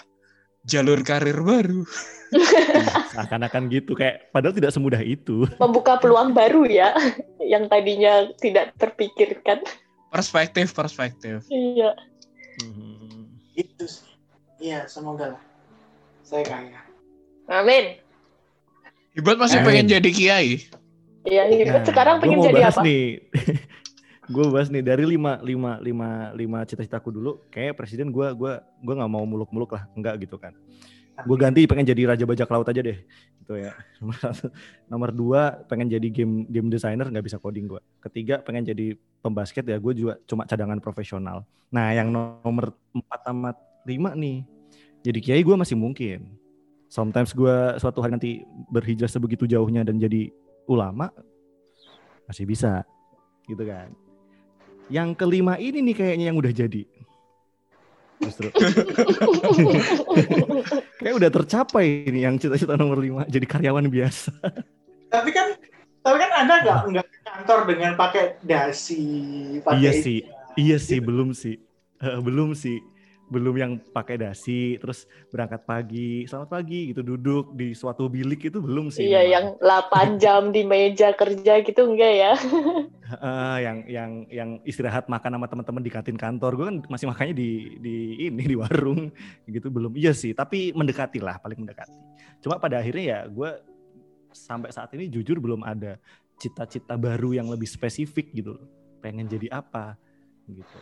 jalur 0.66 1.06
karir 1.06 1.38
baru. 1.38 1.86
Seakan-akan 3.14 3.70
gitu 3.70 3.94
kayak 3.94 4.34
padahal 4.34 4.58
tidak 4.58 4.74
semudah 4.74 5.04
itu. 5.06 5.46
Membuka 5.62 6.02
peluang 6.02 6.34
baru 6.34 6.66
ya, 6.66 6.98
yang 7.44 7.70
tadinya 7.70 8.26
tidak 8.42 8.74
terpikirkan. 8.82 9.62
Perspektif 10.10 10.74
perspektif. 10.74 11.46
Iya. 11.50 11.94
Hmm. 12.62 13.34
itu 13.58 13.86
sih 13.90 14.06
iya 14.62 14.86
semoga 14.86 15.38
lah 15.38 15.44
saya 16.22 16.46
kaya 16.46 16.82
Amin. 17.52 18.00
Ibat 19.14 19.38
masih 19.38 19.62
Amin. 19.62 19.68
pengen 19.70 19.86
jadi 19.94 20.10
kiai. 20.10 20.50
Iya, 21.24 21.48
Hibet 21.48 21.70
Nah, 21.70 21.86
sekarang 21.86 22.16
pengen 22.20 22.42
jadi 22.42 22.56
bahas 22.66 22.76
apa? 22.76 22.84
nih. 22.84 23.06
gue 24.34 24.46
bahas 24.50 24.72
nih 24.72 24.84
dari 24.84 25.04
lima 25.04 25.38
lima 25.44 25.78
lima 25.80 26.10
lima 26.34 26.60
cita-citaku 26.66 27.14
dulu. 27.14 27.46
Kayak 27.54 27.78
presiden 27.78 28.10
gue 28.10 28.28
gua 28.34 28.66
gua 28.82 28.94
nggak 28.98 29.12
mau 29.12 29.24
muluk-muluk 29.24 29.72
lah, 29.78 29.86
enggak 29.94 30.18
gitu 30.26 30.42
kan. 30.42 30.58
Gue 31.30 31.38
ganti 31.38 31.70
pengen 31.70 31.86
jadi 31.86 32.10
raja 32.10 32.26
bajak 32.26 32.50
laut 32.50 32.66
aja 32.66 32.82
deh, 32.82 32.98
gitu 33.46 33.54
ya. 33.54 33.78
Nomor 34.02 34.18
satu, 34.18 34.50
nomor 34.90 35.10
dua 35.14 35.62
pengen 35.70 35.86
jadi 35.94 36.10
game 36.10 36.50
game 36.50 36.74
designer 36.74 37.06
nggak 37.06 37.30
bisa 37.30 37.38
coding 37.38 37.70
gue. 37.70 37.82
Ketiga 38.02 38.42
pengen 38.42 38.66
jadi 38.66 38.98
pembasket 39.22 39.62
ya 39.70 39.78
gue 39.78 39.94
juga 39.94 40.18
cuma 40.26 40.50
cadangan 40.50 40.82
profesional. 40.82 41.46
Nah 41.70 41.94
yang 41.94 42.10
nomor 42.10 42.74
empat 42.98 43.20
sama 43.30 43.54
lima 43.86 44.18
nih, 44.18 44.42
jadi 45.06 45.20
kiai 45.22 45.42
gue 45.46 45.54
masih 45.54 45.78
mungkin. 45.78 46.34
Sometimes 46.94 47.34
gue 47.34 47.58
suatu 47.82 48.06
hari 48.06 48.14
nanti 48.14 48.46
berhijrah 48.70 49.10
sebegitu 49.10 49.50
jauhnya 49.50 49.82
dan 49.82 49.98
jadi 49.98 50.30
ulama 50.70 51.10
masih 52.30 52.46
bisa 52.46 52.86
gitu 53.50 53.66
kan. 53.66 53.90
Yang 54.94 55.18
kelima 55.18 55.58
ini 55.58 55.82
nih 55.82 55.96
kayaknya 55.98 56.26
yang 56.30 56.38
udah 56.38 56.54
jadi. 56.54 56.86
Justru 58.22 58.54
kayak 61.02 61.16
udah 61.18 61.30
tercapai 61.34 62.14
ini 62.14 62.30
yang 62.30 62.38
cita-cita 62.38 62.78
nomor 62.78 63.02
lima 63.02 63.26
jadi 63.26 63.50
karyawan 63.50 63.90
biasa. 63.90 64.30
tapi 65.10 65.34
kan 65.34 65.58
tapi 66.06 66.18
kan 66.22 66.32
anda 66.46 66.62
nggak 66.62 66.80
nggak 66.94 67.06
ke 67.10 67.18
kantor 67.26 67.60
dengan 67.74 67.92
pakai 67.98 68.38
dasi 68.46 69.02
pakai 69.66 69.82
Iya 69.82 69.92
sih, 69.98 70.20
iya 70.56 70.78
sih 70.78 71.02
belum 71.02 71.34
sih, 71.34 71.58
Eh, 72.00 72.20
belum 72.22 72.54
sih, 72.54 72.80
belum 73.32 73.56
yang 73.56 73.72
pakai 73.92 74.20
dasi 74.20 74.76
terus 74.80 75.08
berangkat 75.32 75.64
pagi, 75.64 76.28
selamat 76.28 76.50
pagi 76.50 76.92
gitu 76.92 77.02
duduk 77.02 77.56
di 77.56 77.72
suatu 77.72 78.12
bilik 78.12 78.52
itu 78.52 78.60
belum 78.60 78.92
sih. 78.92 79.08
Iya, 79.08 79.22
memang. 79.24 79.34
yang 79.60 80.16
8 80.18 80.18
jam 80.24 80.42
di 80.52 80.62
meja 80.68 81.16
kerja 81.16 81.64
gitu 81.64 81.82
enggak 81.88 82.14
ya? 82.14 82.34
Eh, 83.14 83.58
yang 83.62 83.78
yang 83.86 84.12
yang 84.32 84.50
istirahat 84.66 85.06
makan 85.06 85.38
sama 85.38 85.46
teman-teman 85.46 85.84
di 85.86 85.92
kantin 85.94 86.18
kantor 86.18 86.52
gue 86.58 86.66
kan 86.66 86.78
masih 86.90 87.06
makannya 87.06 87.36
di 87.38 87.78
di 87.78 87.96
ini 88.26 88.44
di 88.48 88.56
warung 88.58 89.14
gitu 89.46 89.70
belum 89.70 89.94
iya 89.94 90.16
sih 90.16 90.34
tapi 90.34 90.74
mendekati 90.74 91.22
lah 91.22 91.38
paling 91.38 91.62
mendekati 91.62 91.94
cuma 92.42 92.58
pada 92.58 92.82
akhirnya 92.82 93.04
ya 93.04 93.20
gue 93.30 93.50
sampai 94.34 94.74
saat 94.74 94.90
ini 94.98 95.14
jujur 95.14 95.38
belum 95.38 95.62
ada 95.62 96.02
cita-cita 96.42 96.98
baru 96.98 97.38
yang 97.38 97.48
lebih 97.54 97.70
spesifik 97.70 98.34
gitu 98.34 98.58
loh. 98.58 98.66
pengen 99.04 99.30
jadi 99.30 99.52
apa 99.52 100.00
gitu 100.50 100.78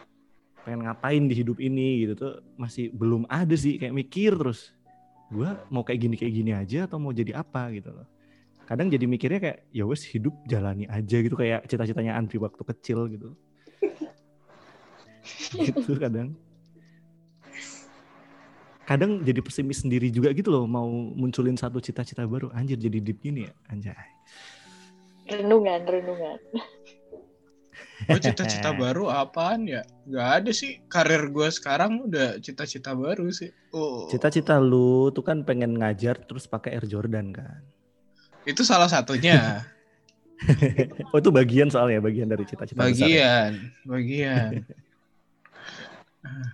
pengen 0.62 0.86
ngapain 0.86 1.24
di 1.26 1.34
hidup 1.34 1.58
ini 1.58 2.06
gitu 2.06 2.14
tuh 2.18 2.34
masih 2.54 2.94
belum 2.94 3.26
ada 3.26 3.54
sih 3.58 3.82
kayak 3.82 3.94
mikir 3.98 4.38
terus 4.38 4.74
gue 5.32 5.48
mau 5.72 5.82
kayak 5.82 6.00
gini 6.06 6.16
kayak 6.20 6.34
gini 6.34 6.52
aja 6.52 6.86
atau 6.86 7.00
mau 7.00 7.16
jadi 7.16 7.40
apa 7.40 7.72
gitu 7.74 7.90
loh. 7.90 8.08
Kadang 8.68 8.88
jadi 8.88 9.04
mikirnya 9.04 9.40
kayak 9.42 9.60
ya 9.74 9.84
wes 9.84 10.04
hidup 10.08 10.32
jalani 10.48 10.88
aja 10.88 11.18
gitu 11.20 11.36
kayak 11.36 11.68
cita-citanya 11.68 12.16
Andri 12.16 12.40
waktu 12.40 12.62
kecil 12.64 13.08
gitu. 13.12 13.30
Gitu 15.54 16.02
kadang. 16.02 16.34
Kadang 18.90 19.22
jadi 19.22 19.40
pesimis 19.40 19.86
sendiri 19.86 20.10
juga 20.10 20.34
gitu 20.34 20.50
loh 20.50 20.66
mau 20.66 20.90
munculin 20.90 21.56
satu 21.56 21.78
cita-cita 21.78 22.26
baru 22.26 22.50
anjir 22.52 22.76
jadi 22.76 22.98
deep 23.00 23.22
gini 23.22 23.46
ya? 23.48 23.54
Anjay. 23.70 23.96
Renungan, 25.30 25.86
renungan. 25.88 26.38
Gue 28.08 28.20
cita-cita 28.22 28.74
baru 28.74 29.10
apaan 29.14 29.70
ya? 29.70 29.86
Gak 30.10 30.30
ada 30.42 30.52
sih. 30.54 30.82
Karir 30.90 31.30
gue 31.30 31.48
sekarang 31.54 32.10
udah 32.10 32.42
cita-cita 32.42 32.98
baru 32.98 33.30
sih. 33.30 33.52
Oh. 33.72 34.04
cita-cita 34.12 34.60
lu 34.60 35.16
tuh 35.16 35.24
kan 35.24 35.48
pengen 35.48 35.80
ngajar 35.80 36.20
terus 36.28 36.44
pakai 36.44 36.76
Air 36.76 36.84
Jordan 36.92 37.32
kan 37.32 37.64
Itu 38.44 38.68
salah 38.68 38.92
satunya. 38.92 39.64
oh 41.14 41.18
itu 41.22 41.32
bagian 41.32 41.70
soalnya 41.72 42.02
bagian 42.02 42.28
dari 42.28 42.44
cita-cita 42.44 42.84
besar 42.84 43.08
ya? 43.08 43.08
bagian, 43.08 43.52
bagian. 43.88 44.50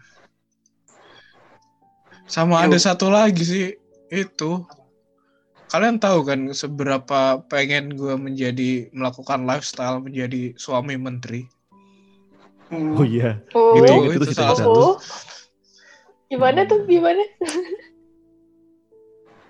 Sama 2.27 2.67
ada 2.67 2.75
satu 2.75 3.07
lagi 3.07 3.43
sih 3.47 3.71
itu. 4.11 4.51
Kalian 5.68 5.99
tahu 5.99 6.24
kan 6.24 6.47
seberapa 6.55 7.43
pengen 7.51 7.99
gue 7.99 8.15
menjadi 8.15 8.88
melakukan 8.95 9.43
lifestyle 9.43 9.99
menjadi 9.99 10.55
suami 10.55 10.95
menteri? 10.95 11.43
Hmm. 12.68 12.99
oh 12.99 13.03
iya 13.07 13.39
Oh, 13.55 13.76
gitu 13.80 13.91
Oh, 13.91 13.99
gitu 14.07 14.24
itu 14.24 14.26
tuh 14.32 14.36
salah 14.36 14.55
satu. 14.55 14.72
oh. 14.72 14.93
Gimana 16.28 16.68
tuh, 16.68 16.84
gimana? 16.84 17.24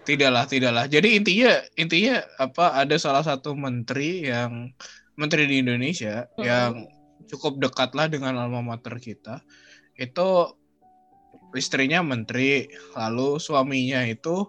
Tidaklah, 0.05 0.45
tidaklah. 0.45 0.85
Jadi 0.85 1.17
intinya 1.19 1.51
intinya 1.75 2.21
apa 2.37 2.77
ada 2.77 2.95
salah 3.01 3.25
satu 3.25 3.57
menteri 3.57 4.29
yang 4.29 4.71
menteri 5.17 5.49
di 5.49 5.59
Indonesia 5.65 6.29
Hmm. 6.37 6.45
yang 6.45 6.71
cukup 7.27 7.59
dekatlah 7.59 8.07
dengan 8.07 8.37
alma 8.39 8.61
mater 8.63 9.01
kita. 9.01 9.41
Itu 9.97 10.53
istrinya 11.57 11.99
menteri, 12.05 12.69
lalu 12.95 13.41
suaminya 13.41 14.05
itu 14.05 14.47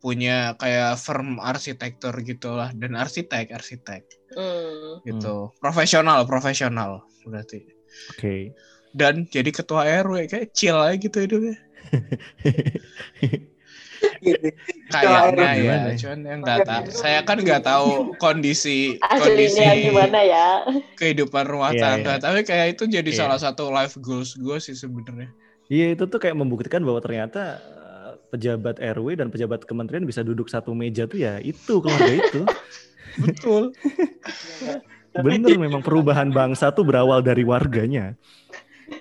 punya 0.00 0.56
kayak 0.56 0.96
firm 0.96 1.36
arsitektur 1.38 2.12
gitulah 2.20 2.72
dan 2.72 2.96
arsitek 2.96 3.52
arsitek 3.52 4.02
Hmm. 4.30 5.02
gitu 5.02 5.50
profesional 5.58 6.22
profesional 6.22 7.02
berarti 7.22 7.66
Oke. 8.14 8.54
dan 8.92 9.26
jadi 9.26 9.50
ketua 9.50 9.82
RW 10.00 10.24
kayak 10.26 10.54
chill 10.54 10.78
aja 10.78 10.94
gitu 10.94 11.18
hidupnya 11.20 11.58
Gitu. 14.20 14.48
kayaknya 14.92 15.18
RW. 15.28 15.40
ya 15.60 15.76
ya? 15.84 15.92
cuman 15.98 16.20
yang 16.22 16.40
nggak 16.40 16.58
tahu 16.62 16.84
saya 16.90 17.20
kan 17.20 17.36
nggak 17.36 17.62
tahu 17.62 17.88
kondisi 18.16 18.96
Aslinya 19.02 19.20
kondisi 19.20 19.84
gimana 19.84 20.20
ya? 20.22 20.46
kehidupan 20.94 21.44
rumah 21.44 21.72
Iya, 21.72 21.82
tangga 21.82 22.12
iya. 22.14 22.22
tapi 22.22 22.40
kayak 22.42 22.66
itu 22.74 22.84
jadi 22.86 23.04
Iya. 23.06 23.18
salah 23.18 23.38
satu 23.38 23.68
life 23.68 23.98
goals 23.98 24.32
gue 24.34 24.56
sih 24.56 24.72
sebenarnya 24.72 25.28
Iya 25.66 25.94
itu 25.94 26.02
tuh 26.04 26.18
kayak 26.18 26.34
membuktikan 26.34 26.82
bahwa 26.82 26.98
ternyata 26.98 27.62
pejabat 28.30 28.78
RW 28.78 29.18
dan 29.18 29.28
pejabat 29.28 29.66
kementerian 29.66 30.06
bisa 30.06 30.22
duduk 30.22 30.46
satu 30.46 30.72
meja 30.72 31.10
tuh 31.10 31.18
ya 31.18 31.42
itu 31.42 31.82
keluarga 31.82 32.14
itu. 32.14 32.42
betul 33.26 33.74
Bener 35.10 35.58
memang 35.58 35.82
perubahan 35.82 36.30
bangsa 36.30 36.70
tuh 36.70 36.86
berawal 36.86 37.18
dari 37.18 37.42
warganya. 37.42 38.14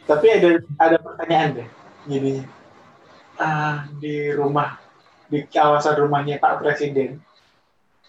Tapi 0.10 0.26
ada 0.34 0.58
ada 0.82 0.98
pertanyaan 0.98 1.62
deh. 1.62 1.70
Gini. 2.10 2.42
Ah, 3.38 3.86
di 4.02 4.34
rumah 4.34 4.82
di 5.30 5.46
kawasan 5.46 6.02
rumahnya 6.02 6.42
Pak 6.42 6.66
Presiden. 6.66 7.22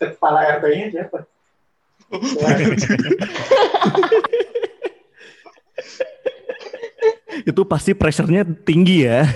Kepala 0.00 0.56
RT-nya 0.56 0.96
siapa? 0.96 1.28
Itu 7.50 7.68
pasti 7.68 7.92
pressure-nya 7.92 8.48
tinggi 8.64 9.04
ya. 9.04 9.28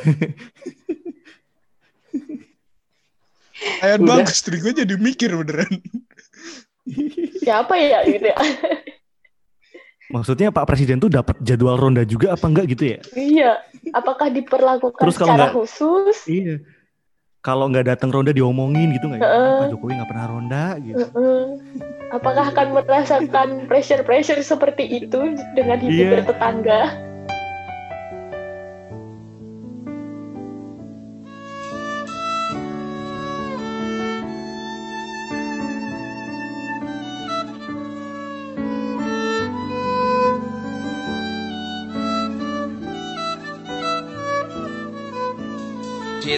Kayak 3.80 3.98
Udah. 3.98 4.08
bagus 4.20 4.32
istri 4.34 4.56
gue 4.56 4.72
jadi 4.74 4.94
mikir 4.94 5.30
beneran 5.32 5.72
Siapa 7.38 7.74
ya 7.74 8.04
gitu 8.04 8.26
ya? 8.26 8.36
Maksudnya 10.06 10.52
Pak 10.52 10.68
Presiden 10.68 11.00
tuh 11.00 11.08
dapat 11.08 11.40
jadwal 11.40 11.74
ronda 11.74 12.04
juga 12.04 12.32
apa 12.32 12.44
enggak 12.44 12.66
gitu 12.70 12.84
ya? 12.86 12.98
Iya. 13.14 13.52
Apakah 13.90 14.28
diperlakukan 14.28 15.00
Terus 15.00 15.16
kalau 15.16 15.32
secara 15.32 15.44
nggak- 15.48 15.54
khusus? 15.56 16.16
Iya. 16.28 16.56
Kalau 17.40 17.68
nggak 17.68 17.84
datang 17.86 18.08
ronda 18.08 18.32
diomongin 18.32 18.92
gitu 18.92 19.04
nggak? 19.06 19.20
ya? 19.20 19.24
Heeh. 19.24 19.56
Pak 19.58 19.68
Jokowi 19.72 19.92
nggak 19.96 20.10
pernah 20.12 20.26
ronda 20.28 20.64
gitu. 20.78 21.04
Heeh. 21.08 21.42
Apakah 22.12 22.44
akan 22.48 22.66
merasakan 22.72 23.48
pressure-pressure 23.66 24.40
seperti 24.40 24.84
itu 25.02 25.20
dengan 25.52 25.78
hidup 25.78 26.04
Iya. 26.04 26.12
bertetangga? 26.20 26.80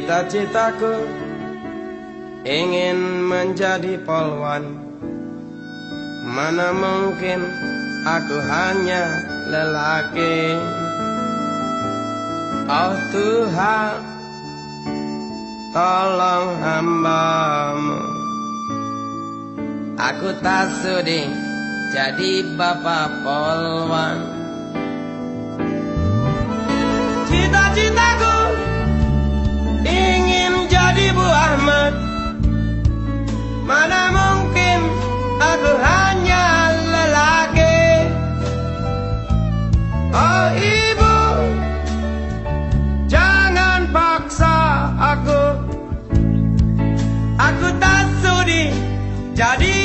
Cita-citaku 0.07 1.03
ingin 2.47 3.27
menjadi 3.27 3.99
polwan. 4.07 4.63
Mana 6.31 6.71
mungkin 6.71 7.43
aku 8.07 8.39
hanya 8.39 9.03
lelaki? 9.51 10.63
Oh 12.71 12.95
Tuhan 13.11 13.99
Tolong 15.75 16.55
hambamu. 16.63 17.99
Aku 19.99 20.39
tak 20.39 20.71
sudi 20.87 21.27
jadi 21.91 22.47
bapak 22.55 23.11
polwan. 23.27 24.23
Cita-cita 27.27 28.16
jadi 30.87 31.11
Bu 31.19 31.27
Ahmad 31.27 31.99
Mana 33.67 34.15
mungkin 34.15 34.87
aku 35.43 35.71
hanya 35.83 36.47
lelaki? 36.79 38.07
Oh 40.15 40.47
ibu 40.55 41.17
Jangan 43.11 43.91
paksa 43.91 44.95
aku. 44.95 45.43
Aku 47.35 47.67
tak 47.83 48.07
sudi 48.23 48.71
jadi 49.35 49.76